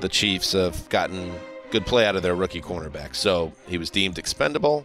the 0.00 0.08
Chiefs 0.10 0.52
have 0.52 0.86
gotten 0.90 1.32
good 1.70 1.86
play 1.86 2.04
out 2.04 2.14
of 2.14 2.22
their 2.22 2.34
rookie 2.34 2.60
cornerback. 2.60 3.14
So 3.14 3.52
he 3.66 3.78
was 3.78 3.88
deemed 3.88 4.18
expendable. 4.18 4.84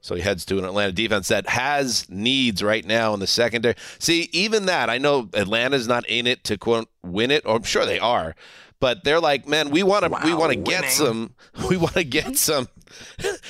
So 0.00 0.14
he 0.14 0.20
heads 0.22 0.44
to 0.46 0.58
an 0.58 0.64
Atlanta 0.64 0.92
defense 0.92 1.28
that 1.28 1.48
has 1.48 2.08
needs 2.08 2.62
right 2.62 2.84
now 2.84 3.12
in 3.14 3.20
the 3.20 3.26
secondary. 3.26 3.74
See, 3.98 4.28
even 4.32 4.66
that, 4.66 4.88
I 4.90 4.98
know 4.98 5.28
Atlanta's 5.34 5.88
not 5.88 6.06
in 6.06 6.26
it 6.28 6.44
to 6.44 6.58
quote 6.58 6.88
win 7.02 7.30
it, 7.32 7.44
or 7.46 7.56
I'm 7.56 7.62
sure 7.64 7.86
they 7.86 7.98
are, 7.98 8.36
But 8.84 9.02
they're 9.02 9.18
like, 9.18 9.48
man, 9.48 9.70
we 9.70 9.82
want 9.82 10.04
to 10.04 10.10
we 10.26 10.34
want 10.34 10.52
to 10.52 10.58
get 10.72 10.90
some 10.90 11.32
we 11.70 11.78
want 11.78 11.94
to 11.94 12.04
get 12.04 12.36
some 12.36 12.68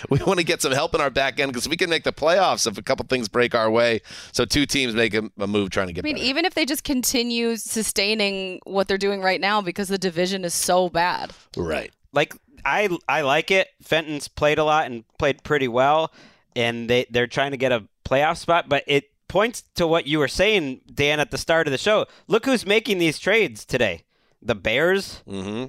we 0.09 0.20
want 0.20 0.39
to 0.39 0.45
get 0.45 0.62
some 0.62 0.70
help 0.70 0.95
in 0.95 1.01
our 1.01 1.11
back 1.11 1.41
end 1.41 1.51
because 1.51 1.68
we 1.68 1.76
can 1.76 1.91
make 1.91 2.05
the 2.05 2.12
playoffs 2.12 2.68
if 2.68 2.78
a 2.78 2.82
couple 2.82 3.05
things 3.09 3.28
break 3.28 3.53
our 3.53 3.68
way. 3.68 4.01
So 4.30 4.45
two 4.45 4.64
teams 4.64 4.95
make 4.95 5.12
a, 5.12 5.28
a 5.41 5.49
move 5.49 5.70
trying 5.70 5.89
to 5.89 5.93
get. 5.93 6.05
I 6.05 6.07
mean, 6.07 6.14
better. 6.14 6.26
even 6.26 6.45
if 6.45 6.55
they 6.55 6.64
just 6.64 6.85
continue 6.85 7.57
sustaining 7.57 8.61
what 8.62 8.87
they're 8.87 8.97
doing 8.97 9.22
right 9.22 9.41
now 9.41 9.61
because 9.61 9.89
the 9.89 9.99
division 9.99 10.45
is 10.45 10.55
so 10.55 10.89
bad. 10.89 11.32
Right. 11.57 11.91
Like 12.12 12.37
I 12.64 12.97
I 13.09 13.22
like 13.22 13.51
it. 13.51 13.70
Fenton's 13.82 14.28
played 14.28 14.59
a 14.59 14.64
lot 14.64 14.87
and 14.87 15.03
played 15.18 15.43
pretty 15.43 15.66
well, 15.66 16.12
and 16.55 16.89
they 16.89 17.07
they're 17.11 17.26
trying 17.26 17.51
to 17.51 17.57
get 17.57 17.72
a 17.72 17.82
playoff 18.05 18.37
spot. 18.37 18.68
But 18.68 18.85
it 18.87 19.11
points 19.26 19.64
to 19.74 19.89
what 19.89 20.07
you 20.07 20.20
were 20.20 20.28
saying, 20.28 20.82
Dan, 20.95 21.18
at 21.18 21.32
the 21.32 21.39
start 21.39 21.66
of 21.66 21.72
the 21.72 21.78
show. 21.78 22.07
Look 22.28 22.45
who's 22.45 22.64
making 22.64 22.99
these 22.99 23.18
trades 23.18 23.64
today. 23.64 24.05
The 24.45 24.55
Bears 24.55 25.22
Mm-hmm. 25.28 25.64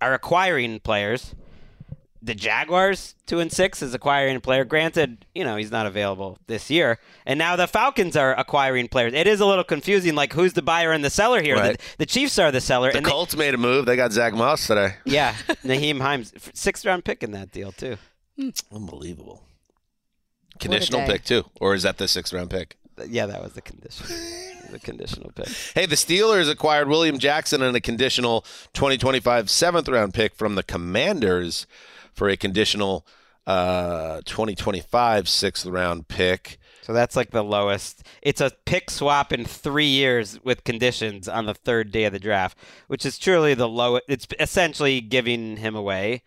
are 0.00 0.14
acquiring 0.14 0.80
players. 0.80 1.34
The 2.22 2.34
Jaguars, 2.34 3.14
two 3.26 3.38
and 3.40 3.52
six, 3.52 3.82
is 3.82 3.92
acquiring 3.92 4.34
a 4.36 4.40
player. 4.40 4.64
Granted, 4.64 5.26
you 5.34 5.44
know 5.44 5.56
he's 5.56 5.70
not 5.70 5.84
available 5.84 6.38
this 6.46 6.70
year, 6.70 6.98
and 7.26 7.38
now 7.38 7.54
the 7.54 7.66
Falcons 7.66 8.16
are 8.16 8.34
acquiring 8.38 8.88
players. 8.88 9.12
It 9.12 9.26
is 9.26 9.40
a 9.40 9.46
little 9.46 9.62
confusing. 9.62 10.14
Like 10.14 10.32
who's 10.32 10.54
the 10.54 10.62
buyer 10.62 10.90
and 10.92 11.04
the 11.04 11.10
seller 11.10 11.42
here? 11.42 11.54
Right. 11.56 11.76
The, 11.78 11.84
the 11.98 12.06
Chiefs 12.06 12.38
are 12.38 12.50
the 12.50 12.62
seller. 12.62 12.90
The 12.92 12.96
and 12.98 13.06
they- 13.06 13.10
Colts 13.10 13.36
made 13.36 13.52
a 13.52 13.58
move. 13.58 13.84
They 13.84 13.96
got 13.96 14.10
Zach 14.12 14.32
Moss 14.32 14.66
today. 14.66 14.94
yeah, 15.04 15.34
Nyheim 15.64 16.00
Hines, 16.00 16.32
sixth 16.54 16.86
round 16.86 17.04
pick 17.04 17.22
in 17.22 17.32
that 17.32 17.52
deal 17.52 17.72
too. 17.72 17.98
Unbelievable. 18.72 19.42
Conditional 20.58 21.04
pick 21.06 21.24
too, 21.24 21.44
or 21.60 21.74
is 21.74 21.82
that 21.82 21.98
the 21.98 22.08
sixth 22.08 22.32
round 22.32 22.48
pick? 22.48 22.78
Yeah, 23.06 23.26
that 23.26 23.42
was 23.42 23.52
the 23.52 23.60
condition. 23.60 24.06
the 24.70 24.78
conditional 24.78 25.30
pick. 25.34 25.48
Hey, 25.74 25.86
the 25.86 25.96
Steelers 25.96 26.50
acquired 26.50 26.88
William 26.88 27.18
Jackson 27.18 27.62
and 27.62 27.76
a 27.76 27.80
conditional 27.80 28.42
2025 28.72 29.50
seventh 29.50 29.88
round 29.88 30.14
pick 30.14 30.34
from 30.34 30.54
the 30.54 30.62
Commanders 30.62 31.66
for 32.12 32.28
a 32.28 32.36
conditional 32.36 33.06
uh, 33.46 34.20
2025 34.24 35.28
sixth 35.28 35.66
round 35.66 36.08
pick. 36.08 36.58
So 36.82 36.92
that's 36.92 37.16
like 37.16 37.30
the 37.30 37.42
lowest. 37.42 38.06
It's 38.20 38.42
a 38.42 38.52
pick 38.66 38.90
swap 38.90 39.32
in 39.32 39.46
three 39.46 39.86
years 39.86 40.38
with 40.44 40.64
conditions 40.64 41.28
on 41.28 41.46
the 41.46 41.54
third 41.54 41.90
day 41.90 42.04
of 42.04 42.12
the 42.12 42.18
draft, 42.18 42.58
which 42.88 43.06
is 43.06 43.18
truly 43.18 43.54
the 43.54 43.68
lowest. 43.68 44.04
It's 44.06 44.26
essentially 44.38 45.00
giving 45.00 45.56
him 45.56 45.74
away. 45.74 46.22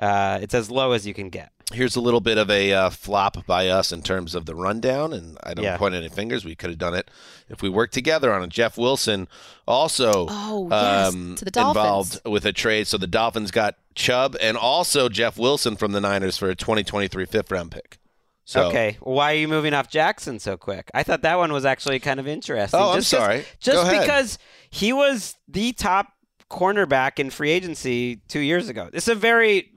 Uh, 0.00 0.40
it's 0.42 0.54
as 0.54 0.70
low 0.70 0.92
as 0.92 1.06
you 1.06 1.14
can 1.14 1.28
get. 1.28 1.52
Here's 1.72 1.94
a 1.96 2.00
little 2.00 2.20
bit 2.20 2.36
of 2.38 2.50
a 2.50 2.72
uh, 2.72 2.90
flop 2.90 3.46
by 3.46 3.68
us 3.68 3.92
in 3.92 4.02
terms 4.02 4.34
of 4.34 4.46
the 4.46 4.54
rundown, 4.54 5.12
and 5.12 5.38
I 5.44 5.54
don't 5.54 5.64
Yeah. 5.64 5.76
point 5.76 5.94
any 5.94 6.08
fingers. 6.08 6.44
We 6.44 6.54
could 6.54 6.70
have 6.70 6.78
done 6.78 6.94
it 6.94 7.10
if 7.48 7.62
we 7.62 7.68
worked 7.68 7.94
together 7.94 8.32
on 8.32 8.42
it. 8.42 8.50
Jeff 8.50 8.76
Wilson 8.76 9.28
also 9.68 10.26
Oh, 10.28 10.68
yes, 10.70 11.14
um, 11.14 11.34
to 11.36 11.44
the 11.44 11.60
involved 11.60 12.20
with 12.24 12.44
a 12.44 12.52
trade. 12.52 12.86
So 12.88 12.98
the 12.98 13.06
Dolphins 13.06 13.50
got 13.50 13.76
Chubb 13.94 14.36
and 14.40 14.56
also 14.56 15.08
Jeff 15.08 15.38
Wilson 15.38 15.76
from 15.76 15.92
the 15.92 16.00
Niners 16.00 16.36
for 16.36 16.50
a 16.50 16.54
2023 16.54 17.24
fifth 17.26 17.50
round 17.50 17.70
pick. 17.70 17.98
So, 18.44 18.66
okay, 18.66 18.96
why 19.00 19.32
are 19.34 19.36
you 19.36 19.46
moving 19.46 19.74
off 19.74 19.88
Jackson 19.88 20.40
so 20.40 20.56
quick? 20.56 20.90
I 20.92 21.04
thought 21.04 21.22
that 21.22 21.38
one 21.38 21.52
was 21.52 21.64
actually 21.64 22.00
kind 22.00 22.18
of 22.18 22.26
interesting. 22.26 22.80
Oh, 22.80 22.90
I'm 22.94 23.02
sorry. 23.02 23.44
Just 23.60 23.76
Go 23.76 23.82
ahead. 23.82 24.00
because 24.00 24.38
he 24.70 24.92
was 24.92 25.36
the 25.46 25.72
top 25.72 26.08
cornerback 26.50 27.20
in 27.20 27.30
free 27.30 27.50
agency 27.50 28.16
two 28.26 28.40
years 28.40 28.68
ago. 28.68 28.88
This 28.92 29.04
is 29.04 29.10
a 29.10 29.14
very 29.14 29.70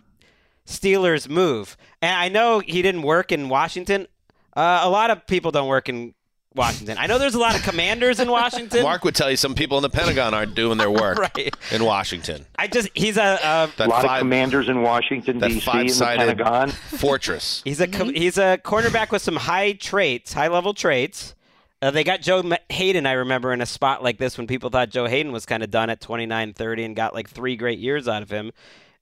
Steelers 0.68 1.28
move, 1.30 1.76
and 2.02 2.16
I 2.16 2.30
know 2.30 2.60
he 2.60 2.82
didn't 2.82 3.02
work 3.04 3.32
in 3.32 3.50
Washington. 3.50 4.08
Uh, 4.56 4.82
a 4.84 4.90
lot 4.90 5.12
of 5.12 5.26
people 5.28 5.52
don't 5.52 5.68
work 5.68 5.90
in 5.90 6.14
Washington. 6.56 6.98
I 7.00 7.08
know 7.08 7.18
there's 7.18 7.34
a 7.34 7.40
lot 7.40 7.56
of 7.56 7.64
commanders 7.64 8.20
in 8.20 8.30
Washington. 8.30 8.84
Mark 8.84 9.04
would 9.04 9.16
tell 9.16 9.30
you 9.32 9.36
some 9.38 9.56
people 9.56 9.78
in 9.78 9.82
the 9.82 9.90
Pentagon 9.90 10.34
aren't 10.36 10.54
doing 10.54 10.78
their 10.78 10.92
work 10.92 11.18
Right. 11.36 11.54
in 11.72 11.84
Washington. 11.84 12.46
I 12.58 12.68
just 12.68 12.90
he's 12.94 13.18
a, 13.18 13.22
a 13.22 13.70
That 13.78 13.80
a 13.80 13.88
lot 13.88 14.04
five- 14.04 14.12
of 14.12 14.20
commanders 14.20 14.70
in 14.70 14.82
Washington 14.84 15.40
D.C. 15.40 15.70
in 15.72 15.88
the 15.88 15.94
Pentagon. 16.18 16.70
fortress. 16.98 17.62
He's 17.66 17.80
a 17.82 17.88
co- 17.88 18.12
he's 18.12 18.38
a 18.38 18.60
cornerback 18.64 19.12
with 19.12 19.22
some 19.24 19.36
high 19.36 19.74
traits, 19.74 20.34
high 20.34 20.48
level 20.50 20.74
traits. 20.74 21.34
Uh, 21.82 21.92
they 21.92 22.06
got 22.06 22.22
Joe 22.22 22.42
Haden, 22.70 23.06
I 23.06 23.12
remember, 23.14 23.52
in 23.52 23.60
a 23.60 23.66
spot 23.66 24.02
like 24.02 24.18
this 24.18 24.38
when 24.38 24.48
people 24.48 24.70
thought 24.70 24.90
Joe 24.90 25.06
Haden 25.08 25.34
was 25.34 25.46
kind 25.46 25.64
of 25.64 25.72
done 25.72 25.90
at 25.90 26.00
29 26.00 26.54
30 26.54 26.84
and 26.86 26.96
got 26.96 27.14
like 27.14 27.30
three 27.30 27.58
great 27.58 27.80
years 27.80 28.08
out 28.08 28.22
of 28.22 28.30
him. 28.30 28.52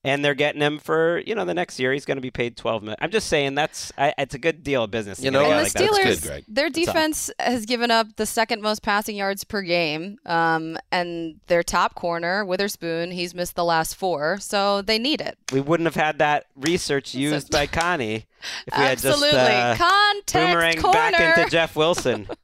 And 0.03 0.25
they're 0.25 0.33
getting 0.33 0.61
him 0.61 0.79
for, 0.79 1.19
you 1.27 1.35
know, 1.35 1.45
the 1.45 1.53
next 1.53 1.79
year 1.79 1.93
he's 1.93 2.05
going 2.05 2.17
to 2.17 2.21
be 2.21 2.31
paid 2.31 2.57
12 2.57 2.81
million. 2.81 2.97
I'm 3.01 3.11
just 3.11 3.27
saying 3.27 3.53
that's 3.53 3.91
I, 3.97 4.13
it's 4.17 4.33
a 4.33 4.39
good 4.39 4.63
deal 4.63 4.83
of 4.85 4.89
business. 4.91 5.21
You 5.21 5.29
know 5.29 5.41
And 5.41 5.51
the 5.51 5.55
like. 5.63 5.71
Steelers, 5.71 6.03
That's 6.03 6.19
good, 6.21 6.45
their 6.47 6.69
defense 6.71 7.29
has 7.39 7.65
given 7.67 7.91
up 7.91 8.15
the 8.15 8.25
second 8.25 8.61
most 8.63 8.81
passing 8.81 9.15
yards 9.15 9.43
per 9.43 9.61
game. 9.61 10.17
Um, 10.25 10.77
and 10.91 11.39
their 11.47 11.61
top 11.61 11.93
corner, 11.93 12.43
Witherspoon, 12.43 13.11
he's 13.11 13.35
missed 13.35 13.55
the 13.55 13.63
last 13.63 13.95
four, 13.95 14.39
so 14.39 14.81
they 14.81 14.97
need 14.97 15.21
it. 15.21 15.37
We 15.51 15.61
wouldn't 15.61 15.85
have 15.85 15.95
had 15.95 16.17
that 16.17 16.47
research 16.55 17.13
used 17.13 17.51
by 17.51 17.67
Connie 17.67 18.25
if 18.65 18.75
we 18.77 18.83
Absolutely. 18.83 19.29
had 19.37 19.77
just 19.77 19.81
uh, 19.81 19.85
Context 19.85 20.33
boomerang 20.33 20.77
corner. 20.81 20.93
back 20.93 21.37
into 21.37 21.49
Jeff 21.51 21.75
Wilson. 21.75 22.27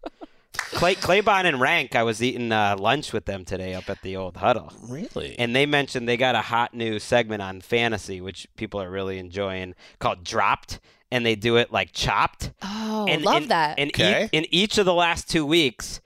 Clay, 0.72 0.96
Claybon 0.96 1.46
and 1.46 1.60
Rank, 1.60 1.96
I 1.96 2.04
was 2.04 2.22
eating 2.22 2.52
uh, 2.52 2.76
lunch 2.78 3.14
with 3.14 3.26
them 3.26 3.46
today 3.46 3.74
up 3.74 3.90
at 3.90 4.02
the 4.02 4.16
old 4.16 4.38
huddle. 4.38 4.72
Really? 4.88 5.38
And 5.40 5.56
they 5.56 5.66
mentioned 5.66 6.08
they 6.08 6.18
got 6.18 6.36
a 6.36 6.42
hot 6.42 6.74
new 6.74 7.00
segment 7.00 7.42
on 7.42 7.62
fantasy, 7.62 8.22
which 8.22 8.48
people 8.58 8.82
are 8.82 8.90
really 8.90 9.18
enjoying, 9.18 9.76
called 10.00 10.24
Dropped, 10.24 10.80
and 11.12 11.26
they 11.26 11.36
do 11.36 11.56
it 11.56 11.72
like 11.72 11.92
chopped. 11.94 12.52
Oh, 12.62 13.06
and 13.10 13.24
love 13.24 13.44
in, 13.44 13.50
that. 13.50 13.80
And 13.80 13.92
Okay. 13.92 14.30
in 14.32 14.46
each 14.52 14.78
of 14.78 14.86
the 14.86 14.94
last 14.94 15.30
two 15.30 15.46
weeks, 15.46 16.02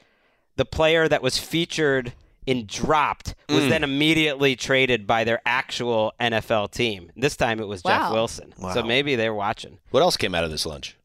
the 0.55 0.65
player 0.65 1.07
that 1.07 1.21
was 1.23 1.37
featured 1.37 2.13
in 2.45 2.65
Dropped 2.65 3.33
was 3.49 3.63
Mm. 3.65 3.69
then 3.69 3.83
immediately 3.83 4.55
traded 4.55 5.05
by 5.07 5.23
their 5.23 5.41
actual 5.45 6.13
NFL 6.19 6.67
team. 6.71 7.11
This 7.15 7.35
time 7.35 7.59
it 7.59 7.67
was 7.67 7.81
Jeff 7.83 8.01
Wow. 8.03 8.13
Wilson. 8.13 8.53
So 8.73 8.83
maybe 8.83 9.15
they're 9.15 9.33
watching. 9.33 9.79
What 9.89 10.01
else 10.01 10.17
came 10.17 10.33
out 10.35 10.43
of 10.43 10.51
this 10.51 10.65
lunch? 10.65 10.95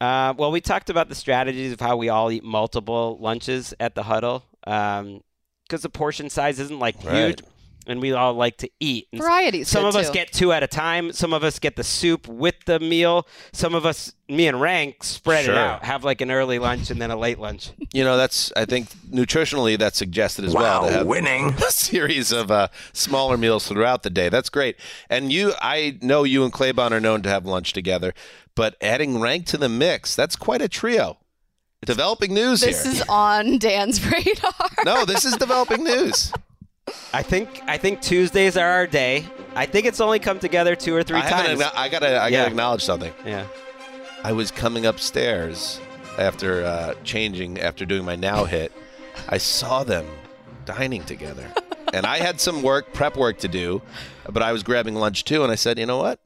Uh, 0.00 0.34
well, 0.36 0.50
we 0.50 0.60
talked 0.60 0.90
about 0.90 1.08
the 1.08 1.14
strategies 1.14 1.72
of 1.72 1.80
how 1.80 1.96
we 1.96 2.08
all 2.08 2.30
eat 2.30 2.44
multiple 2.44 3.16
lunches 3.20 3.72
at 3.80 3.94
the 3.94 4.02
huddle 4.02 4.44
because 4.62 5.82
the 5.82 5.88
portion 5.88 6.28
size 6.28 6.58
isn't 6.60 6.78
like 6.78 6.96
Right. 7.04 7.26
huge, 7.38 7.40
and 7.86 8.00
we 8.00 8.12
all 8.12 8.34
like 8.34 8.56
to 8.58 8.70
eat. 8.80 9.08
And 9.12 9.20
Variety's 9.22 9.68
Some 9.68 9.82
good, 9.82 9.88
of 9.90 9.96
us 9.96 10.06
too. 10.08 10.14
get 10.14 10.32
two 10.32 10.52
at 10.52 10.62
a 10.62 10.66
time. 10.66 11.12
Some 11.12 11.32
of 11.32 11.44
us 11.44 11.58
get 11.58 11.76
the 11.76 11.84
soup 11.84 12.26
with 12.28 12.54
the 12.66 12.80
meal. 12.80 13.26
Some 13.52 13.74
of 13.74 13.84
us, 13.86 14.12
me 14.28 14.46
and 14.46 14.60
Rank, 14.60 15.04
spread 15.04 15.44
Sure. 15.44 15.54
it 15.54 15.58
out. 15.58 15.84
Have 15.84 16.04
like 16.04 16.20
an 16.20 16.30
early 16.30 16.58
lunch 16.58 16.90
and 16.90 17.00
then 17.00 17.10
a 17.10 17.16
late 17.16 17.38
lunch. 17.38 17.70
You 17.94 18.02
know, 18.02 18.16
that's 18.16 18.52
I 18.56 18.64
think 18.64 18.88
nutritionally 19.08 19.78
that's 19.78 19.96
suggested 19.98 20.44
as 20.44 20.52
well 20.52 20.80
to 20.80 20.86
Wow, 20.86 20.92
have 20.98 21.06
winning. 21.06 21.50
a 21.58 21.70
series 21.70 22.32
of 22.32 22.50
uh, 22.50 22.66
smaller 22.92 23.36
meals 23.36 23.68
throughout 23.68 24.02
the 24.02 24.10
day. 24.10 24.28
That's 24.28 24.48
great. 24.48 24.76
And 25.08 25.32
you, 25.32 25.52
I 25.62 25.98
know 26.02 26.24
you 26.24 26.42
and 26.42 26.52
Claybon 26.52 26.90
are 26.90 26.98
known 27.00 27.22
to 27.22 27.28
have 27.28 27.46
lunch 27.46 27.72
together, 27.72 28.12
but 28.56 28.74
adding 28.80 29.20
rank 29.20 29.46
to 29.46 29.56
the 29.56 29.68
mix, 29.68 30.16
that's 30.16 30.34
quite 30.34 30.60
a 30.60 30.68
trio. 30.68 31.18
Developing 31.86 32.32
news 32.34 32.62
here. 32.64 32.72
This 32.72 32.82
here. 32.82 32.92
is 32.94 33.02
on 33.08 33.58
Dan's 33.58 34.04
radar. 34.10 34.52
no, 34.84 35.04
this 35.04 35.24
is 35.24 35.36
developing 35.36 35.84
news. 35.84 36.32
I 37.12 37.22
think 37.22 37.62
I 37.66 37.78
think 37.78 38.00
Tuesdays 38.00 38.56
are 38.56 38.68
our 38.68 38.86
day. 38.86 39.26
I 39.54 39.66
think 39.66 39.86
it's 39.86 40.00
only 40.00 40.18
come 40.18 40.38
together 40.40 40.74
two 40.74 40.94
or 40.96 41.02
three 41.02 41.18
I 41.18 41.28
times. 41.30 41.60
acknow- 41.60 41.72
I 41.74 41.88
gotta. 41.88 42.16
I 42.16 42.28
Yeah. 42.28 42.38
gotta 42.38 42.50
acknowledge 42.50 42.84
something. 42.84 43.12
yeah. 43.24 43.46
I 44.24 44.32
was 44.32 44.50
coming 44.50 44.86
upstairs 44.86 45.80
after 46.18 46.64
uh, 46.64 46.94
changing 47.04 47.60
after 47.60 47.84
doing 47.84 48.04
my 48.04 48.16
now 48.16 48.44
hit. 48.44 48.72
I 49.28 49.38
saw 49.38 49.84
them 49.84 50.06
dining 50.64 51.04
together, 51.04 51.46
and 51.92 52.04
I 52.06 52.18
had 52.18 52.40
some 52.40 52.62
work 52.62 52.92
prep 52.92 53.16
work 53.16 53.38
to 53.40 53.48
do, 53.48 53.82
but 54.28 54.42
I 54.42 54.50
was 54.52 54.62
grabbing 54.62 54.94
lunch 54.94 55.24
too. 55.24 55.42
And 55.42 55.52
I 55.52 55.56
said, 55.56 55.78
you 55.78 55.86
know 55.86 55.98
what? 55.98 56.18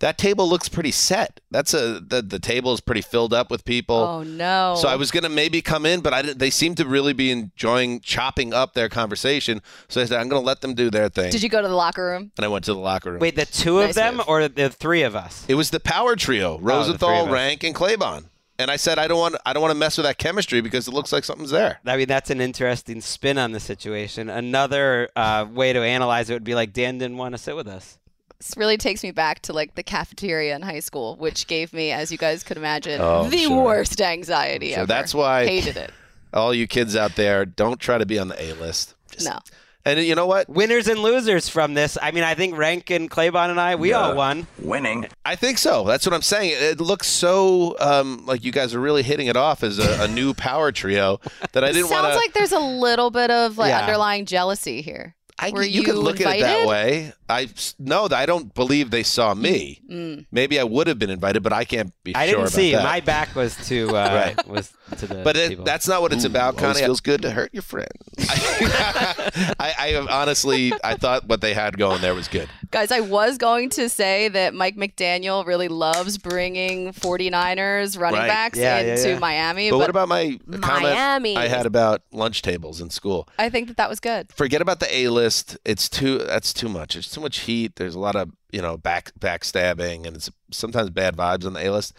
That 0.00 0.16
table 0.16 0.48
looks 0.48 0.68
pretty 0.68 0.92
set. 0.92 1.40
That's 1.50 1.74
a 1.74 1.98
the, 2.00 2.22
the 2.22 2.38
table 2.38 2.72
is 2.72 2.80
pretty 2.80 3.00
filled 3.00 3.34
up 3.34 3.50
with 3.50 3.64
people. 3.64 3.96
Oh 3.96 4.22
no. 4.22 4.76
So 4.78 4.88
I 4.88 4.94
was 4.94 5.10
gonna 5.10 5.28
maybe 5.28 5.60
come 5.60 5.84
in, 5.84 6.00
but 6.00 6.14
I 6.14 6.22
didn't, 6.22 6.38
they 6.38 6.50
seem 6.50 6.76
to 6.76 6.86
really 6.86 7.12
be 7.12 7.30
enjoying 7.32 8.00
chopping 8.00 8.54
up 8.54 8.74
their 8.74 8.88
conversation. 8.88 9.60
So 9.88 10.00
I 10.00 10.04
said, 10.04 10.20
I'm 10.20 10.28
gonna 10.28 10.44
let 10.46 10.60
them 10.60 10.74
do 10.74 10.88
their 10.90 11.08
thing. 11.08 11.32
Did 11.32 11.42
you 11.42 11.48
go 11.48 11.60
to 11.60 11.68
the 11.68 11.74
locker 11.74 12.04
room? 12.06 12.30
and 12.36 12.44
I 12.44 12.48
went 12.48 12.64
to 12.66 12.74
the 12.74 12.80
locker 12.80 13.10
room. 13.10 13.20
Wait, 13.20 13.34
the 13.34 13.46
two 13.46 13.80
of 13.80 13.86
Nice 13.86 13.94
them 13.96 14.18
move. 14.18 14.28
or 14.28 14.46
the 14.46 14.70
three 14.70 15.02
of 15.02 15.16
us? 15.16 15.44
It 15.48 15.54
was 15.56 15.70
the 15.70 15.80
power 15.80 16.14
trio: 16.14 16.54
Oh, 16.54 16.58
Rosenthal, 16.60 17.08
three 17.08 17.18
of 17.18 17.26
us. 17.26 17.32
Rank, 17.32 17.64
and 17.64 17.74
Claybon. 17.74 18.24
And 18.60 18.72
I 18.72 18.76
said, 18.76 18.98
I 18.98 19.06
don't 19.06 19.20
want, 19.20 19.36
I 19.46 19.52
don't 19.52 19.60
want 19.62 19.70
to 19.72 19.78
mess 19.78 19.96
with 19.98 20.04
that 20.06 20.18
chemistry 20.18 20.60
because 20.60 20.88
it 20.88 20.94
looks 20.94 21.12
like 21.12 21.22
something's 21.22 21.50
there. 21.50 21.78
I 21.86 21.96
mean, 21.96 22.08
that's 22.08 22.28
an 22.30 22.40
interesting 22.40 23.00
spin 23.00 23.38
on 23.38 23.52
the 23.52 23.60
situation. 23.60 24.28
Another 24.28 25.08
uh, 25.14 25.46
way 25.48 25.72
to 25.72 25.80
analyze 25.80 26.28
it 26.28 26.32
would 26.32 26.42
be 26.42 26.56
like 26.56 26.72
Dan 26.72 26.98
didn't 26.98 27.18
want 27.18 27.34
to 27.34 27.38
sit 27.38 27.54
with 27.54 27.68
us. 27.68 27.98
This 28.40 28.56
really 28.56 28.76
takes 28.76 29.02
me 29.02 29.10
back 29.10 29.40
to 29.42 29.52
like 29.52 29.74
the 29.74 29.82
cafeteria 29.82 30.54
in 30.54 30.62
high 30.62 30.78
school, 30.80 31.16
which 31.16 31.46
gave 31.48 31.72
me, 31.72 31.90
as 31.90 32.12
you 32.12 32.18
guys 32.18 32.42
could 32.44 32.56
imagine, 32.56 33.00
Oh, 33.00 33.28
the 33.28 33.36
sure. 33.44 33.64
worst 33.64 34.00
anxiety 34.00 34.72
So 34.74 34.78
ever. 34.82 34.86
that's 34.86 35.14
why- 35.14 35.44
hated 35.46 35.76
it. 35.76 35.90
All 36.32 36.52
you 36.54 36.66
kids 36.66 36.94
out 36.94 37.16
there, 37.16 37.44
don't 37.46 37.80
try 37.80 37.96
to 37.98 38.04
be 38.06 38.18
on 38.18 38.28
the 38.28 38.40
A 38.42 38.52
list. 38.54 38.94
No. 39.24 39.38
And 39.84 39.98
you 40.00 40.14
know 40.14 40.26
what? 40.26 40.46
Winners 40.50 40.86
and 40.86 41.00
losers 41.00 41.48
from 41.48 41.72
this. 41.72 41.96
I 42.02 42.10
mean, 42.10 42.22
I 42.22 42.34
think 42.34 42.56
Rank 42.58 42.90
and 42.90 43.10
Claybon 43.10 43.48
and 43.48 43.58
I, 43.58 43.74
we 43.76 43.94
all 43.94 44.14
won. 44.14 44.46
Winning. 44.60 45.06
I 45.24 45.34
think 45.34 45.56
so. 45.56 45.84
That's 45.84 46.04
what 46.04 46.14
I'm 46.14 46.20
saying. 46.20 46.52
It 46.60 46.78
looks 46.80 47.06
so 47.08 47.74
um, 47.80 48.26
like 48.26 48.44
you 48.44 48.52
guys 48.52 48.74
are 48.74 48.80
really 48.80 49.02
hitting 49.02 49.28
it 49.28 49.36
off 49.36 49.62
as 49.62 49.78
a, 49.78 50.02
a 50.04 50.08
new 50.08 50.34
power 50.34 50.70
trio 50.72 51.18
that 51.52 51.64
I 51.64 51.68
didn't 51.72 51.88
Sounds 51.88 51.90
want 51.90 52.04
to. 52.04 52.08
It 52.10 52.12
sounds 52.12 52.16
like 52.26 52.32
there's 52.34 52.52
a 52.52 52.58
little 52.60 53.10
bit 53.10 53.30
of 53.30 53.56
like 53.56 53.70
Yeah. 53.70 53.80
underlying 53.80 54.26
jealousy 54.26 54.82
here. 54.82 55.14
I, 55.40 55.50
Were 55.50 55.62
you, 55.62 55.84
could 55.84 55.94
you 55.94 56.00
look 56.00 56.20
at 56.20 56.36
it 56.36 56.40
that 56.40 56.66
way. 56.66 57.12
I 57.28 57.48
no, 57.78 58.08
I 58.10 58.26
don't 58.26 58.52
believe 58.54 58.90
they 58.90 59.02
saw 59.04 59.34
me. 59.34 59.80
Mm. 59.88 60.26
Maybe 60.32 60.58
I 60.58 60.64
would 60.64 60.86
have 60.88 60.98
been 60.98 61.10
invited, 61.10 61.42
but 61.44 61.52
I 61.52 61.64
can't 61.64 61.92
be 62.02 62.12
sure. 62.12 62.20
I 62.20 62.24
sure 62.26 62.30
didn't 62.38 62.40
about 62.48 62.52
see. 62.52 62.72
that. 62.72 62.82
My 62.84 63.00
back 63.00 63.34
was 63.36 63.54
to 63.68 63.88
uh, 63.96 64.32
Right. 64.36 64.46
was 64.48 64.72
to 64.96 65.06
the. 65.06 65.22
but 65.22 65.36
it, 65.36 65.64
that's 65.64 65.86
not 65.86 66.02
what 66.02 66.12
it's 66.12 66.24
about, 66.24 66.60
Always 66.60 66.76
Connie. 66.78 66.86
feels 66.86 67.00
good 67.00 67.22
to 67.22 67.30
hurt 67.30 67.50
your 67.52 67.62
friend. 67.62 67.88
I, 68.18 69.74
I 69.78 70.06
honestly, 70.10 70.72
I 70.82 70.94
thought 70.96 71.26
what 71.28 71.40
they 71.40 71.54
had 71.54 71.78
going 71.78 72.00
there 72.00 72.14
was 72.14 72.28
good. 72.28 72.48
Guys, 72.70 72.92
I 72.92 73.00
was 73.00 73.38
going 73.38 73.70
to 73.70 73.88
say 73.88 74.28
that 74.28 74.52
Mike 74.52 74.76
McDaniel 74.76 75.46
really 75.46 75.68
loves 75.68 76.18
bringing 76.18 76.92
49ers 76.92 77.98
running 77.98 78.20
Right. 78.20 78.28
backs 78.28 78.58
Yeah, 78.58 78.80
yeah, 78.80 78.94
into 78.96 79.08
yeah. 79.10 79.18
Miami. 79.18 79.70
But, 79.70 79.78
what 79.78 79.88
about 79.90 80.08
my 80.08 80.38
Miami. 80.46 80.60
comment 80.60 81.38
I 81.38 81.48
had 81.48 81.64
about 81.64 82.02
lunch 82.12 82.42
tables 82.42 82.80
in 82.82 82.90
school? 82.90 83.26
I 83.38 83.48
think 83.48 83.68
that 83.68 83.78
that 83.78 83.88
was 83.88 84.00
good. 84.00 84.30
Forget 84.32 84.60
about 84.60 84.80
the 84.80 84.94
A 84.94 85.08
list. 85.08 85.56
It's 85.64 85.88
too. 85.88 86.18
That's 86.18 86.52
too 86.52 86.68
much. 86.68 86.94
It's 86.94 87.10
too 87.10 87.20
much 87.22 87.38
heat. 87.40 87.76
There's 87.76 87.94
a 87.94 87.98
lot 88.00 88.16
of 88.16 88.30
you 88.52 88.60
know 88.60 88.76
back 88.76 89.12
backstabbing 89.18 90.06
and 90.06 90.16
it's 90.16 90.30
sometimes 90.50 90.90
bad 90.90 91.16
vibes 91.16 91.46
on 91.46 91.54
the 91.54 91.66
A 91.66 91.72
list. 91.72 91.94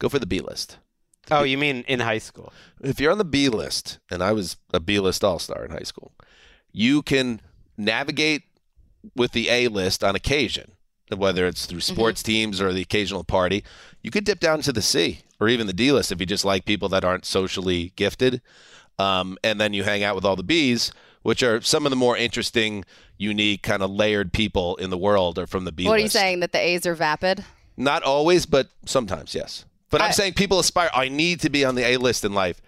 Go 0.00 0.08
for 0.08 0.18
the 0.18 0.26
B 0.26 0.40
list. 0.40 0.78
oh, 1.30 1.44
you 1.44 1.56
mean 1.56 1.84
in 1.86 2.00
high 2.00 2.18
school? 2.18 2.52
If 2.80 2.98
you're 2.98 3.12
on 3.12 3.18
the 3.18 3.24
B 3.24 3.48
list, 3.48 4.00
and 4.10 4.20
I 4.22 4.32
was 4.32 4.56
a 4.74 4.80
B 4.80 4.98
list 4.98 5.22
all 5.22 5.38
star 5.38 5.64
in 5.64 5.70
high 5.70 5.84
school, 5.84 6.12
you 6.72 7.02
can 7.02 7.40
navigate 7.76 8.42
with 9.14 9.32
the 9.32 9.48
A 9.48 9.68
list 9.68 10.02
on 10.04 10.14
occasion, 10.14 10.72
whether 11.14 11.46
it's 11.46 11.66
through 11.66 11.80
sports 11.80 12.22
teams 12.22 12.60
or 12.60 12.72
the 12.72 12.82
occasional 12.82 13.24
party. 13.24 13.64
You 14.02 14.10
could 14.10 14.24
dip 14.24 14.40
down 14.40 14.62
to 14.62 14.72
the 14.72 14.82
C 14.82 15.20
or 15.40 15.48
even 15.48 15.66
the 15.66 15.72
D 15.72 15.92
list 15.92 16.12
if 16.12 16.20
you 16.20 16.26
just 16.26 16.44
like 16.44 16.64
people 16.64 16.88
that 16.90 17.04
aren't 17.04 17.24
socially 17.24 17.92
gifted. 17.96 18.40
Um, 18.98 19.38
and 19.42 19.60
then 19.60 19.72
you 19.72 19.84
hang 19.84 20.02
out 20.02 20.14
with 20.14 20.24
all 20.24 20.36
the 20.36 20.44
Bs, 20.44 20.92
which 21.22 21.42
are 21.42 21.60
some 21.60 21.86
of 21.86 21.90
the 21.90 21.96
more 21.96 22.16
interesting, 22.16 22.84
unique, 23.16 23.62
kind 23.62 23.82
of 23.82 23.90
layered 23.90 24.32
people 24.32 24.76
in 24.76 24.90
the 24.90 24.98
world 24.98 25.38
are 25.38 25.46
from 25.46 25.64
the 25.64 25.72
B 25.72 25.86
what 25.86 25.98
are 25.98 26.02
you 26.02 26.08
saying? 26.08 26.40
That 26.40 26.52
the 26.52 26.58
A's 26.58 26.86
are 26.86 26.94
vapid? 26.94 27.44
Not 27.76 28.02
always, 28.02 28.46
but 28.46 28.68
sometimes, 28.84 29.34
yes. 29.34 29.64
But 29.90 30.00
I'm 30.00 30.12
saying 30.12 30.34
people 30.34 30.58
aspire. 30.58 30.90
I 30.94 31.08
need 31.08 31.40
to 31.40 31.50
be 31.50 31.64
on 31.64 31.74
the 31.74 31.84
A 31.84 31.96
list 31.98 32.24
in 32.24 32.32
life. 32.32 32.62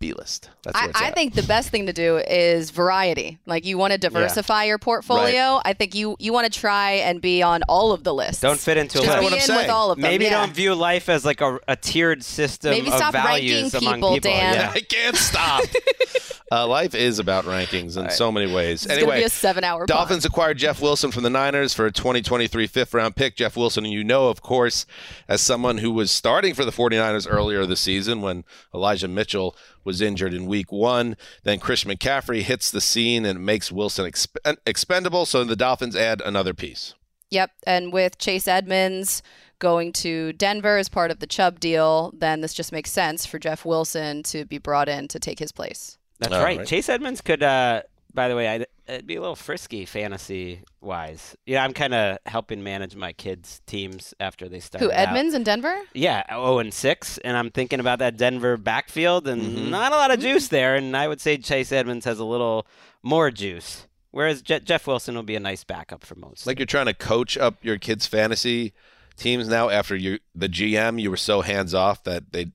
B 0.00 0.14
list. 0.14 0.48
That's 0.62 0.76
I, 0.76 1.08
I 1.08 1.10
think 1.12 1.34
the 1.34 1.42
best 1.42 1.68
thing 1.68 1.84
to 1.86 1.92
do 1.92 2.16
is 2.16 2.70
variety. 2.70 3.38
Like 3.44 3.66
you 3.66 3.76
want 3.76 3.92
to 3.92 3.98
diversify 3.98 4.64
your 4.64 4.78
portfolio. 4.78 5.60
I 5.62 5.74
think 5.74 5.94
you 5.94 6.16
you 6.18 6.32
want 6.32 6.50
to 6.50 6.58
try 6.58 6.92
and 6.92 7.20
be 7.20 7.42
on 7.42 7.62
all 7.64 7.92
of 7.92 8.02
the 8.02 8.14
lists. 8.14 8.40
Don't 8.40 8.58
fit 8.58 8.78
into 8.78 8.98
a 8.98 9.02
Just 9.02 9.22
list. 9.22 9.46
be 9.46 9.52
in 9.52 9.58
with 9.58 9.68
all 9.68 9.90
of 9.90 9.98
them. 9.98 10.02
Maybe 10.02 10.24
yeah. 10.24 10.40
don't 10.40 10.54
view 10.54 10.74
life 10.74 11.10
as 11.10 11.26
like 11.26 11.42
a, 11.42 11.60
a 11.68 11.76
tiered 11.76 12.24
system 12.24 12.70
Maybe 12.70 12.88
of 12.88 12.94
stop 12.94 13.12
values 13.12 13.74
ranking 13.74 13.88
among 13.88 13.94
people, 13.96 14.14
people. 14.14 14.30
Dan. 14.30 14.54
Yeah. 14.54 14.70
I 14.74 14.80
can't 14.80 15.16
stop. 15.16 15.64
uh, 16.50 16.66
life 16.66 16.94
is 16.94 17.18
about 17.18 17.44
rankings 17.44 18.02
in 18.02 18.10
so 18.10 18.32
many 18.32 18.52
ways. 18.52 18.84
It's 18.84 18.92
anyway, 18.92 19.06
gonna 19.06 19.20
be 19.20 19.24
a 19.24 19.28
seven-hour. 19.28 19.84
Dolphins 19.84 20.24
acquired 20.24 20.56
Jeff 20.56 20.80
Wilson 20.80 21.12
from 21.12 21.24
the 21.24 21.30
Niners 21.30 21.74
for 21.74 21.84
a 21.84 21.92
2023 21.92 22.66
fifth 22.66 22.94
round 22.94 23.16
pick. 23.16 23.36
Jeff 23.36 23.54
Wilson, 23.54 23.84
you 23.84 24.02
know, 24.02 24.28
of 24.28 24.40
course, 24.40 24.86
as 25.28 25.42
someone 25.42 25.78
who 25.78 25.90
was 25.90 26.10
starting 26.10 26.54
for 26.54 26.64
the 26.64 26.72
49ers 26.72 27.26
earlier 27.28 27.66
this 27.66 27.80
season 27.80 28.22
when 28.22 28.44
Elijah 28.74 29.08
Mitchell 29.08 29.54
was 29.84 30.00
injured 30.00 30.34
in 30.34 30.46
week 30.46 30.70
one. 30.70 31.16
Then 31.42 31.58
Chris 31.58 31.84
McCaffrey 31.84 32.42
hits 32.42 32.70
the 32.70 32.80
scene 32.80 33.24
and 33.24 33.44
makes 33.44 33.72
Wilson 33.72 34.06
exp- 34.10 34.56
expendable. 34.66 35.26
So 35.26 35.44
the 35.44 35.56
Dolphins 35.56 35.96
add 35.96 36.20
another 36.20 36.54
piece. 36.54 36.94
Yep, 37.30 37.50
and 37.64 37.92
with 37.92 38.18
Chase 38.18 38.48
Edmonds 38.48 39.22
going 39.60 39.92
to 39.92 40.32
Denver 40.32 40.78
as 40.78 40.88
part 40.88 41.10
of 41.10 41.20
the 41.20 41.26
Chubb 41.26 41.60
deal, 41.60 42.12
then 42.16 42.40
this 42.40 42.54
just 42.54 42.72
makes 42.72 42.90
sense 42.90 43.24
for 43.24 43.38
Jeff 43.38 43.64
Wilson 43.64 44.22
to 44.24 44.44
be 44.46 44.58
brought 44.58 44.88
in 44.88 45.06
to 45.08 45.20
take 45.20 45.38
his 45.38 45.52
place. 45.52 45.96
That's 46.18 46.34
All 46.34 46.42
right. 46.42 46.58
right. 46.58 46.66
Chase 46.66 46.88
Edmonds 46.88 47.20
could, 47.20 47.42
uh, 47.42 47.82
by 48.12 48.28
the 48.28 48.36
way, 48.36 48.48
I'd, 48.48 48.66
it'd 48.86 49.06
be 49.06 49.16
a 49.16 49.20
little 49.20 49.36
frisky 49.36 49.84
fantasy 49.84 50.62
wise. 50.80 51.36
Yeah, 51.46 51.62
I'm 51.64 51.72
kind 51.72 51.94
of 51.94 52.18
helping 52.26 52.62
manage 52.62 52.96
my 52.96 53.12
kids' 53.12 53.60
teams 53.66 54.14
after 54.20 54.48
they 54.48 54.60
start. 54.60 54.82
Who 54.82 54.90
Edmonds 54.90 55.34
in 55.34 55.42
Denver? 55.44 55.74
Yeah, 55.94 56.24
0 56.28 56.58
and 56.58 56.74
6, 56.74 57.18
and 57.18 57.36
I'm 57.36 57.50
thinking 57.50 57.80
about 57.80 57.98
that 58.00 58.16
Denver 58.16 58.56
backfield, 58.56 59.28
and 59.28 59.40
Mm-hmm. 59.42 59.70
not 59.70 59.92
a 59.92 59.96
lot 59.96 60.10
of 60.10 60.20
juice 60.20 60.48
there. 60.48 60.76
And 60.76 60.96
I 60.96 61.08
would 61.08 61.20
say 61.20 61.36
Chase 61.36 61.72
Edmonds 61.72 62.04
has 62.04 62.18
a 62.18 62.24
little 62.24 62.66
more 63.02 63.30
juice, 63.30 63.86
whereas 64.10 64.42
Je- 64.42 64.60
Jeff 64.60 64.86
Wilson 64.86 65.14
will 65.14 65.22
be 65.22 65.36
a 65.36 65.40
nice 65.40 65.64
backup 65.64 66.04
for 66.04 66.14
most. 66.16 66.46
Like 66.46 66.58
you're 66.58 66.66
trying 66.66 66.86
to 66.86 66.94
coach 66.94 67.38
up 67.38 67.64
your 67.64 67.78
kids' 67.78 68.06
fantasy 68.06 68.72
teams 69.16 69.48
now 69.48 69.68
after 69.68 69.94
you 69.94 70.18
the 70.34 70.48
GM 70.48 71.00
you 71.00 71.10
were 71.10 71.16
so 71.16 71.42
hands 71.42 71.74
off 71.74 72.02
that 72.04 72.32
they 72.32 72.52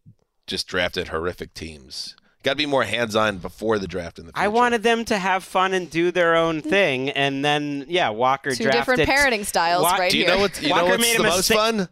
just 0.48 0.68
drafted 0.68 1.08
horrific 1.10 1.54
teams. 1.54 2.16
Got 2.46 2.52
to 2.52 2.58
be 2.58 2.66
more 2.68 2.84
hands 2.84 3.16
on 3.16 3.40
before 3.40 3.80
the 3.80 3.88
draft 3.88 4.20
in 4.20 4.28
the 4.28 4.32
future. 4.32 4.46
I 4.46 4.50
wanted 4.50 4.84
them 4.84 5.04
to 5.06 5.18
have 5.18 5.44
fun 5.44 5.74
and 5.74 5.90
do 5.90 6.12
their 6.12 6.36
own 6.36 6.62
thing, 6.62 7.10
and 7.10 7.44
then 7.44 7.86
yeah, 7.90 8.10
Walker 8.10 8.52
Two 8.54 8.66
drafted 8.66 8.98
different 8.98 9.10
parenting 9.10 9.46
styles 9.46 9.82
Wa- 9.82 9.96
right 9.96 10.12
Do 10.12 10.18
you 10.20 10.26
here. 10.26 10.36
know 10.36 10.42
what? 10.42 10.62
You 10.62 10.70
Walker 10.70 10.84
know 10.84 10.90
what's 10.92 11.02
made 11.02 11.16
a 11.16 11.18
the 11.18 11.24
most 11.24 11.38
mistake- 11.38 11.58
fun? 11.58 11.90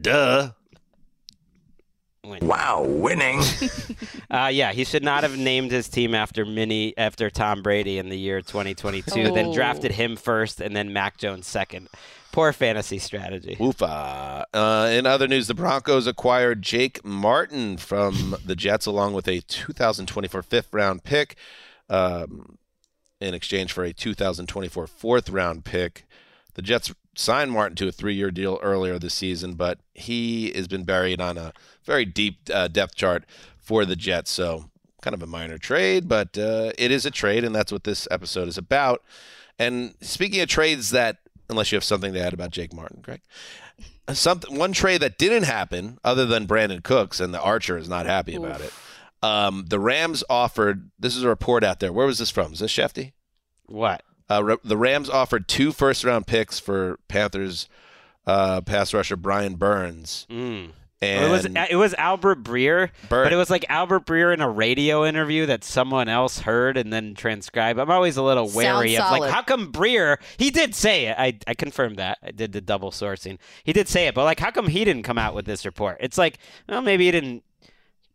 Duh. 0.00 0.50
Wow, 2.24 2.84
winning. 2.86 3.40
Uh, 4.30 4.50
yeah, 4.52 4.72
he 4.72 4.84
should 4.84 5.02
not 5.02 5.22
have 5.22 5.38
named 5.38 5.70
his 5.70 5.88
team 5.88 6.14
after 6.14 6.44
Mini 6.44 6.92
after 6.98 7.30
Tom 7.30 7.62
Brady 7.62 7.96
in 7.96 8.10
the 8.10 8.18
year 8.18 8.42
2022. 8.42 9.30
Then 9.32 9.46
Oh. 9.46 9.54
drafted 9.54 9.90
him 9.90 10.16
first, 10.16 10.60
and 10.60 10.76
then 10.76 10.92
Mac 10.92 11.16
Jones 11.16 11.46
second. 11.46 11.88
Poor 12.38 12.52
fantasy 12.52 13.00
strategy. 13.00 13.56
Woofa. 13.58 14.44
Uh, 14.54 14.88
in 14.92 15.06
other 15.06 15.26
news, 15.26 15.48
the 15.48 15.54
Broncos 15.54 16.06
acquired 16.06 16.62
Jake 16.62 17.04
Martin 17.04 17.76
from 17.76 18.36
the 18.46 18.54
Jets 18.54 18.86
along 18.86 19.14
with 19.14 19.26
a 19.26 19.40
2024 19.40 20.42
fifth 20.44 20.72
round 20.72 21.02
pick 21.02 21.34
um, 21.90 22.56
in 23.20 23.34
exchange 23.34 23.72
for 23.72 23.82
a 23.82 23.92
2024 23.92 24.86
fourth 24.86 25.28
round 25.30 25.64
pick. 25.64 26.06
The 26.54 26.62
Jets 26.62 26.94
signed 27.16 27.50
Martin 27.50 27.74
to 27.74 27.88
a 27.88 27.92
three 27.92 28.14
year 28.14 28.30
deal 28.30 28.60
earlier 28.62 29.00
this 29.00 29.14
season, 29.14 29.54
but 29.54 29.80
he 29.92 30.52
has 30.52 30.68
been 30.68 30.84
buried 30.84 31.20
on 31.20 31.38
a 31.38 31.52
very 31.82 32.04
deep 32.04 32.48
uh, 32.54 32.68
depth 32.68 32.94
chart 32.94 33.24
for 33.58 33.84
the 33.84 33.96
Jets. 33.96 34.30
So, 34.30 34.70
kind 35.02 35.14
of 35.14 35.24
a 35.24 35.26
minor 35.26 35.58
trade, 35.58 36.06
but 36.06 36.38
uh, 36.38 36.70
it 36.78 36.92
is 36.92 37.04
a 37.04 37.10
trade, 37.10 37.42
and 37.42 37.52
that's 37.52 37.72
what 37.72 37.82
this 37.82 38.06
episode 38.12 38.46
is 38.46 38.56
about. 38.56 39.02
And 39.58 39.94
speaking 40.00 40.40
of 40.40 40.48
trades 40.48 40.90
that, 40.90 41.16
unless 41.48 41.72
you 41.72 41.76
have 41.76 41.84
something 41.84 42.12
to 42.12 42.20
add 42.20 42.32
about 42.32 42.50
Jake 42.50 42.72
Martin, 42.72 43.00
Greg, 43.00 43.20
something 44.12 44.56
one 44.58 44.72
trade 44.72 45.00
that 45.02 45.18
didn't 45.18 45.44
happen, 45.44 45.98
other 46.04 46.26
than 46.26 46.46
Brandin 46.46 46.82
Cooks, 46.82 47.20
and 47.20 47.32
the 47.32 47.40
Archer 47.40 47.76
is 47.76 47.88
not 47.88 48.06
happy 48.06 48.34
about 48.34 48.60
it. 48.60 48.72
Um, 49.22 49.64
the 49.68 49.80
Rams 49.80 50.22
offered. 50.30 50.90
This 50.98 51.16
is 51.16 51.22
a 51.24 51.28
report 51.28 51.64
out 51.64 51.80
there. 51.80 51.92
Where 51.92 52.06
was 52.06 52.18
this 52.18 52.30
from? 52.30 52.52
Is 52.52 52.60
this 52.60 52.72
Schefty? 52.72 53.12
What? 53.66 54.02
Uh, 54.30 54.44
Ra- 54.44 54.56
the 54.62 54.76
Rams 54.76 55.08
offered 55.10 55.48
two 55.48 55.72
first 55.72 56.04
round 56.04 56.26
picks 56.26 56.58
for 56.58 56.98
Panthers 57.08 57.68
uh, 58.26 58.60
pass 58.60 58.92
rusher 58.92 59.16
Brian 59.16 59.54
Burns. 59.56 60.26
Mm. 60.30 60.70
And 61.00 61.24
it 61.24 61.30
was 61.30 61.44
it 61.70 61.76
was 61.76 61.94
Albert 61.94 62.42
Breer, 62.42 62.90
Bur- 63.08 63.22
but 63.24 63.32
it 63.32 63.36
was 63.36 63.50
like 63.50 63.64
Albert 63.68 64.04
Breer 64.04 64.34
in 64.34 64.40
a 64.40 64.48
radio 64.50 65.04
interview 65.06 65.46
that 65.46 65.62
someone 65.62 66.08
else 66.08 66.40
heard 66.40 66.76
and 66.76 66.92
then 66.92 67.14
transcribed. 67.14 67.78
I'm 67.78 67.88
always 67.90 68.16
a 68.16 68.22
little 68.22 68.48
wary 68.48 68.96
of 68.96 69.04
solid. 69.04 69.20
like 69.20 69.32
how 69.32 69.42
come 69.42 69.70
Breer 69.72 70.16
he 70.38 70.50
did 70.50 70.74
say 70.74 71.06
it. 71.06 71.14
I 71.16 71.38
I 71.46 71.54
confirmed 71.54 71.98
that. 71.98 72.18
I 72.22 72.32
did 72.32 72.50
the 72.52 72.60
double 72.60 72.90
sourcing. 72.90 73.38
He 73.62 73.72
did 73.72 73.86
say 73.86 74.08
it, 74.08 74.14
but 74.16 74.24
like 74.24 74.40
how 74.40 74.50
come 74.50 74.66
he 74.66 74.84
didn't 74.84 75.04
come 75.04 75.18
out 75.18 75.34
with 75.36 75.44
this 75.46 75.64
report? 75.64 75.98
It's 76.00 76.18
like 76.18 76.38
well 76.68 76.82
maybe 76.82 77.04
he 77.04 77.12
didn't. 77.12 77.44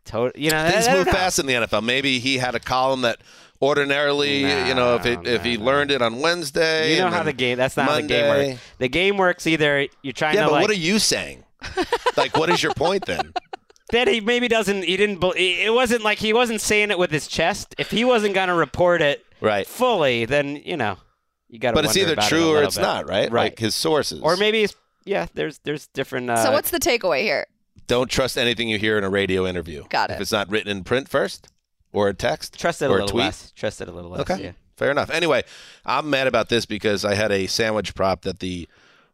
To- 0.07 0.33
you 0.35 0.51
know 0.51 0.69
things 0.69 0.85
I- 0.85 0.91
I 0.91 0.95
move 0.97 1.05
don't 1.05 1.13
know. 1.13 1.19
fast 1.19 1.39
in 1.39 1.45
the 1.45 1.53
NFL. 1.53 1.83
Maybe 1.85 2.19
he 2.19 2.37
had 2.37 2.53
a 2.53 2.59
column 2.59 3.03
that 3.03 3.19
ordinarily, 3.61 4.39
you 4.67 4.73
know, 4.75 4.95
if 4.95 5.05
it, 5.05 5.25
if 5.25 5.43
he 5.45 5.57
learned 5.57 5.89
it 5.91 6.01
on 6.01 6.19
Wednesday, 6.19 6.95
You 6.95 6.99
know 6.99 7.09
how 7.09 7.23
the 7.23 7.31
game. 7.31 7.57
That's 7.57 7.77
not 7.77 7.87
how 7.87 7.95
the 7.95 8.07
game 8.07 8.27
works. 8.27 8.61
The 8.79 8.89
game 8.89 9.15
works 9.17 9.47
either 9.47 9.87
you're 10.01 10.11
trying 10.11 10.35
Yeah, 10.35 10.41
to 10.41 10.47
but 10.47 10.51
like. 10.53 10.61
what 10.63 10.71
are 10.71 10.73
you 10.73 10.99
saying? 10.99 11.45
like, 12.17 12.37
what 12.37 12.49
is 12.49 12.61
your 12.63 12.73
point 12.73 13.05
then? 13.05 13.33
that 13.91 14.07
he 14.07 14.21
maybe 14.21 14.47
doesn't. 14.47 14.83
He 14.83 14.97
didn't. 14.97 15.19
bel- 15.19 15.33
It 15.35 15.73
wasn't 15.73 16.03
like 16.03 16.17
he 16.19 16.33
wasn't 16.33 16.61
saying 16.61 16.91
it 16.91 16.97
with 16.97 17.11
his 17.11 17.27
chest. 17.27 17.75
If 17.77 17.91
he 17.91 18.03
wasn't 18.05 18.33
going 18.33 18.47
to 18.47 18.53
report 18.55 19.01
it 19.01 19.25
Right. 19.41 19.67
fully, 19.67 20.25
then 20.25 20.55
you 20.55 20.77
know 20.77 20.97
you 21.49 21.59
got 21.59 21.71
to. 21.71 21.75
But 21.75 21.85
it's 21.85 21.97
either 21.97 22.15
true 22.15 22.51
or 22.55 22.63
it's 22.63 22.77
not, 22.77 23.07
right? 23.07 23.31
Right. 23.31 23.51
Like 23.51 23.59
his 23.59 23.75
sources. 23.75 24.21
Or 24.21 24.35
maybe 24.37 24.63
it's 24.63 24.75
yeah. 25.05 25.27
There's 25.33 25.59
there's 25.59 25.87
different. 25.87 26.29
Uh, 26.29 26.37
so 26.43 26.51
what's 26.51 26.71
the 26.71 26.79
takeaway 26.79 27.21
here? 27.21 27.45
don't 27.85 28.09
trust 28.09 28.37
anything 28.37 28.69
you 28.69 28.79
hear 28.79 28.97
in 28.97 29.03
a 29.03 29.09
radio 29.09 29.45
interview. 29.45 29.83
Got 29.89 30.09
it. 30.09 30.13
If 30.13 30.21
it's 30.21 30.31
not 30.31 30.49
written 30.49 30.71
in 30.71 30.85
print 30.85 31.09
first, 31.09 31.49
or 31.91 32.07
a 32.07 32.13
text, 32.13 32.57
trust 32.57 32.81
it 32.81 32.85
a 32.85 32.87
or 32.87 32.93
little 32.93 33.09
tweet. 33.09 33.25
less. 33.25 33.51
Trust 33.57 33.81
it 33.81 33.89
a 33.89 33.91
little 33.91 34.09
less. 34.09 34.21
Okay. 34.21 34.41
Yeah. 34.41 34.51
Fair 34.77 34.89
enough. 34.89 35.09
Anyway, 35.11 35.43
I'm 35.85 36.09
mad 36.09 36.25
about 36.27 36.47
this 36.49 36.65
because 36.65 37.03
I 37.03 37.13
had 37.13 37.31
a 37.31 37.45
sandwich 37.45 37.93
prop 37.93 38.21
that 38.21 38.39
the 38.39 38.67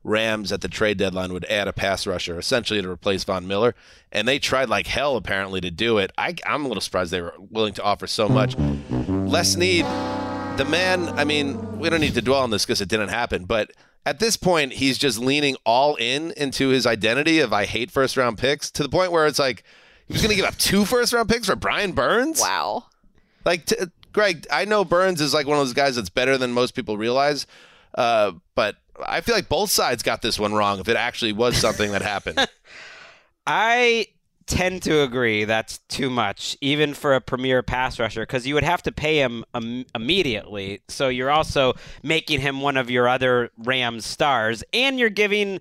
Rams 0.10 0.52
at 0.52 0.62
the 0.62 0.68
trade 0.68 0.98
deadline 0.98 1.32
would 1.32 1.46
add 1.46 1.68
a 1.68 1.74
pass 1.74 2.06
rusher, 2.08 2.38
essentially 2.38 2.82
to 2.82 2.90
replace 2.90 3.24
Von 3.24 3.48
Miller, 3.48 3.76
and 4.12 4.28
they 4.28 4.40
tried 4.40 4.70
like 4.70 4.88
hell 4.88 5.16
apparently 5.16 5.62
to 5.62 5.72
do 5.72 5.98
it. 5.98 6.12
I, 6.18 6.36
I'm 6.46 6.66
a 6.66 6.68
little 6.68 6.82
surprised 6.82 7.12
they 7.12 7.22
were 7.22 7.34
willing 7.38 7.74
to 7.76 7.84
offer 7.84 8.08
so 8.08 8.28
much. 8.28 8.58
Les 8.90 9.54
Snead, 9.54 9.86
the 10.58 10.66
man. 10.68 11.08
I 11.10 11.24
mean, 11.24 11.80
we 11.80 11.90
don't 11.90 12.02
need 12.02 12.16
to 12.16 12.22
dwell 12.22 12.42
on 12.42 12.50
this 12.50 12.66
because 12.66 12.82
it 12.82 12.90
didn't 12.90 13.10
happen, 13.10 13.46
but 13.46 13.72
at 14.06 14.20
this 14.20 14.38
point, 14.38 14.74
he's 14.74 14.98
just 14.98 15.20
leaning 15.20 15.56
all 15.66 15.96
in 15.96 16.32
into 16.32 16.70
his 16.70 16.88
identity 16.88 17.40
of 17.40 17.54
I 17.54 17.66
hate 17.66 17.92
first 17.92 18.18
round 18.18 18.38
picks 18.38 18.72
to 18.72 18.84
the 18.84 18.90
point 18.90 19.12
where 19.12 19.28
it's 19.28 19.40
like 19.40 19.64
he 20.08 20.14
was 20.14 20.22
going 20.22 20.32
to 20.32 20.36
give 20.36 20.46
up 20.46 20.58
two 20.58 20.86
first 20.86 21.14
round 21.14 21.30
picks 21.30 21.48
for 21.48 21.56
Brian 21.56 21.92
Burns. 21.92 22.42
Wow. 22.42 22.86
Like, 23.46 23.66
t- 23.66 23.76
Greg, 24.12 24.48
I 24.52 24.66
know 24.66 24.84
Burns 24.84 25.22
is 25.22 25.34
like 25.34 25.46
one 25.46 25.60
of 25.60 25.66
those 25.66 25.74
guys 25.74 25.96
that's 25.96 26.10
better 26.10 26.38
than 26.38 26.52
most 26.52 26.74
people 26.74 26.98
realize, 26.98 27.46
uh, 27.96 28.32
but 28.56 28.76
I 29.06 29.22
feel 29.22 29.36
like 29.36 29.50
both 29.50 29.70
sides 29.72 30.04
got 30.04 30.22
this 30.22 30.38
one 30.40 30.54
wrong. 30.54 30.80
If 30.80 30.88
it 30.90 30.96
actually 30.98 31.34
was 31.34 31.58
something 31.58 31.92
that 31.92 32.02
happened, 32.02 32.48
I 33.48 34.08
tend 34.46 34.82
to 34.84 35.02
agree 35.04 35.46
that's 35.46 35.78
too 35.90 36.10
much, 36.10 36.58
even 36.60 36.94
for 36.94 37.14
a 37.14 37.22
premier 37.22 37.62
pass 37.62 38.00
rusher, 38.00 38.22
because 38.24 38.48
you 38.48 38.56
would 38.56 38.64
have 38.64 38.82
to 38.84 38.92
pay 38.92 39.18
him 39.20 39.46
Im- 39.56 39.86
immediately. 39.94 40.82
So 40.88 41.08
you're 41.10 41.30
also 41.30 41.74
making 42.04 42.42
him 42.42 42.62
one 42.62 42.76
of 42.78 42.90
your 42.90 43.08
other 43.08 43.52
Rams 43.58 44.06
stars, 44.06 44.64
and 44.74 44.98
you're 45.00 45.10
giving 45.10 45.60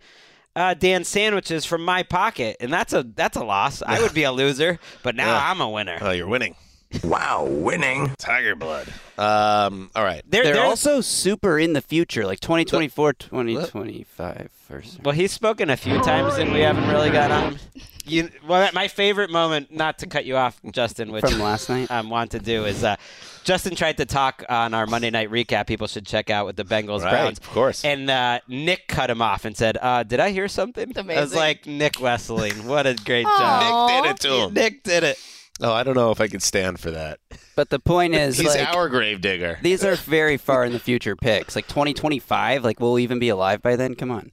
uh, 0.57 0.75
Dan 0.75 1.05
sandwiches 1.05 1.65
from 1.65 1.85
my 1.85 2.03
pocket, 2.03 2.57
and 2.61 2.73
that's 2.73 2.93
a 2.93 3.03
that's 3.03 3.37
a 3.37 3.45
loss. 3.45 3.83
I 3.83 4.01
would 4.01 4.15
be 4.15 4.25
a 4.25 4.33
loser, 4.33 4.79
but 5.03 5.15
now 5.15 5.27
Yeah. 5.27 5.51
I'm 5.51 5.61
a 5.61 5.69
winner. 5.71 5.99
oh, 6.01 6.11
you're 6.11 6.27
winning. 6.27 6.57
Wow, 7.05 7.45
winning. 7.49 8.13
Tiger 8.19 8.55
blood. 8.55 8.89
Um, 9.19 9.91
all 9.95 10.05
right. 10.05 10.23
There- 10.29 10.43
They're 10.45 10.55
there's- 10.55 10.69
also 10.69 11.01
super 11.01 11.59
in 11.59 11.73
the 11.75 11.83
future, 11.83 12.25
like 12.27 12.41
2024, 12.41 13.13
2025 13.15 14.49
or 14.71 14.83
something. 14.83 15.03
Well, 15.05 15.15
he's 15.15 15.33
spoken 15.33 15.71
a 15.71 15.77
few 15.77 16.01
times, 16.03 16.39
and 16.39 16.53
we 16.53 16.61
haven't 16.61 16.89
really 16.89 17.11
got 17.11 17.31
on. 17.31 17.59
You, 18.05 18.31
well, 18.47 18.71
my 18.73 18.89
favorite 18.89 19.29
moment, 19.31 19.71
not 19.71 19.99
to 19.99 20.07
cut 20.07 20.25
you 20.25 20.37
off, 20.37 20.59
Justin, 20.73 21.13
which 21.13 21.27
From 21.27 21.41
last 21.41 21.69
night? 21.69 21.91
I 21.91 22.01
want 22.01 22.31
to 22.31 22.39
do 22.39 22.65
is 22.65 22.83
uh, 22.83 22.97
Justin 23.45 23.75
tried 23.75 23.99
to 23.99 24.07
talk 24.07 24.43
on 24.49 24.73
our 24.73 24.87
Monday 24.87 25.11
night 25.11 25.31
recap. 25.31 25.67
People 25.67 25.89
should 25.89 26.07
check 26.07 26.31
out 26.31 26.47
with 26.47 26.57
the 26.57 26.65
Bengals 26.65 27.03
Right, 27.03 27.11
Browns, 27.11 27.39
of 27.39 27.51
course. 27.51 27.85
And 27.85 28.09
uh, 28.09 28.41
Nick 28.49 28.89
cut 28.89 29.11
him 29.11 29.21
off 29.21 29.45
and 29.45 29.55
said, 29.55 29.77
uh, 29.77 30.05
"Did 30.05 30.21
I 30.21 30.31
hear 30.31 30.49
something?" 30.49 30.91
I 30.97 31.21
was 31.21 31.35
like, 31.35 31.67
"Nick 31.67 31.95
Wesseling, 31.95 32.65
what 32.65 32.87
a 32.87 32.95
great 32.95 33.27
job!" 33.27 33.91
Nick 33.93 34.05
did 34.05 34.11
it 34.11 34.21
to 34.31 34.45
him. 34.47 34.55
Nick 34.55 34.83
did 34.85 35.05
it. 35.05 35.19
Oh, 35.61 35.73
I 35.73 35.83
don't 35.83 35.95
know 35.95 36.11
if 36.11 36.21
I 36.21 36.29
could 36.29 36.43
stand 36.43 36.79
for 36.79 36.91
that. 36.93 37.19
But 37.57 37.71
the 37.71 37.81
point 37.81 38.15
is, 38.15 38.39
He's 38.39 38.55
like, 38.55 38.69
our 38.75 38.89
grave 38.89 39.21
digger. 39.21 39.59
these 39.63 39.85
are 39.85 39.97
very 39.97 40.37
far 40.37 40.65
in 40.65 40.73
the 40.73 40.79
future 40.79 41.17
picks. 41.17 41.57
Like 41.57 41.67
2025, 41.67 42.63
like 42.65 42.79
we'll 42.79 42.99
even 42.99 43.19
be 43.19 43.29
alive 43.29 43.61
by 43.63 43.75
then. 43.77 43.95
Come 43.97 44.11
on. 44.11 44.31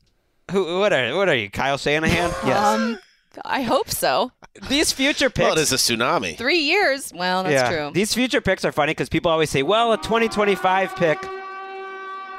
Who? 0.52 0.80
What 0.80 0.94
are? 0.94 1.16
What 1.16 1.28
are 1.30 1.36
you, 1.36 1.50
Kyle 1.50 1.78
Shanahan? 1.78 2.32
Yes. 2.46 2.58
Um, 2.58 3.00
I 3.44 3.64
hope 3.64 3.90
so. 3.90 4.32
These 4.70 4.94
future 4.94 5.30
picks. 5.30 5.40
Well, 5.46 5.54
it 5.58 5.62
is 5.62 5.74
a 5.74 5.76
tsunami. 5.76 6.38
Three 6.38 6.60
years. 6.60 7.12
Well, 7.14 7.44
that's 7.44 7.54
yeah. 7.54 7.70
true. 7.70 7.92
These 7.94 8.14
future 8.14 8.40
picks 8.40 8.64
are 8.64 8.72
funny 8.72 8.92
because 8.92 9.10
people 9.10 9.30
always 9.32 9.50
say, 9.50 9.64
well, 9.64 9.92
a 9.92 9.98
2025 9.98 10.96
pick, 10.96 11.18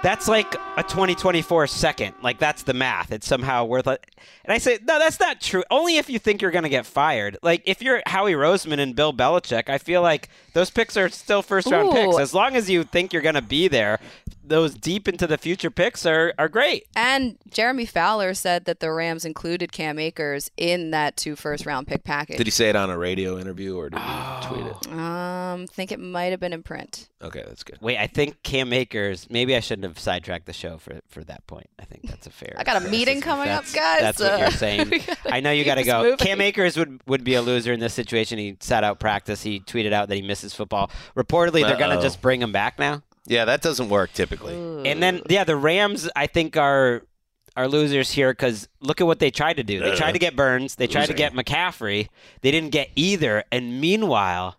that's 0.07 0.29
like 0.29 0.55
a 0.77 0.85
2024 0.85 1.67
second. 1.67 2.15
Like, 2.23 2.39
that's 2.39 2.63
the 2.63 2.75
math. 2.75 3.11
It's 3.11 3.27
somehow 3.27 3.65
worth 3.65 3.89
it. 3.89 4.07
And 4.45 4.53
I 4.53 4.59
say, 4.59 4.79
no, 4.87 5.01
that's 5.01 5.19
not 5.19 5.41
true. 5.41 5.65
Only 5.69 5.97
if 5.97 6.09
you 6.09 6.21
think 6.21 6.41
you're 6.41 6.53
going 6.53 6.63
to 6.63 6.69
get 6.69 6.87
fired. 6.87 7.39
Like, 7.43 7.63
if 7.65 7.83
you're 7.83 8.03
Howie 8.07 8.35
Roseman 8.35 8.79
and 8.79 8.95
Bill 8.95 9.13
Belichick, 9.13 9.69
I 9.69 9.79
feel 9.79 10.03
like 10.03 10.29
those 10.53 10.71
picks 10.71 10.97
are 10.97 11.09
still 11.09 11.43
first 11.43 11.69
round 11.73 11.89
Ooh. 11.89 11.93
picks. 11.93 12.19
As 12.21 12.33
long 12.33 12.55
as 12.55 12.71
you 12.71 12.85
think 12.85 13.13
you're 13.13 13.21
going 13.21 13.35
to 13.35 13.43
be 13.43 13.67
there, 13.67 13.99
those 14.49 14.75
deep 14.75 15.09
into 15.09 15.27
the 15.27 15.39
future 15.39 15.71
picks 15.71 16.07
are, 16.07 16.33
are 16.39 16.49
great. 16.49 16.87
And 16.95 17.37
Jeremy 17.51 17.87
Fowler 17.87 18.35
said 18.35 18.65
that 18.67 18.81
the 18.81 18.91
Rams 18.91 19.25
included 19.25 19.73
Cam 19.73 19.99
Akers 19.99 20.51
in 20.57 20.91
that 20.93 21.17
two 21.17 21.37
first 21.37 21.67
round 21.67 21.87
pick 21.87 22.05
package. 22.05 22.37
Did 22.39 22.47
he 22.47 22.51
say 22.51 22.69
it 22.69 22.77
on 22.77 22.91
a 22.91 22.97
radio 22.99 23.39
interview 23.39 23.77
or 23.77 23.91
did 23.91 23.99
he 24.01 24.47
tweet 24.49 24.67
it? 24.67 24.93
Um, 24.93 25.67
think 25.67 25.93
it 25.93 26.01
might 26.01 26.27
have 26.33 26.41
been 26.41 26.53
in 26.53 26.63
print. 26.63 27.09
Okay, 27.23 27.43
that's 27.47 27.65
good. 27.65 27.79
Wait, 27.81 27.97
I 27.99 28.07
think 28.07 28.43
Cam 28.43 28.73
Akers, 28.73 29.27
maybe 29.31 29.57
I 29.57 29.61
shouldn't 29.61 29.85
have 29.85 29.99
sidetracked 29.99 30.45
the 30.47 30.53
show 30.53 30.77
for, 30.79 31.01
for 31.09 31.25
that 31.25 31.47
point. 31.47 31.69
I 31.79 31.85
think 31.85 32.03
that's 32.09 32.27
a 32.27 32.31
fair. 32.31 32.55
I 32.59 32.63
got 32.65 32.77
a 32.77 32.89
meeting 32.89 33.21
criticism. 33.23 33.23
coming 33.23 33.49
up, 33.49 33.65
guys. 33.73 34.01
That's 34.01 34.21
what 34.21 34.33
Uh, 34.33 34.37
you're 34.39 34.51
saying. 34.53 34.93
I 35.25 35.41
know 35.41 35.51
you 35.51 35.65
got 35.65 35.77
to 35.77 35.83
go. 35.85 36.03
moving. 36.03 36.19
Cam 36.19 36.41
Akers 36.41 36.77
would, 36.77 37.01
would 37.07 37.25
be 37.25 37.35
a 37.35 37.43
loser 37.43 37.73
in 37.73 37.81
this 37.81 37.95
situation. 37.95 38.39
He 38.39 38.57
sat 38.61 38.85
out 38.85 39.01
practice. 39.01 39.43
He 39.43 39.61
tweeted 39.61 39.93
out 39.93 40.09
that 40.09 40.15
he 40.15 40.23
misses 40.23 40.55
football. 40.55 40.91
Reportedly, 41.17 41.63
they're 41.63 41.77
gonna 41.79 42.01
just 42.03 42.21
bring 42.21 42.41
him 42.43 42.53
back 42.53 42.79
now. 42.79 43.03
Yeah, 43.27 43.45
that 43.45 43.62
doesn't 43.62 43.89
work 43.89 44.12
typically. 44.12 44.55
And 44.89 45.03
then, 45.03 45.22
yeah, 45.29 45.45
the 45.45 45.57
Rams, 45.57 46.09
I 46.14 46.27
think, 46.27 46.57
are 46.57 47.03
are 47.57 47.68
losers 47.68 48.12
here 48.12 48.33
because 48.33 48.68
look 48.81 49.01
at 49.01 49.07
what 49.07 49.18
they 49.18 49.31
tried 49.31 49.55
to 49.55 49.64
do. 49.64 49.81
They 49.81 49.95
tried 49.97 50.12
to 50.12 50.18
get 50.18 50.37
Burns. 50.37 50.77
They 50.77 50.87
tried 50.87 51.07
to 51.07 51.14
get 51.14 51.33
McCaffrey. 51.33 52.09
They 52.43 52.51
didn't 52.51 52.70
get 52.70 52.91
either. 52.95 53.45
And 53.51 53.81
meanwhile, 53.81 54.59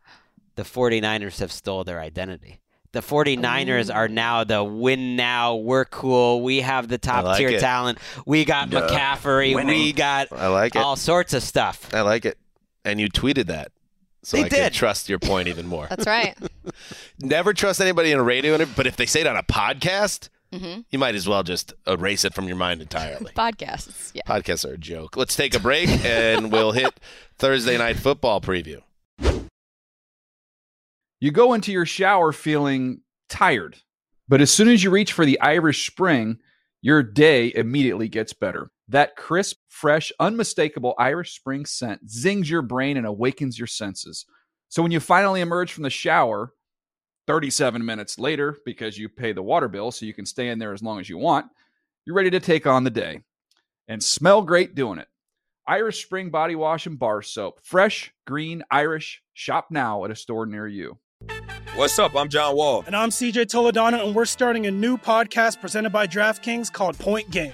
the 0.55 0.63
49ers 0.63 1.39
have 1.39 1.51
stole 1.51 1.83
their 1.83 1.99
identity. 1.99 2.59
The 2.93 3.01
49ers 3.01 3.93
are 3.93 4.07
now 4.07 4.43
the 4.43 4.63
win 4.63 5.15
now. 5.15 5.55
We're 5.55 5.85
cool. 5.85 6.41
We 6.41 6.61
have 6.61 6.87
the 6.87 6.97
top 6.97 7.25
like 7.25 7.37
tier 7.37 7.49
it. 7.49 7.59
talent. 7.59 7.99
We 8.25 8.43
got 8.45 8.69
McCaffrey. 8.69 9.55
We 9.65 9.93
got 9.93 10.31
I 10.31 10.47
like 10.47 10.75
it. 10.75 10.79
all 10.81 10.95
sorts 10.95 11.33
of 11.33 11.43
stuff. 11.43 11.93
I 11.93 12.01
like 12.01 12.25
it. 12.25 12.37
And 12.83 12.99
you 12.99 13.09
tweeted 13.09 13.47
that. 13.47 13.71
So 14.27 14.35
They 14.35 14.43
I 14.43 14.49
did. 14.49 14.73
trust 14.73 15.07
your 15.07 15.19
point 15.19 15.47
even 15.47 15.67
more. 15.67 15.87
That's 15.87 16.05
right. 16.05 16.35
Never 17.21 17.53
trust 17.53 17.79
anybody 17.79 18.11
in 18.11 18.19
a 18.19 18.23
radio 18.23 18.55
interview, 18.55 18.73
but 18.75 18.85
if 18.85 18.97
they 18.97 19.05
say 19.05 19.21
it 19.21 19.27
on 19.27 19.37
a 19.37 19.43
podcast, 19.43 20.27
Mhm. 20.53 20.83
you 20.89 20.99
might 20.99 21.15
as 21.15 21.29
well 21.29 21.43
just 21.43 21.71
erase 21.87 22.25
it 22.25 22.33
from 22.33 22.45
your 22.45 22.57
mind 22.57 22.81
entirely. 22.81 23.31
Podcasts. 23.37 24.11
Yeah. 24.13 24.23
Podcasts 24.27 24.69
are 24.69 24.73
a 24.73 24.77
joke. 24.77 25.15
Let's 25.15 25.33
take 25.37 25.55
a 25.55 25.59
break 25.61 25.87
and 26.03 26.51
we'll 26.51 26.73
hit 26.73 26.99
Thursday 27.37 27.77
night 27.77 27.95
football 27.95 28.41
preview. 28.41 28.81
You 31.21 31.31
go 31.31 31.53
into 31.53 31.71
your 31.71 31.85
shower 31.85 32.33
feeling 32.33 33.03
tired, 33.29 33.77
but 34.27 34.41
as 34.41 34.51
soon 34.51 34.67
as 34.67 34.83
you 34.83 34.89
reach 34.91 35.13
for 35.13 35.25
the 35.25 35.39
Irish 35.39 35.87
Spring, 35.89 36.39
your 36.81 37.01
day 37.01 37.49
immediately 37.55 38.09
gets 38.09 38.33
better. 38.33 38.71
That 38.89 39.15
crisp, 39.17 39.57
fresh, 39.67 40.13
unmistakable 40.19 40.95
Irish 40.97 41.35
Spring 41.35 41.65
scent 41.65 42.09
zings 42.09 42.49
your 42.49 42.61
brain 42.61 42.95
and 42.95 43.05
awakens 43.05 43.59
your 43.59 43.67
senses. 43.67 44.25
So 44.69 44.81
when 44.81 44.91
you 44.91 44.99
finally 44.99 45.41
emerge 45.41 45.73
from 45.73 45.83
the 45.83 45.89
shower, 45.89 46.53
37 47.27 47.83
minutes 47.83 48.17
later, 48.17 48.55
because 48.65 48.97
you 48.97 49.09
pay 49.09 49.33
the 49.33 49.43
water 49.43 49.67
bill 49.67 49.91
so 49.91 50.05
you 50.05 50.13
can 50.13 50.25
stay 50.25 50.47
in 50.47 50.59
there 50.59 50.71
as 50.71 50.81
long 50.81 50.99
as 51.01 51.09
you 51.09 51.17
want, 51.17 51.47
you're 52.05 52.15
ready 52.15 52.29
to 52.29 52.39
take 52.39 52.65
on 52.65 52.85
the 52.85 52.89
day 52.89 53.21
and 53.89 54.01
smell 54.01 54.41
great 54.41 54.73
doing 54.73 54.99
it. 54.99 55.07
Irish 55.67 56.05
Spring 56.05 56.29
Body 56.29 56.55
Wash 56.55 56.87
and 56.87 56.97
Bar 56.97 57.21
Soap. 57.21 57.59
Fresh, 57.61 58.13
green, 58.25 58.63
Irish. 58.71 59.21
Shop 59.33 59.67
now 59.69 60.05
at 60.05 60.11
a 60.11 60.15
store 60.15 60.45
near 60.45 60.65
you. 60.65 60.97
What's 61.75 61.99
up? 61.99 62.15
I'm 62.15 62.29
John 62.29 62.55
Wall. 62.55 62.85
And 62.87 62.95
I'm 62.95 63.09
CJ 63.09 63.47
Toledano, 63.47 64.05
and 64.05 64.15
we're 64.15 64.25
starting 64.25 64.65
a 64.65 64.71
new 64.71 64.97
podcast 64.97 65.59
presented 65.59 65.89
by 65.89 66.07
DraftKings 66.07 66.71
called 66.71 66.97
Point 66.97 67.29
Game. 67.29 67.53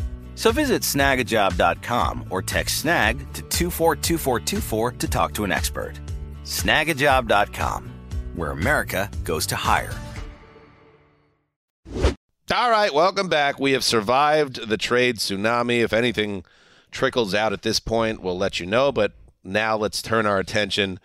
So 0.41 0.51
visit 0.51 0.81
snagajob.com 0.81 2.25
or 2.31 2.41
text 2.41 2.81
snag 2.81 3.19
to 3.33 3.43
242424 3.43 4.91
to 4.93 5.07
talk 5.07 5.35
to 5.35 5.43
an 5.43 5.51
expert. 5.51 5.99
Snagajob.com, 6.45 7.93
where 8.33 8.49
America 8.49 9.07
goes 9.23 9.45
to 9.45 9.55
hire. 9.55 9.93
All 12.51 12.71
right, 12.71 12.91
welcome 12.91 13.29
back. 13.29 13.59
We 13.59 13.73
have 13.73 13.83
survived 13.83 14.67
the 14.67 14.77
trade 14.77 15.17
tsunami. 15.17 15.83
If 15.83 15.93
anything 15.93 16.43
trickles 16.89 17.35
out 17.35 17.53
at 17.53 17.61
this 17.61 17.79
point, 17.79 18.23
we'll 18.23 18.35
let 18.35 18.59
you 18.59 18.65
know. 18.65 18.91
But 18.91 19.13
now 19.43 19.77
let's 19.77 20.01
turn 20.01 20.25
our 20.25 20.39
attention 20.39 20.99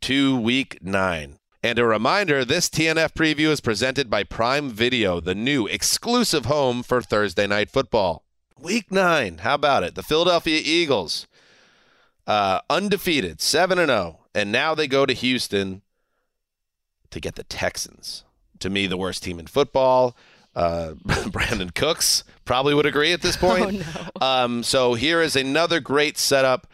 to 0.00 0.36
week 0.36 0.82
nine. 0.82 1.38
And 1.62 1.78
a 1.78 1.84
reminder 1.84 2.44
this 2.44 2.68
TNF 2.68 3.12
preview 3.12 3.50
is 3.50 3.60
presented 3.60 4.10
by 4.10 4.24
Prime 4.24 4.68
Video, 4.68 5.20
the 5.20 5.36
new 5.36 5.68
exclusive 5.68 6.46
home 6.46 6.82
for 6.82 7.00
Thursday 7.00 7.46
night 7.46 7.70
football. 7.70 8.24
Week 8.62 8.92
nine, 8.92 9.38
how 9.38 9.54
about 9.54 9.84
it? 9.84 9.94
The 9.94 10.02
Philadelphia 10.02 10.60
Eagles, 10.62 11.26
uh, 12.26 12.60
undefeated, 12.68 13.40
7 13.40 13.78
and 13.78 13.88
0. 13.88 14.20
And 14.34 14.52
now 14.52 14.74
they 14.74 14.86
go 14.86 15.06
to 15.06 15.14
Houston 15.14 15.82
to 17.10 17.20
get 17.20 17.36
the 17.36 17.44
Texans. 17.44 18.24
To 18.58 18.68
me, 18.68 18.86
the 18.86 18.98
worst 18.98 19.22
team 19.22 19.38
in 19.38 19.46
football. 19.46 20.14
Uh, 20.54 20.92
Brandin 21.06 21.74
Cooks 21.74 22.22
probably 22.44 22.74
would 22.74 22.86
agree 22.86 23.12
at 23.12 23.22
this 23.22 23.36
point. 23.38 23.82
Oh, 23.96 24.08
no. 24.20 24.26
um, 24.26 24.62
so 24.62 24.94
here 24.94 25.22
is 25.22 25.36
another 25.36 25.80
great 25.80 26.18
setup 26.18 26.66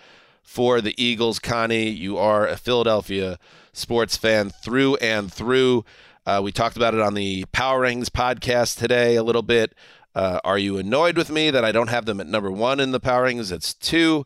for 0.42 0.80
the 0.80 1.00
Eagles. 1.02 1.38
Connie, 1.38 1.88
you 1.88 2.18
are 2.18 2.46
a 2.48 2.56
Philadelphia 2.56 3.38
sports 3.72 4.16
fan 4.16 4.50
through 4.50 4.96
and 4.96 5.32
through. 5.32 5.84
Uh, 6.26 6.40
we 6.42 6.50
talked 6.50 6.76
about 6.76 6.94
it 6.94 7.00
on 7.00 7.14
the 7.14 7.44
Power 7.52 7.82
Rings 7.82 8.08
podcast 8.08 8.78
today 8.78 9.14
a 9.14 9.22
little 9.22 9.42
bit. 9.42 9.74
Uh, 10.16 10.40
are 10.44 10.56
you 10.58 10.78
annoyed 10.78 11.16
with 11.16 11.30
me 11.30 11.50
that 11.50 11.64
I 11.64 11.70
don't 11.72 11.90
have 11.90 12.06
them 12.06 12.20
at 12.20 12.26
number 12.26 12.50
one 12.50 12.80
in 12.80 12.90
the 12.90 12.98
Power 12.98 13.24
Rings? 13.24 13.52
It's 13.52 13.74
two. 13.74 14.24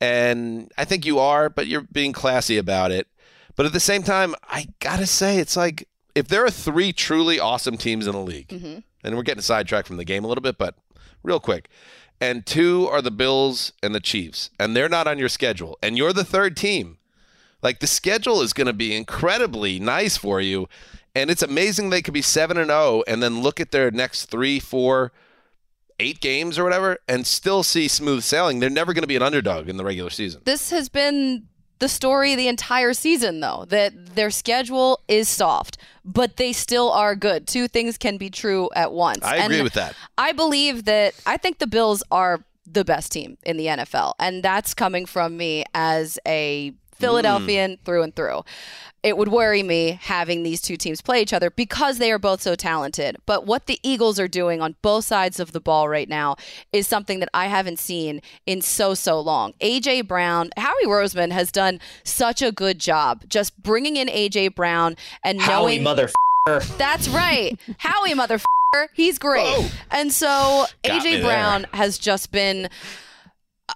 And 0.00 0.70
I 0.78 0.84
think 0.84 1.04
you 1.06 1.18
are, 1.18 1.48
but 1.48 1.66
you're 1.66 1.86
being 1.90 2.12
classy 2.12 2.58
about 2.58 2.90
it. 2.92 3.08
But 3.56 3.64
at 3.66 3.72
the 3.72 3.80
same 3.80 4.02
time, 4.02 4.34
I 4.48 4.68
got 4.80 4.98
to 4.98 5.06
say, 5.06 5.38
it's 5.38 5.56
like 5.56 5.88
if 6.14 6.28
there 6.28 6.44
are 6.44 6.50
three 6.50 6.92
truly 6.92 7.40
awesome 7.40 7.76
teams 7.76 8.06
in 8.06 8.12
the 8.12 8.20
league, 8.20 8.48
Mhm. 8.48 8.82
and 9.02 9.16
we're 9.16 9.22
getting 9.22 9.42
sidetracked 9.42 9.86
from 9.88 9.96
the 9.96 10.04
game 10.04 10.24
a 10.24 10.28
little 10.28 10.42
bit, 10.42 10.58
but 10.58 10.76
real 11.22 11.40
quick. 11.40 11.68
And 12.20 12.44
two 12.44 12.86
are 12.90 13.00
the 13.00 13.10
Bills 13.10 13.72
and 13.82 13.94
the 13.94 14.00
Chiefs, 14.00 14.50
and 14.58 14.76
they're 14.76 14.88
not 14.90 15.06
on 15.06 15.18
your 15.18 15.30
schedule, 15.30 15.78
and 15.82 15.96
you're 15.96 16.12
the 16.12 16.24
third 16.24 16.54
team. 16.56 16.98
Like 17.62 17.80
the 17.80 17.86
schedule 17.86 18.42
is 18.42 18.52
going 18.52 18.66
to 18.66 18.72
be 18.74 18.94
incredibly 18.94 19.78
nice 19.80 20.16
for 20.18 20.40
you, 20.40 20.68
and 21.14 21.30
it's 21.30 21.42
amazing 21.42 21.88
they 21.88 22.02
could 22.02 22.14
be 22.14 22.22
seven 22.22 22.56
and 22.58 22.68
zero, 22.68 23.02
and 23.06 23.22
then 23.22 23.40
look 23.42 23.58
at 23.58 23.70
their 23.70 23.90
next 23.90 24.26
three, 24.26 24.58
four, 24.60 25.12
eight 26.00 26.20
games 26.20 26.58
or 26.58 26.64
whatever, 26.64 26.98
and 27.06 27.26
still 27.26 27.62
see 27.62 27.86
smooth 27.86 28.24
sailing. 28.24 28.58
They're 28.58 28.70
never 28.70 28.92
going 28.92 29.02
to 29.02 29.08
be 29.08 29.16
an 29.16 29.22
underdog 29.22 29.68
in 29.68 29.76
the 29.76 29.84
regular 29.84 30.10
season. 30.10 30.40
This 30.44 30.70
has 30.70 30.88
been 30.88 31.46
the 31.78 31.88
story 31.88 32.34
the 32.34 32.48
entire 32.48 32.92
season, 32.92 33.40
though, 33.40 33.66
that 33.68 34.14
their 34.14 34.30
schedule 34.30 35.00
is 35.08 35.28
soft, 35.28 35.78
but 36.04 36.36
they 36.36 36.52
still 36.52 36.90
are 36.90 37.14
good. 37.14 37.46
Two 37.46 37.68
things 37.68 37.98
can 37.98 38.16
be 38.16 38.30
true 38.30 38.70
at 38.74 38.92
once. 38.92 39.22
I 39.22 39.36
agree 39.36 39.56
And 39.56 39.64
with 39.64 39.74
that. 39.74 39.94
I 40.18 40.32
believe 40.32 40.84
that 40.86 41.14
I 41.26 41.36
think 41.36 41.58
the 41.58 41.66
Bills 41.66 42.02
are 42.10 42.44
the 42.66 42.84
best 42.84 43.12
team 43.12 43.36
in 43.44 43.56
the 43.56 43.66
NFL, 43.66 44.14
and 44.18 44.42
that's 44.42 44.74
coming 44.74 45.06
from 45.06 45.36
me 45.36 45.64
as 45.74 46.18
a 46.26 46.72
Philadelphian 47.00 47.72
mm. 47.72 47.84
through 47.84 48.02
and 48.02 48.14
through. 48.14 48.42
It 49.02 49.16
would 49.16 49.28
worry 49.28 49.62
me 49.62 49.98
having 50.02 50.42
these 50.42 50.60
two 50.60 50.76
teams 50.76 51.00
play 51.00 51.22
each 51.22 51.32
other 51.32 51.50
because 51.50 51.98
they 51.98 52.12
are 52.12 52.18
both 52.18 52.42
so 52.42 52.54
talented. 52.54 53.16
But 53.24 53.46
what 53.46 53.66
the 53.66 53.78
Eagles 53.82 54.20
are 54.20 54.28
doing 54.28 54.60
on 54.60 54.76
both 54.82 55.06
sides 55.06 55.40
of 55.40 55.52
the 55.52 55.60
ball 55.60 55.88
right 55.88 56.08
now 56.08 56.36
is 56.72 56.86
something 56.86 57.20
that 57.20 57.30
I 57.32 57.46
haven't 57.46 57.78
seen 57.78 58.20
in 58.44 58.60
so, 58.60 58.94
so 58.94 59.18
long. 59.18 59.54
AJ 59.60 60.06
Brown, 60.06 60.50
Howie 60.56 60.86
Roseman 60.86 61.30
has 61.32 61.50
done 61.50 61.80
such 62.04 62.42
a 62.42 62.52
good 62.52 62.78
job 62.78 63.24
just 63.28 63.62
bringing 63.62 63.96
in 63.96 64.08
AJ 64.08 64.54
Brown 64.54 64.96
and 65.24 65.40
Howie 65.40 65.78
knowing. 65.78 65.96
motherfucker. 65.96 66.76
That's 66.76 67.08
right. 67.08 67.58
Howie 67.78 68.14
motherfucker. 68.14 68.44
He's 68.92 69.18
great. 69.18 69.72
And 69.90 70.12
so 70.12 70.66
AJ 70.84 71.02
there. 71.02 71.22
Brown 71.22 71.66
has 71.72 71.98
just 71.98 72.30
been 72.32 72.68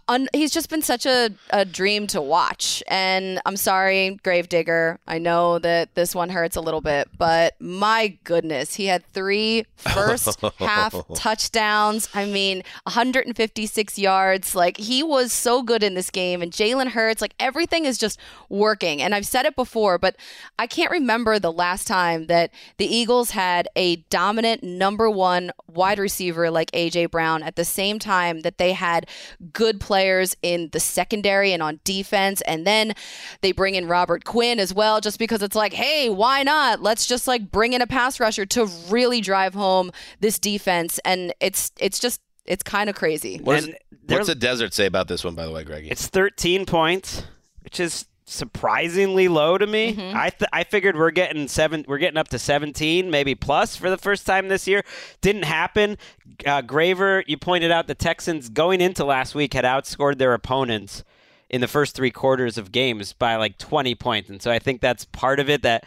un- 0.09 0.29
he's 0.33 0.51
just 0.51 0.71
been 0.71 0.83
such 0.83 1.07
a, 1.07 1.31
a 1.51 1.65
dream 1.65 2.07
to 2.09 2.21
watch. 2.21 2.83
And 2.89 3.41
I'm 3.47 3.57
sorry, 3.57 4.19
Gravedigger. 4.23 4.99
I 5.07 5.19
know 5.19 5.59
that 5.59 5.95
this 5.95 6.15
one 6.15 6.31
hurts 6.31 6.57
a 6.57 6.61
little 6.61 6.81
bit, 6.81 7.09
but 7.17 7.55
my 7.61 8.19
goodness, 8.25 8.75
he 8.75 8.87
had 8.87 9.05
three 9.07 9.67
first 9.77 10.41
half 10.59 10.95
touchdowns. 11.15 12.09
I 12.15 12.25
mean, 12.25 12.63
156 12.85 13.99
yards. 13.99 14.55
Like 14.55 14.77
he 14.77 15.03
was 15.03 15.33
so 15.33 15.63
good 15.63 15.83
in 15.83 15.95
this 15.95 16.11
game. 16.11 16.43
And 16.43 16.53
Jalen 16.53 16.89
Hurts, 16.89 17.21
like 17.21 17.35
everything 17.39 17.85
is 17.85 17.99
just 17.99 18.19
working. 18.49 19.03
And 19.03 19.15
I've 19.15 19.27
said 19.27 19.47
it 19.47 19.57
before, 19.57 19.99
but 19.99 20.17
I 20.59 20.67
can't 20.67 20.91
remember 20.91 21.39
the 21.39 21.53
last 21.53 21.87
time 21.87 22.27
that 22.27 22.51
the 22.79 22.87
Eagles 22.87 23.31
had 23.31 23.69
a 23.77 23.97
dominant 24.11 24.63
number 24.63 25.11
one 25.11 25.51
wide 25.67 25.99
receiver 25.99 26.51
like 26.51 26.71
AJ 26.73 27.11
Brown 27.11 27.43
at 27.43 27.57
the 27.57 27.65
same 27.65 27.99
time 27.99 28.41
that 28.41 28.59
they 28.59 28.73
had 28.73 29.09
good 29.53 29.81
players 29.85 30.35
in 30.43 30.71
the 30.73 30.81
secondary 30.81 31.53
and 31.53 31.63
on 31.63 31.79
defense. 31.85 32.41
And 32.43 32.67
then 32.67 32.95
they 33.43 33.53
bring 33.53 33.75
in 33.75 33.87
Robert 33.87 34.25
Quinn 34.25 34.59
as 34.59 34.73
well, 34.73 35.01
just 35.01 35.19
because 35.19 35.43
it's 35.43 35.55
like, 35.55 35.73
hey, 35.75 36.09
why 36.09 36.43
not? 36.43 36.81
Let's 36.83 37.07
just 37.07 37.29
like 37.29 37.51
bring 37.51 37.75
in 37.75 37.83
a 37.83 37.87
pass 37.87 38.19
rusher 38.19 38.47
to 38.47 38.67
really 38.89 39.21
drive 39.21 39.55
home 39.55 39.91
this 40.21 40.39
defense. 40.39 40.99
And 41.05 41.33
it's 41.41 41.71
it's 41.79 41.99
just 41.99 42.21
it's 42.47 42.63
kind 42.63 42.89
of 42.91 42.97
crazy. 42.97 43.39
What 43.43 43.59
is- 43.59 43.71
what's 44.09 44.27
the 44.27 44.35
desert 44.35 44.75
say 44.75 44.87
about 44.87 45.09
this 45.09 45.23
one, 45.25 45.35
by 45.35 45.47
the 45.47 45.53
way, 45.53 45.65
Greggy? 45.65 45.89
It's 45.89 46.07
13 46.09 46.67
points, 46.67 47.23
which 47.63 47.81
is 47.81 48.07
surprisingly 48.25 49.29
low 49.29 49.59
to 49.59 49.67
me. 49.67 49.95
Mm-hmm. 49.95 50.17
I 50.17 50.31
th- 50.31 50.49
I 50.53 50.65
figured 50.65 50.97
we're 50.97 51.11
getting 51.11 51.49
seven, 51.49 51.85
we're 51.87 51.99
getting 51.99 52.17
up 52.17 52.29
to 52.29 52.39
17, 52.39 53.11
maybe 53.11 53.35
plus 53.35 53.77
for 53.77 53.91
the 53.91 53.99
first 53.99 54.27
time 54.27 54.49
this 54.49 54.67
year. 54.67 54.83
Didn't 55.21 55.45
happen. 55.45 55.99
Uh, 56.47 56.63
Graver, 56.63 57.23
you 57.27 57.37
pointed 57.37 57.71
out 57.71 57.87
the 57.87 57.95
Texans 57.95 58.49
going 58.49 58.81
into 58.81 59.05
last 59.05 59.35
week 59.35 59.55
had 59.55 59.65
outscored 59.65 60.19
their 60.19 60.35
opponents 60.35 61.05
in 61.51 61.61
the 61.61 61.69
first 61.69 61.95
three 61.95 62.11
quarters 62.11 62.57
of 62.59 62.73
games 62.73 63.13
by 63.13 63.37
like 63.37 63.59
20 63.59 63.95
points, 63.95 64.31
and 64.31 64.41
so 64.41 64.51
I 64.51 64.59
think 64.59 64.81
that's 64.81 65.05
part 65.05 65.39
of 65.39 65.51
it. 65.51 65.63
That 65.63 65.85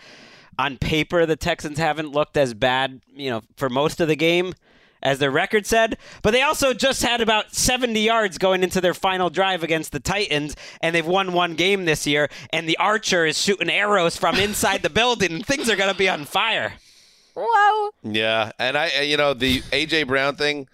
on 0.60 0.78
paper 0.78 1.26
the 1.26 1.36
Texans 1.36 1.78
haven't 1.78 2.12
looked 2.12 2.38
as 2.38 2.54
bad, 2.54 3.02
you 3.14 3.30
know, 3.30 3.42
for 3.56 3.70
most 3.70 4.00
of 4.00 4.08
the 4.08 4.16
game 4.16 4.54
as 5.08 5.20
their 5.20 5.32
record 5.32 5.66
said, 5.66 5.98
but 6.22 6.32
they 6.32 6.42
also 6.42 6.74
just 6.74 7.02
had 7.02 7.22
about 7.22 7.56
70 7.56 7.98
yards 7.98 8.38
going 8.38 8.62
into 8.62 8.82
their 8.82 8.94
final 8.94 9.30
drive 9.30 9.64
against 9.64 9.94
the 9.94 10.02
Titans, 10.02 10.54
and 10.82 10.94
they've 10.94 11.08
won 11.08 11.32
one 11.32 11.56
game 11.56 11.86
this 11.86 12.06
year, 12.06 12.28
and 12.52 12.68
the 12.68 12.78
Archer 12.78 13.26
is 13.26 13.42
shooting 13.42 13.70
arrows 13.70 14.18
from 14.18 14.36
inside 14.40 14.82
the 14.82 14.90
building, 14.90 15.32
and 15.32 15.46
things 15.46 15.70
are 15.70 15.78
going 15.78 15.92
to 15.92 15.98
be 15.98 16.10
on 16.10 16.26
fire. 16.26 16.74
Whoa. 17.38 17.92
Yeah, 18.04 18.52
and 18.60 18.78
I, 18.78 19.02
you 19.04 19.16
know, 19.16 19.34
the 19.34 19.62
AJ 19.62 20.08
Brown 20.08 20.36
thing. 20.36 20.68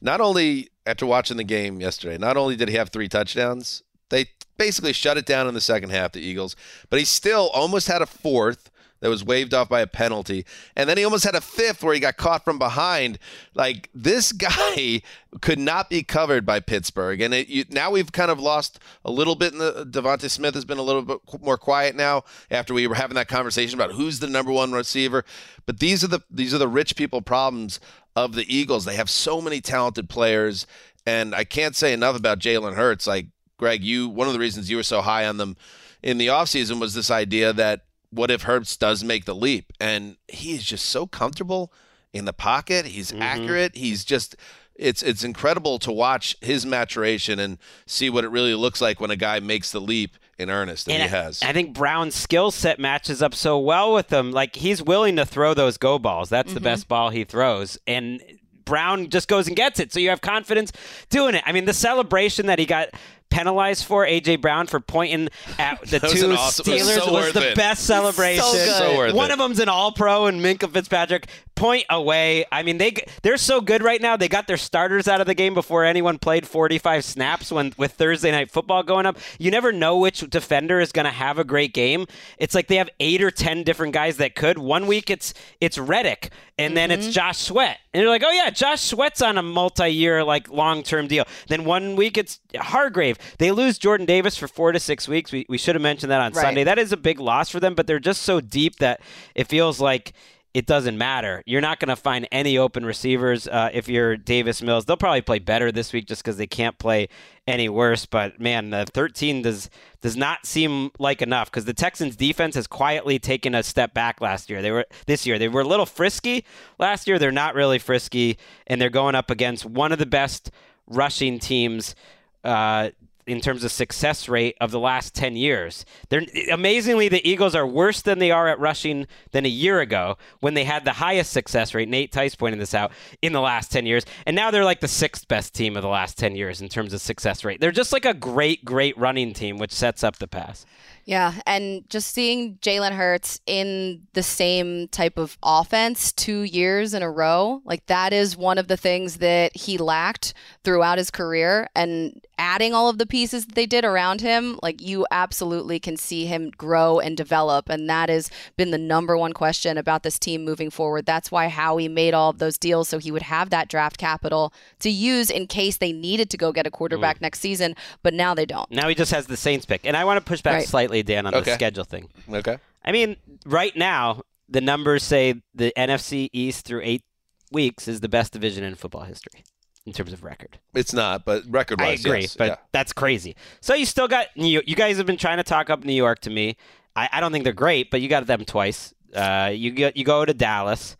Not 0.00 0.20
only 0.20 0.68
after 0.84 1.04
watching 1.04 1.36
the 1.36 1.44
game 1.44 1.80
yesterday, 1.80 2.18
not 2.18 2.36
only 2.36 2.54
did 2.54 2.68
he 2.68 2.76
have 2.76 2.90
three 2.90 3.08
touchdowns, 3.08 3.82
they 4.10 4.26
basically 4.58 4.92
shut 4.92 5.16
it 5.16 5.26
down 5.26 5.48
in 5.48 5.54
the 5.54 5.60
second 5.60 5.90
half. 5.90 6.12
The 6.12 6.20
Eagles, 6.20 6.54
but 6.88 7.00
he 7.00 7.04
still 7.04 7.48
almost 7.48 7.88
had 7.88 8.00
a 8.00 8.06
fourth 8.06 8.70
that 9.06 9.10
was 9.10 9.24
waved 9.24 9.54
off 9.54 9.68
by 9.68 9.80
a 9.82 9.86
penalty, 9.86 10.44
and 10.74 10.88
then 10.88 10.96
he 10.96 11.04
almost 11.04 11.22
had 11.22 11.36
a 11.36 11.40
fifth 11.40 11.84
where 11.84 11.94
he 11.94 12.00
got 12.00 12.16
caught 12.16 12.44
from 12.44 12.58
behind. 12.58 13.20
Like 13.54 13.88
this 13.94 14.32
guy 14.32 15.00
could 15.40 15.60
not 15.60 15.88
be 15.88 16.02
covered 16.02 16.44
by 16.44 16.58
Pittsburgh, 16.58 17.20
and 17.20 17.32
it, 17.32 17.46
you, 17.46 17.64
now 17.70 17.92
we've 17.92 18.10
kind 18.10 18.32
of 18.32 18.40
lost 18.40 18.80
a 19.04 19.12
little 19.12 19.36
bit. 19.36 19.52
In 19.52 19.60
the 19.60 19.86
DeVonta 19.88 20.28
Smith 20.28 20.54
has 20.54 20.64
been 20.64 20.78
a 20.78 20.82
little 20.82 21.02
bit 21.02 21.18
more 21.40 21.56
quiet 21.56 21.94
now 21.94 22.24
after 22.50 22.74
we 22.74 22.88
were 22.88 22.96
having 22.96 23.14
that 23.14 23.28
conversation 23.28 23.78
about 23.78 23.92
who's 23.92 24.18
the 24.18 24.26
number 24.26 24.50
one 24.50 24.72
receiver. 24.72 25.24
But 25.66 25.78
these 25.78 26.02
are 26.02 26.08
the 26.08 26.24
these 26.28 26.52
are 26.52 26.58
the 26.58 26.66
rich 26.66 26.96
people 26.96 27.22
problems 27.22 27.78
of 28.16 28.34
the 28.34 28.52
Eagles. 28.52 28.86
They 28.86 28.96
have 28.96 29.08
so 29.08 29.40
many 29.40 29.60
talented 29.60 30.08
players, 30.08 30.66
and 31.06 31.32
I 31.32 31.44
can't 31.44 31.76
say 31.76 31.92
enough 31.92 32.16
about 32.16 32.40
Jalen 32.40 32.74
Hurts. 32.74 33.06
Like 33.06 33.26
Greg, 33.56 33.84
you 33.84 34.08
one 34.08 34.26
of 34.26 34.32
the 34.32 34.40
reasons 34.40 34.68
you 34.68 34.78
were 34.78 34.82
so 34.82 35.00
high 35.00 35.28
on 35.28 35.36
them 35.36 35.56
in 36.02 36.18
the 36.18 36.26
offseason 36.26 36.80
was 36.80 36.94
this 36.94 37.10
idea 37.12 37.52
that 37.52 37.85
what 38.10 38.30
if 38.30 38.42
Hurts 38.42 38.76
does 38.76 39.04
make 39.04 39.24
the 39.24 39.34
leap? 39.34 39.72
And 39.80 40.16
he 40.28 40.54
is 40.54 40.64
just 40.64 40.86
so 40.86 41.06
comfortable 41.06 41.72
in 42.12 42.24
the 42.24 42.32
pocket. 42.32 42.86
He's 42.86 43.12
mm-hmm. 43.12 43.22
accurate. 43.22 43.76
He's 43.76 44.04
just 44.04 44.36
it's 44.78 45.02
it's 45.02 45.24
incredible 45.24 45.78
to 45.80 45.92
watch 45.92 46.36
his 46.40 46.66
maturation 46.66 47.38
and 47.38 47.58
see 47.86 48.10
what 48.10 48.24
it 48.24 48.28
really 48.28 48.54
looks 48.54 48.80
like 48.80 49.00
when 49.00 49.10
a 49.10 49.16
guy 49.16 49.40
makes 49.40 49.72
the 49.72 49.80
leap 49.80 50.16
in 50.38 50.50
earnest, 50.50 50.88
and, 50.88 51.02
he 51.02 51.08
has. 51.08 51.42
I 51.42 51.52
think 51.52 51.74
Brown's 51.74 52.14
skill 52.14 52.50
set 52.50 52.78
matches 52.78 53.22
up 53.22 53.34
so 53.34 53.58
well 53.58 53.94
with 53.94 54.12
him. 54.12 54.32
Like 54.32 54.56
he's 54.56 54.82
willing 54.82 55.16
to 55.16 55.24
throw 55.24 55.54
those 55.54 55.78
go 55.78 55.98
balls. 55.98 56.28
That's 56.28 56.52
the 56.52 56.58
mm-hmm. 56.58 56.64
best 56.64 56.88
ball 56.88 57.10
he 57.10 57.24
throws, 57.24 57.78
and 57.86 58.22
Brown 58.64 59.08
just 59.08 59.28
goes 59.28 59.46
and 59.46 59.56
gets 59.56 59.80
it. 59.80 59.92
So 59.92 60.00
you 60.00 60.10
have 60.10 60.20
confidence 60.20 60.72
doing 61.08 61.34
it. 61.34 61.42
I 61.46 61.52
mean, 61.52 61.64
the 61.64 61.72
celebration 61.72 62.46
that 62.46 62.58
he 62.58 62.66
got 62.66 62.88
penalized 63.30 63.84
for 63.84 64.06
AJ 64.06 64.40
Brown 64.40 64.66
for 64.66 64.80
pointing 64.80 65.28
at 65.58 65.80
the 65.86 66.00
two 66.00 66.26
an 66.26 66.32
awesome- 66.32 66.72
it 66.72 66.82
was 66.82 66.88
Steelers 66.88 67.04
so 67.04 67.12
was 67.12 67.32
the 67.32 67.50
it. 67.50 67.56
best 67.56 67.84
celebration. 67.86 68.42
So 68.44 68.52
good. 68.52 68.76
So 68.78 68.96
worth 68.96 69.14
One 69.14 69.30
it. 69.30 69.34
of 69.34 69.38
them's 69.38 69.60
an 69.60 69.68
All 69.68 69.92
Pro 69.92 70.26
and 70.26 70.40
Minkah 70.40 70.70
Fitzpatrick. 70.72 71.28
Point 71.56 71.84
away. 71.90 72.44
I 72.52 72.62
mean, 72.62 72.78
they 72.78 72.94
they're 73.22 73.36
so 73.36 73.60
good 73.60 73.82
right 73.82 74.00
now. 74.00 74.16
They 74.16 74.28
got 74.28 74.46
their 74.46 74.56
starters 74.56 75.08
out 75.08 75.20
of 75.20 75.26
the 75.26 75.34
game 75.34 75.54
before 75.54 75.84
anyone 75.84 76.18
played 76.18 76.46
45 76.46 77.04
snaps. 77.04 77.50
When 77.50 77.72
with 77.76 77.92
Thursday 77.92 78.30
night 78.30 78.50
football 78.50 78.82
going 78.82 79.06
up, 79.06 79.18
you 79.38 79.50
never 79.50 79.72
know 79.72 79.96
which 79.98 80.20
defender 80.20 80.80
is 80.80 80.92
going 80.92 81.06
to 81.06 81.10
have 81.10 81.38
a 81.38 81.44
great 81.44 81.74
game. 81.74 82.06
It's 82.38 82.54
like 82.54 82.68
they 82.68 82.76
have 82.76 82.90
eight 83.00 83.22
or 83.22 83.30
ten 83.30 83.62
different 83.62 83.94
guys 83.94 84.18
that 84.18 84.34
could. 84.34 84.58
One 84.58 84.86
week 84.86 85.10
it's 85.10 85.34
it's 85.60 85.78
Reddick, 85.78 86.30
and 86.58 86.76
then 86.76 86.90
it's 86.90 87.04
mm-hmm. 87.04 87.12
Josh 87.12 87.38
Sweat, 87.38 87.78
and 87.92 88.02
you're 88.02 88.10
like, 88.10 88.22
oh 88.24 88.30
yeah, 88.30 88.50
Josh 88.50 88.82
Sweat's 88.82 89.22
on 89.22 89.38
a 89.38 89.42
multi-year 89.42 90.22
like 90.22 90.50
long-term 90.50 91.06
deal. 91.08 91.24
Then 91.48 91.64
one 91.64 91.96
week 91.96 92.18
it's 92.18 92.38
Hargrave. 92.54 93.18
They 93.38 93.50
lose 93.50 93.78
Jordan 93.78 94.06
Davis 94.06 94.36
for 94.36 94.46
four 94.46 94.72
to 94.72 94.78
six 94.78 95.08
weeks. 95.08 95.32
We 95.32 95.46
we 95.48 95.58
should 95.58 95.74
have 95.74 95.82
mentioned 95.82 96.10
that 96.12 96.20
on 96.20 96.32
Right. 96.32 96.42
Sunday. 96.42 96.64
That 96.64 96.78
is 96.78 96.92
a 96.92 96.96
big 96.96 97.18
loss 97.18 97.48
for 97.48 97.60
them, 97.60 97.74
but 97.74 97.86
they're 97.86 97.98
just 97.98 98.22
so 98.22 98.40
deep 98.40 98.76
that 98.76 99.00
it 99.34 99.44
feels 99.48 99.80
like 99.80 100.12
it 100.56 100.64
doesn't 100.64 100.96
matter. 100.96 101.42
You're 101.44 101.60
not 101.60 101.80
going 101.80 101.90
to 101.90 101.96
find 101.96 102.26
any 102.32 102.56
open 102.56 102.86
receivers 102.86 103.46
uh, 103.46 103.68
if 103.74 103.90
you're 103.90 104.16
Davis 104.16 104.62
Mills. 104.62 104.86
They'll 104.86 104.96
probably 104.96 105.20
play 105.20 105.38
better 105.38 105.70
this 105.70 105.92
week 105.92 106.06
just 106.06 106.22
because 106.22 106.38
they 106.38 106.46
can't 106.46 106.78
play 106.78 107.10
any 107.46 107.68
worse. 107.68 108.06
But 108.06 108.40
man, 108.40 108.70
the 108.70 108.86
13 108.94 109.42
does 109.42 109.68
does 110.00 110.16
not 110.16 110.46
seem 110.46 110.92
like 110.98 111.20
enough 111.20 111.50
because 111.50 111.66
the 111.66 111.74
Texans 111.74 112.16
defense 112.16 112.54
has 112.54 112.66
quietly 112.66 113.18
taken 113.18 113.54
a 113.54 113.62
step 113.62 113.92
back 113.92 114.22
last 114.22 114.48
year. 114.48 114.62
They 114.62 114.70
were 114.70 114.86
this 115.04 115.26
year 115.26 115.38
they 115.38 115.48
were 115.48 115.60
a 115.60 115.68
little 115.68 115.84
frisky 115.84 116.46
last 116.78 117.06
year. 117.06 117.18
They're 117.18 117.30
not 117.30 117.54
really 117.54 117.78
frisky, 117.78 118.38
and 118.66 118.80
they're 118.80 118.88
going 118.88 119.14
up 119.14 119.30
against 119.30 119.66
one 119.66 119.92
of 119.92 119.98
the 119.98 120.06
best 120.06 120.50
rushing 120.86 121.38
teams. 121.38 121.94
Uh, 122.42 122.92
in 123.26 123.40
terms 123.40 123.64
of 123.64 123.72
success 123.72 124.28
rate 124.28 124.56
of 124.60 124.70
the 124.70 124.78
last 124.78 125.14
10 125.14 125.36
years. 125.36 125.84
They're 126.08 126.24
amazingly 126.50 127.08
the 127.08 127.28
Eagles 127.28 127.54
are 127.54 127.66
worse 127.66 128.02
than 128.02 128.18
they 128.18 128.30
are 128.30 128.48
at 128.48 128.58
rushing 128.58 129.06
than 129.32 129.44
a 129.44 129.48
year 129.48 129.80
ago 129.80 130.16
when 130.40 130.54
they 130.54 130.64
had 130.64 130.84
the 130.84 130.92
highest 130.92 131.32
success 131.32 131.74
rate. 131.74 131.88
Nate 131.88 132.12
Tice 132.12 132.34
pointed 132.34 132.60
this 132.60 132.74
out 132.74 132.92
in 133.22 133.32
the 133.32 133.40
last 133.40 133.72
10 133.72 133.86
years. 133.86 134.04
And 134.26 134.36
now 134.36 134.50
they're 134.50 134.64
like 134.64 134.80
the 134.80 134.88
sixth 134.88 135.26
best 135.28 135.54
team 135.54 135.76
of 135.76 135.82
the 135.82 135.88
last 135.88 136.16
10 136.18 136.36
years 136.36 136.60
in 136.60 136.68
terms 136.68 136.92
of 136.92 137.00
success 137.00 137.44
rate. 137.44 137.60
They're 137.60 137.72
just 137.72 137.92
like 137.92 138.04
a 138.04 138.14
great 138.14 138.64
great 138.64 138.96
running 138.96 139.32
team 139.32 139.58
which 139.58 139.72
sets 139.72 140.04
up 140.04 140.16
the 140.16 140.28
pass. 140.28 140.64
Yeah, 141.06 141.34
and 141.46 141.88
just 141.88 142.12
seeing 142.12 142.56
Jalen 142.56 142.90
Hurts 142.90 143.40
in 143.46 144.08
the 144.14 144.24
same 144.24 144.88
type 144.88 145.18
of 145.18 145.38
offense 145.40 146.12
two 146.12 146.42
years 146.42 146.94
in 146.94 147.02
a 147.04 147.08
row, 147.10 147.62
like 147.64 147.86
that 147.86 148.12
is 148.12 148.36
one 148.36 148.58
of 148.58 148.66
the 148.66 148.76
things 148.76 149.18
that 149.18 149.56
he 149.56 149.78
lacked 149.78 150.34
throughout 150.64 150.98
his 150.98 151.12
career. 151.12 151.68
And 151.76 152.20
adding 152.38 152.74
all 152.74 152.88
of 152.88 152.98
the 152.98 153.06
pieces 153.06 153.46
that 153.46 153.54
they 153.54 153.66
did 153.66 153.84
around 153.84 154.20
him, 154.20 154.58
like 154.64 154.82
you 154.82 155.06
absolutely 155.12 155.78
can 155.78 155.96
see 155.96 156.26
him 156.26 156.50
grow 156.50 156.98
and 156.98 157.16
develop. 157.16 157.68
And 157.68 157.88
that 157.88 158.08
has 158.08 158.28
been 158.56 158.72
the 158.72 158.76
number 158.76 159.16
one 159.16 159.32
question 159.32 159.78
about 159.78 160.02
this 160.02 160.18
team 160.18 160.44
moving 160.44 160.70
forward. 160.70 161.06
That's 161.06 161.30
why 161.30 161.46
Howie 161.46 161.86
made 161.88 162.14
all 162.14 162.30
of 162.30 162.38
those 162.38 162.58
deals 162.58 162.88
so 162.88 162.98
he 162.98 163.12
would 163.12 163.22
have 163.22 163.50
that 163.50 163.68
draft 163.68 163.96
capital 163.96 164.52
to 164.80 164.90
use 164.90 165.30
in 165.30 165.46
case 165.46 165.76
they 165.76 165.92
needed 165.92 166.30
to 166.30 166.36
go 166.36 166.50
get 166.50 166.66
a 166.66 166.70
quarterback 166.70 167.20
next 167.20 167.38
season. 167.38 167.76
But 168.02 168.12
now 168.12 168.34
they 168.34 168.44
don't. 168.44 168.68
Now 168.72 168.88
he 168.88 168.96
just 168.96 169.12
has 169.12 169.28
the 169.28 169.36
Saints 169.36 169.64
pick. 169.64 169.82
And 169.86 169.96
I 169.96 170.04
want 170.04 170.18
to 170.18 170.28
push 170.28 170.42
back 170.42 170.54
Right. 170.56 170.66
slightly 170.68 170.95
Dan 171.02 171.26
on 171.26 171.34
Okay. 171.34 171.44
the 171.44 171.54
schedule 171.54 171.84
thing. 171.84 172.08
Okay. 172.30 172.58
I 172.84 172.92
mean, 172.92 173.16
right 173.44 173.76
now, 173.76 174.22
the 174.48 174.60
numbers 174.60 175.02
say 175.02 175.42
the 175.54 175.72
NFC 175.76 176.28
East 176.32 176.66
through 176.66 176.82
eight 176.84 177.02
weeks 177.50 177.88
is 177.88 178.00
the 178.00 178.08
best 178.08 178.32
division 178.32 178.64
in 178.64 178.74
football 178.74 179.02
history 179.02 179.44
in 179.86 179.92
terms 179.92 180.12
of 180.12 180.22
record. 180.24 180.58
It's 180.74 180.92
not, 180.92 181.24
but 181.24 181.44
record 181.48 181.80
wise, 181.80 182.04
I 182.04 182.08
agree, 182.08 182.20
yes. 182.22 182.36
but 182.36 182.48
yeah. 182.48 182.56
that's 182.72 182.92
crazy. 182.92 183.36
So 183.60 183.74
you 183.74 183.86
still 183.86 184.08
got 184.08 184.28
New 184.36 184.48
York. 184.48 184.68
You 184.68 184.76
guys 184.76 184.96
have 184.98 185.06
been 185.06 185.16
trying 185.16 185.38
to 185.38 185.44
talk 185.44 185.70
up 185.70 185.84
New 185.84 185.92
York 185.92 186.20
to 186.20 186.30
me. 186.30 186.56
I, 186.94 187.08
I 187.12 187.20
don't 187.20 187.32
think 187.32 187.44
they're 187.44 187.52
great, 187.52 187.90
but 187.90 188.00
you 188.00 188.08
got 188.08 188.26
them 188.26 188.44
twice. 188.44 188.94
Uh, 189.14 189.50
you 189.54 189.70
get 189.70 189.96
you 189.96 190.04
go 190.04 190.24
to 190.24 190.34
Dallas. 190.34 190.96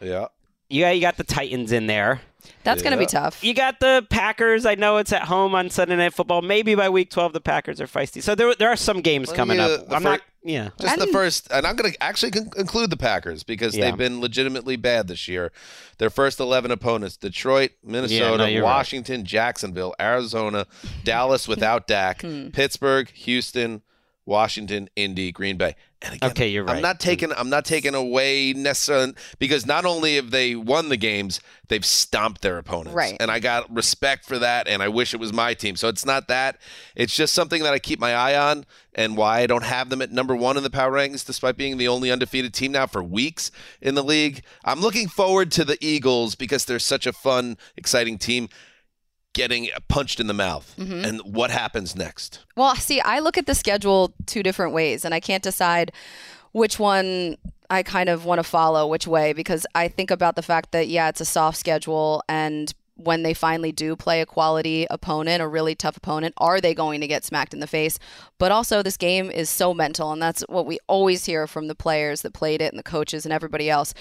Yeah. 0.00 0.26
You 0.68 0.82
got, 0.82 0.96
you 0.96 1.00
got 1.00 1.16
the 1.16 1.24
Titans 1.24 1.72
in 1.72 1.86
there. 1.86 2.20
That's 2.64 2.82
going 2.82 2.92
to 2.92 2.98
be 2.98 3.06
tough. 3.06 3.42
You 3.42 3.52
got 3.54 3.80
the 3.80 4.06
Packers. 4.10 4.64
I 4.66 4.74
know 4.74 4.98
it's 4.98 5.12
at 5.12 5.22
home 5.24 5.54
on 5.54 5.70
Sunday 5.70 5.96
Night 5.96 6.14
Football. 6.14 6.42
Maybe 6.42 6.74
by 6.74 6.88
week 6.88 7.10
12, 7.10 7.32
the 7.32 7.40
Packers 7.40 7.80
are 7.80 7.86
feisty. 7.86 8.22
So 8.22 8.34
there, 8.34 8.54
there 8.54 8.68
are 8.68 8.76
some 8.76 9.00
games 9.00 9.28
Well, 9.28 9.36
coming 9.36 9.58
yeah, 9.58 9.66
up. 9.66 9.92
I'm 9.92 10.02
fir- 10.02 10.08
not. 10.10 10.20
Yeah. 10.44 10.68
Just 10.80 10.98
the 10.98 11.08
first, 11.08 11.48
and 11.50 11.66
I'm 11.66 11.74
going 11.76 11.92
to 11.92 12.02
actually 12.02 12.30
con- 12.30 12.50
include 12.56 12.90
the 12.90 12.96
Packers 12.96 13.42
because 13.42 13.76
Yeah. 13.76 13.86
they've 13.86 13.98
been 13.98 14.20
legitimately 14.20 14.76
bad 14.76 15.08
this 15.08 15.26
year. 15.28 15.50
Their 15.98 16.10
first 16.10 16.38
11 16.40 16.70
opponents 16.70 17.16
Detroit, 17.16 17.72
Minnesota, 17.84 18.48
you're 18.50 18.62
right. 18.62 18.68
Washington, 18.68 19.24
Jacksonville, 19.24 19.94
Arizona, 20.00 20.66
Dallas 21.04 21.48
without 21.48 21.86
Dak, 21.86 22.22
Hmm. 22.22 22.48
Pittsburgh, 22.48 23.10
Houston, 23.10 23.82
Washington, 24.24 24.88
Indy, 24.94 25.32
Green 25.32 25.56
Bay. 25.56 25.74
And 26.00 26.14
again, 26.14 26.30
Okay, 26.30 26.48
you're 26.48 26.64
right. 26.64 26.76
I'm 26.76 26.82
not 26.82 27.00
taking 27.00 27.32
I'm 27.32 27.50
not 27.50 27.64
taking 27.64 27.94
away 27.94 28.52
necessarily 28.52 29.14
because 29.38 29.66
not 29.66 29.84
only 29.84 30.14
have 30.16 30.30
they 30.30 30.54
won 30.54 30.90
the 30.90 30.96
games, 30.96 31.40
they've 31.68 31.84
stomped 31.84 32.40
their 32.42 32.56
opponents. 32.58 32.94
Right. 32.94 33.16
And 33.18 33.30
I 33.30 33.40
got 33.40 33.74
respect 33.74 34.24
for 34.24 34.38
that 34.38 34.68
and 34.68 34.82
I 34.82 34.88
wish 34.88 35.12
it 35.12 35.18
was 35.18 35.32
my 35.32 35.54
team. 35.54 35.74
So 35.74 35.88
it's 35.88 36.06
not 36.06 36.28
that. 36.28 36.58
It's 36.94 37.16
just 37.16 37.34
something 37.34 37.62
that 37.64 37.74
I 37.74 37.80
keep 37.80 37.98
my 37.98 38.14
eye 38.14 38.36
on 38.36 38.64
and 38.94 39.16
why 39.16 39.40
I 39.40 39.46
don't 39.46 39.64
have 39.64 39.90
them 39.90 40.00
at 40.00 40.12
number 40.12 40.36
1 40.36 40.56
in 40.56 40.62
the 40.62 40.70
power 40.70 40.92
rankings 40.92 41.26
despite 41.26 41.56
being 41.56 41.78
the 41.78 41.88
only 41.88 42.12
undefeated 42.12 42.54
team 42.54 42.72
now 42.72 42.86
for 42.86 43.02
weeks 43.02 43.50
in 43.80 43.96
the 43.96 44.04
league. 44.04 44.42
I'm 44.64 44.80
looking 44.80 45.08
forward 45.08 45.50
to 45.52 45.64
the 45.64 45.78
Eagles 45.80 46.36
because 46.36 46.64
they're 46.64 46.78
such 46.78 47.06
a 47.06 47.12
fun, 47.12 47.58
exciting 47.76 48.18
team 48.18 48.48
getting 49.38 49.68
punched 49.86 50.18
in 50.20 50.26
the 50.26 50.34
mouth. 50.34 50.74
Mhm. 50.76 51.06
And 51.06 51.20
what 51.22 51.50
happens 51.50 51.94
next? 51.96 52.40
Well, 52.56 52.74
see, 52.74 53.00
I 53.00 53.20
look 53.20 53.38
at 53.38 53.46
the 53.46 53.54
schedule 53.54 54.12
two 54.26 54.42
different 54.42 54.72
ways, 54.74 55.04
and 55.04 55.14
I 55.14 55.20
can't 55.20 55.42
decide 55.42 55.92
which 56.52 56.78
one 56.78 57.36
I 57.70 57.82
kind 57.82 58.08
of 58.08 58.24
want 58.24 58.38
to 58.40 58.42
follow 58.42 58.86
which 58.88 59.06
way 59.06 59.32
because 59.32 59.64
I 59.74 59.88
think 59.88 60.10
about 60.10 60.34
the 60.36 60.42
fact 60.42 60.72
that, 60.72 60.88
yeah, 60.88 61.08
it's 61.08 61.20
a 61.20 61.24
soft 61.24 61.56
schedule 61.58 62.22
and 62.28 62.72
when 62.98 63.22
they 63.22 63.32
finally 63.32 63.70
do 63.72 63.94
play 63.94 64.20
a 64.20 64.26
quality 64.26 64.86
opponent, 64.90 65.40
a 65.40 65.48
really 65.48 65.74
tough 65.74 65.96
opponent, 65.96 66.34
are 66.36 66.60
they 66.60 66.74
going 66.74 67.00
to 67.00 67.06
get 67.06 67.24
smacked 67.24 67.54
in 67.54 67.60
the 67.60 67.66
face? 67.66 67.98
But 68.38 68.52
also, 68.52 68.82
this 68.82 68.96
game 68.96 69.30
is 69.30 69.48
so 69.48 69.72
mental, 69.72 70.12
and 70.12 70.20
that's 70.20 70.42
what 70.48 70.66
we 70.66 70.78
always 70.86 71.24
hear 71.24 71.46
from 71.46 71.68
the 71.68 71.74
players 71.74 72.22
that 72.22 72.32
played 72.32 72.60
it 72.60 72.72
and 72.72 72.78
the 72.78 72.82
coaches 72.84 73.24
and 73.24 73.32
everybody 73.32 73.70
else. 73.70 73.94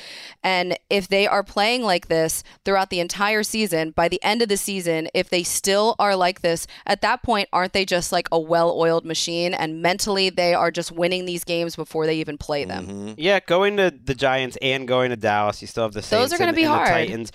And 0.43 0.77
if 0.89 1.07
they 1.07 1.27
are 1.27 1.43
playing 1.43 1.83
like 1.83 2.07
this 2.07 2.43
throughout 2.65 2.89
the 2.89 2.99
entire 2.99 3.43
season, 3.43 3.91
by 3.91 4.07
the 4.07 4.21
end 4.23 4.41
of 4.41 4.49
the 4.49 4.57
season, 4.57 5.09
if 5.13 5.29
they 5.29 5.43
still 5.43 5.95
are 5.99 6.15
like 6.15 6.41
this, 6.41 6.67
at 6.85 7.01
that 7.01 7.23
point, 7.23 7.49
aren't 7.53 7.73
they 7.73 7.85
just 7.85 8.11
like 8.11 8.27
a 8.31 8.39
well 8.39 8.71
oiled 8.77 9.05
machine? 9.05 9.53
And 9.53 9.81
mentally, 9.81 10.29
they 10.29 10.53
are 10.53 10.71
just 10.71 10.91
winning 10.91 11.25
these 11.25 11.43
games 11.43 11.75
before 11.75 12.05
they 12.05 12.15
even 12.15 12.37
play 12.37 12.65
them. 12.65 12.87
Mm-hmm. 12.87 13.13
Yeah, 13.17 13.39
going 13.39 13.77
to 13.77 13.91
the 13.91 14.15
Giants 14.15 14.57
and 14.61 14.87
going 14.87 15.11
to 15.11 15.15
Dallas, 15.15 15.61
you 15.61 15.67
still 15.67 15.83
have 15.83 15.93
the 15.93 16.01
Saints. 16.01 16.31
Those 16.31 16.33
are 16.33 16.37
gonna 16.39 16.49
and- 16.49 16.55
be 16.55 16.63
hard. 16.63 16.87
Titans. 16.87 17.31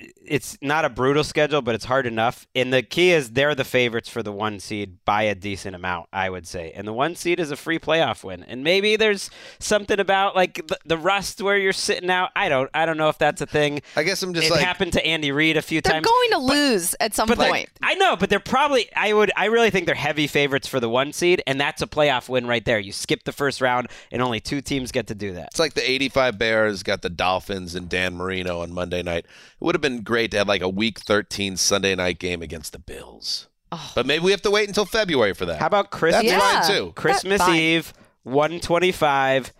It's 0.00 0.56
not 0.62 0.84
a 0.84 0.88
brutal 0.88 1.24
schedule, 1.24 1.60
but 1.60 1.74
it's 1.74 1.86
hard 1.86 2.06
enough. 2.06 2.46
And 2.54 2.72
the 2.72 2.82
key 2.82 3.10
is 3.10 3.30
they're 3.30 3.56
the 3.56 3.64
favorites 3.64 4.08
for 4.08 4.22
the 4.22 4.30
one 4.30 4.60
seed 4.60 5.04
by 5.04 5.22
a 5.24 5.34
decent 5.34 5.74
amount, 5.74 6.08
I 6.12 6.30
would 6.30 6.46
say. 6.46 6.70
And 6.76 6.86
the 6.86 6.92
one 6.92 7.16
seed 7.16 7.40
is 7.40 7.50
a 7.50 7.56
free 7.56 7.80
playoff 7.80 8.22
win. 8.22 8.44
And 8.44 8.62
maybe 8.62 8.94
there's 8.94 9.28
something 9.58 9.98
about 9.98 10.36
like 10.36 10.64
the, 10.68 10.78
the 10.84 10.96
rust 10.96 11.42
where 11.42 11.56
you're 11.56 11.72
sitting 11.72 12.10
out. 12.10 12.30
I 12.36 12.48
don't, 12.48 12.70
I 12.74 12.86
don't 12.86 12.96
know 12.96 13.08
if 13.08 13.18
that's 13.18 13.40
a 13.40 13.46
thing. 13.46 13.80
I 13.96 14.04
guess 14.04 14.22
I'm 14.22 14.34
just 14.34 14.46
it 14.46 14.52
like 14.52 14.60
happened 14.64 14.92
to 14.92 15.04
Andy 15.04 15.32
Reid 15.32 15.56
a 15.56 15.62
few 15.62 15.80
times. 15.80 15.94
They're 15.94 16.12
going 16.12 16.30
to 16.30 16.38
lose 16.54 16.94
at 17.00 17.14
some 17.16 17.26
But 17.26 17.38
point. 17.38 17.68
they- 17.80 17.86
I 17.88 17.94
know, 17.94 18.14
but 18.14 18.30
they're 18.30 18.38
probably. 18.38 18.88
I 18.94 19.12
would. 19.12 19.32
I 19.34 19.46
really 19.46 19.70
think 19.70 19.86
they're 19.86 19.94
heavy 19.96 20.26
favorites 20.28 20.68
for 20.68 20.78
the 20.78 20.88
one 20.90 21.12
seed, 21.12 21.42
and 21.46 21.60
that's 21.60 21.82
a 21.82 21.86
playoff 21.88 22.28
win 22.28 22.46
right 22.46 22.64
there. 22.64 22.78
You 22.78 22.92
skip 22.92 23.24
the 23.24 23.32
first 23.32 23.60
round, 23.60 23.88
and 24.12 24.20
only 24.22 24.38
two 24.40 24.60
teams 24.60 24.92
get 24.92 25.06
to 25.08 25.14
do 25.14 25.32
that. 25.34 25.48
It's 25.52 25.58
like 25.58 25.74
the 25.74 25.90
85 25.90 26.38
Bears 26.38 26.82
got 26.82 27.02
the 27.02 27.08
Dolphins 27.10 27.74
and 27.74 27.88
Dan 27.88 28.14
Marino 28.14 28.60
on 28.60 28.72
Monday 28.72 29.02
night. 29.02 29.24
It 29.24 29.30
would 29.60 29.74
have 29.74 29.80
been 29.80 29.87
great 29.96 30.30
to 30.32 30.38
have 30.38 30.48
like 30.48 30.62
a 30.62 30.68
week 30.68 31.00
13 31.00 31.56
Sunday 31.56 31.94
night 31.94 32.18
game 32.18 32.42
against 32.42 32.72
the 32.72 32.78
Bills. 32.78 33.48
But 33.94 34.06
maybe 34.06 34.24
we 34.24 34.30
have 34.30 34.42
to 34.42 34.50
wait 34.50 34.68
until 34.68 34.86
February 34.86 35.34
for 35.34 35.44
that. 35.46 35.60
How 35.60 35.66
about 35.66 35.90
Christmas? 35.90 36.30
That's 36.30 36.68
fine 36.68 36.76
too. 36.76 36.92
Christmas 36.94 37.38
Fine. 37.42 37.56
Eve, 37.56 37.92
125. 38.22 39.52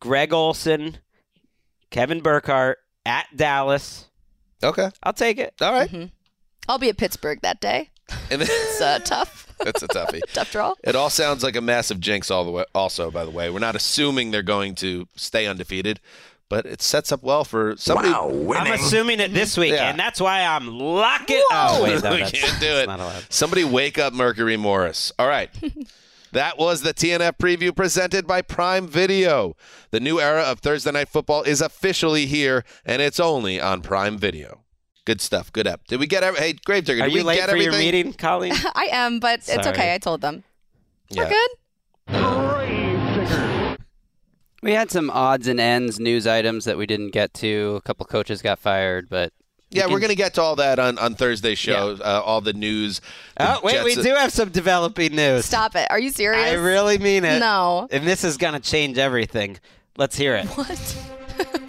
Greg 0.00 0.34
Olsen, 0.34 0.98
Kevin 1.90 2.20
Burkhardt 2.20 2.78
at 3.06 3.26
Dallas. 3.34 4.10
Okay. 4.62 4.90
I'll 5.02 5.14
take 5.14 5.38
it. 5.38 5.54
All 5.62 5.72
right. 5.72 5.90
Mm-hmm. 5.90 6.06
I'll 6.68 6.78
be 6.78 6.90
at 6.90 6.98
Pittsburgh 6.98 7.40
that 7.42 7.60
day. 7.60 7.90
And 8.30 8.40
then, 8.42 8.48
It's 8.50 8.80
uh, 8.80 8.98
tough. 8.98 9.52
that's 9.64 9.82
a 9.82 9.88
toughie. 9.88 10.20
tough 10.34 10.52
draw. 10.52 10.74
It 10.82 10.94
all 10.94 11.08
sounds 11.10 11.42
like 11.42 11.56
a 11.56 11.60
massive 11.60 12.00
jinx 12.00 12.30
all 12.30 12.44
the 12.44 12.50
way 12.50 12.64
also 12.74 13.10
by 13.10 13.24
the 13.24 13.30
way. 13.30 13.48
We're 13.48 13.60
not 13.60 13.76
assuming 13.76 14.30
they're 14.30 14.42
going 14.42 14.74
to 14.76 15.06
stay 15.16 15.46
undefeated, 15.46 16.00
but 16.54 16.66
it 16.66 16.80
sets 16.80 17.10
up 17.10 17.20
well 17.24 17.42
for 17.42 17.74
somebody 17.76 18.10
Wow! 18.10 18.54
I'm 18.56 18.72
assuming 18.74 19.18
it 19.18 19.34
this 19.34 19.58
week, 19.58 19.72
Yeah. 19.72 19.90
and 19.90 19.98
that's 19.98 20.20
why 20.20 20.42
I'm 20.42 20.68
locking. 20.78 21.42
Oh 21.50 21.82
wait, 21.82 22.00
no, 22.00 22.12
we 22.12 22.18
can't 22.22 22.60
do 22.60 22.66
it. 22.68 22.86
Not. 22.86 23.26
Somebody 23.28 23.64
wake 23.64 23.98
up 23.98 24.12
Mercury 24.12 24.56
Morris. 24.56 25.10
All 25.18 25.26
right. 25.26 25.50
That 26.30 26.58
was 26.58 26.82
the 26.82 26.92
TNF 26.92 27.38
preview 27.38 27.74
presented 27.74 28.26
by 28.26 28.42
Prime 28.42 28.88
Video. 28.88 29.54
The 29.92 30.00
new 30.00 30.18
era 30.20 30.42
of 30.42 30.58
Thursday 30.58 30.90
Night 30.90 31.08
Football 31.08 31.44
is 31.44 31.60
officially 31.60 32.26
here, 32.26 32.64
and 32.84 33.00
it's 33.00 33.20
only 33.20 33.60
on 33.60 33.82
Prime 33.82 34.18
Video. 34.18 34.64
Good 35.04 35.20
stuff. 35.20 35.52
Good 35.52 35.68
app. 35.68 35.86
Did 35.86 36.00
we 36.00 36.08
get 36.08 36.24
every, 36.24 36.40
hey 36.40 36.54
Gravedigger? 36.54 37.02
Are 37.02 37.06
Did 37.06 37.12
you 37.14 37.20
we 37.20 37.24
late 37.24 37.36
get 37.36 37.44
for 37.50 37.54
everything? 37.54 37.72
your 37.72 37.80
meeting, 37.80 38.12
Colleen? 38.14 38.52
I 38.74 38.88
am, 38.90 39.20
but 39.20 39.48
it's 39.48 39.66
okay. 39.68 39.94
I 39.94 39.98
told 39.98 40.22
them. 40.22 40.42
Yeah. 41.08 41.22
We're 41.24 41.30
good. 41.30 42.43
We 44.64 44.72
had 44.72 44.90
some 44.90 45.10
odds 45.10 45.46
and 45.46 45.60
ends 45.60 46.00
news 46.00 46.26
items 46.26 46.64
that 46.64 46.78
we 46.78 46.86
didn't 46.86 47.10
get 47.10 47.34
to. 47.34 47.74
A 47.76 47.82
couple 47.82 48.06
coaches 48.06 48.40
got 48.40 48.58
fired, 48.58 49.10
but 49.10 49.30
we 49.70 49.78
Yeah, 49.78 49.88
we're 49.88 50.00
going 50.00 50.08
to 50.08 50.16
get 50.16 50.32
to 50.34 50.42
all 50.42 50.56
that 50.56 50.78
on, 50.78 50.96
on 50.96 51.16
Thursday's 51.16 51.58
show. 51.58 51.98
Uh, 52.00 52.22
all 52.24 52.40
the 52.40 52.54
news. 52.54 53.02
The 53.36 53.56
Oh, 53.56 53.60
wait, 53.62 53.84
we 53.84 53.94
do 53.94 54.14
have 54.14 54.32
some 54.32 54.48
developing 54.48 55.14
news. 55.14 55.44
Stop 55.44 55.76
it. 55.76 55.86
Are 55.90 55.98
you 55.98 56.08
serious? 56.08 56.42
I 56.50 56.54
really 56.54 56.96
mean 56.96 57.26
it. 57.26 57.40
No. 57.40 57.88
And 57.90 58.06
this 58.06 58.24
is 58.24 58.38
going 58.38 58.54
to 58.54 58.60
change 58.60 58.96
everything. 58.96 59.58
Let's 59.98 60.16
hear 60.16 60.34
it. 60.34 60.46
What? 60.46 61.10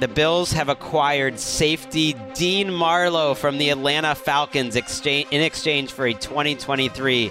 The 0.00 0.08
Bills 0.08 0.50
have 0.50 0.68
acquired 0.68 1.38
safety 1.38 2.16
Dean 2.34 2.72
Marlowe 2.72 3.34
from 3.34 3.58
the 3.58 3.70
Atlanta 3.70 4.16
Falcons 4.16 4.74
exchange, 4.74 5.28
in 5.30 5.40
exchange 5.42 5.92
for 5.92 6.06
a 6.06 6.12
2023 6.12 7.30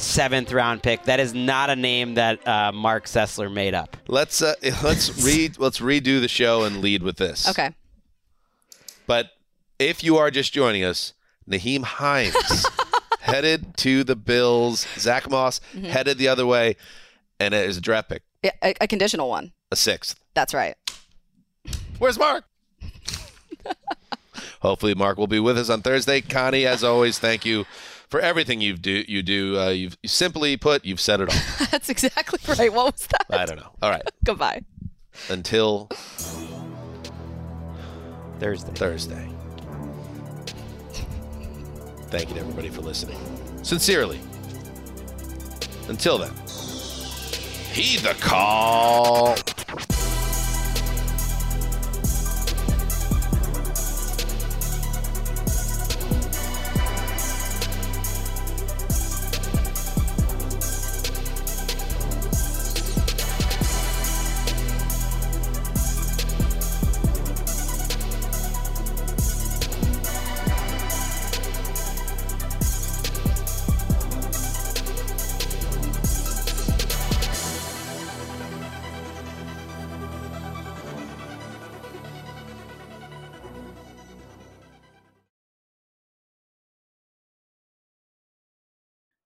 seventh 0.00 0.52
round 0.52 0.82
pick. 0.82 1.04
That 1.04 1.20
is 1.20 1.34
not 1.34 1.70
a 1.70 1.76
name 1.76 2.14
that 2.14 2.46
uh, 2.46 2.72
Marc 2.72 3.06
Sessler 3.06 3.52
made 3.52 3.74
up. 3.74 3.96
Let's 4.08 4.42
uh, 4.42 4.54
let's 4.82 5.24
read 5.24 5.58
let's 5.58 5.78
redo 5.80 6.20
the 6.20 6.28
show 6.28 6.64
and 6.64 6.80
lead 6.80 7.02
with 7.02 7.16
this. 7.16 7.48
Okay. 7.48 7.74
But 9.06 9.30
if 9.78 10.02
you 10.04 10.16
are 10.18 10.30
just 10.30 10.52
joining 10.52 10.84
us, 10.84 11.12
Nyheim 11.48 11.82
Hines 11.82 12.66
headed 13.20 13.76
to 13.78 14.04
the 14.04 14.16
Bills. 14.16 14.86
Zach 14.98 15.28
Moss 15.30 15.60
Mhm. 15.74 15.84
headed 15.86 16.18
the 16.18 16.28
other 16.28 16.46
way, 16.46 16.76
and 17.38 17.54
it 17.54 17.68
is 17.68 17.76
a 17.76 17.80
draft 17.80 18.08
pick, 18.08 18.22
Yeah, 18.42 18.52
a, 18.62 18.74
a 18.80 18.86
conditional 18.88 19.28
one. 19.28 19.52
a 19.72 19.76
sixth. 19.76 20.18
That's 20.34 20.54
right. 20.54 20.76
Where's 21.98 22.18
Marc? 22.18 22.44
Hopefully, 24.60 24.94
Marc 24.94 25.18
will 25.18 25.26
be 25.26 25.40
with 25.40 25.58
us 25.58 25.70
on 25.70 25.82
Thursday. 25.82 26.20
Connie, 26.20 26.66
as 26.66 26.84
always, 26.84 27.18
thank 27.18 27.44
you 27.44 27.64
for 28.10 28.20
everything 28.20 28.60
you 28.60 28.76
do. 28.76 29.04
You 29.08 29.22
do. 29.22 29.58
Uh, 29.58 29.68
you've 29.70 29.96
you 30.02 30.08
simply 30.08 30.56
put, 30.56 30.84
you've 30.84 31.00
said 31.00 31.20
it 31.20 31.30
all. 31.32 31.66
That's 31.70 31.88
exactly 31.88 32.40
right. 32.48 32.72
What 32.72 32.92
was 32.92 33.06
that? 33.06 33.26
I 33.30 33.46
don't 33.46 33.56
know. 33.56 33.70
All 33.80 33.90
right. 33.90 34.02
Goodbye. 34.24 34.62
Until 35.28 35.88
Thursday. 38.38 38.72
Thursday. 38.74 39.28
Thank 42.08 42.28
you 42.28 42.34
to 42.34 42.40
everybody 42.40 42.68
for 42.70 42.80
listening. 42.80 43.18
Sincerely. 43.62 44.20
Until 45.88 46.18
then, 46.18 46.32
heed 47.72 48.00
the 48.00 48.16
call. 48.20 49.36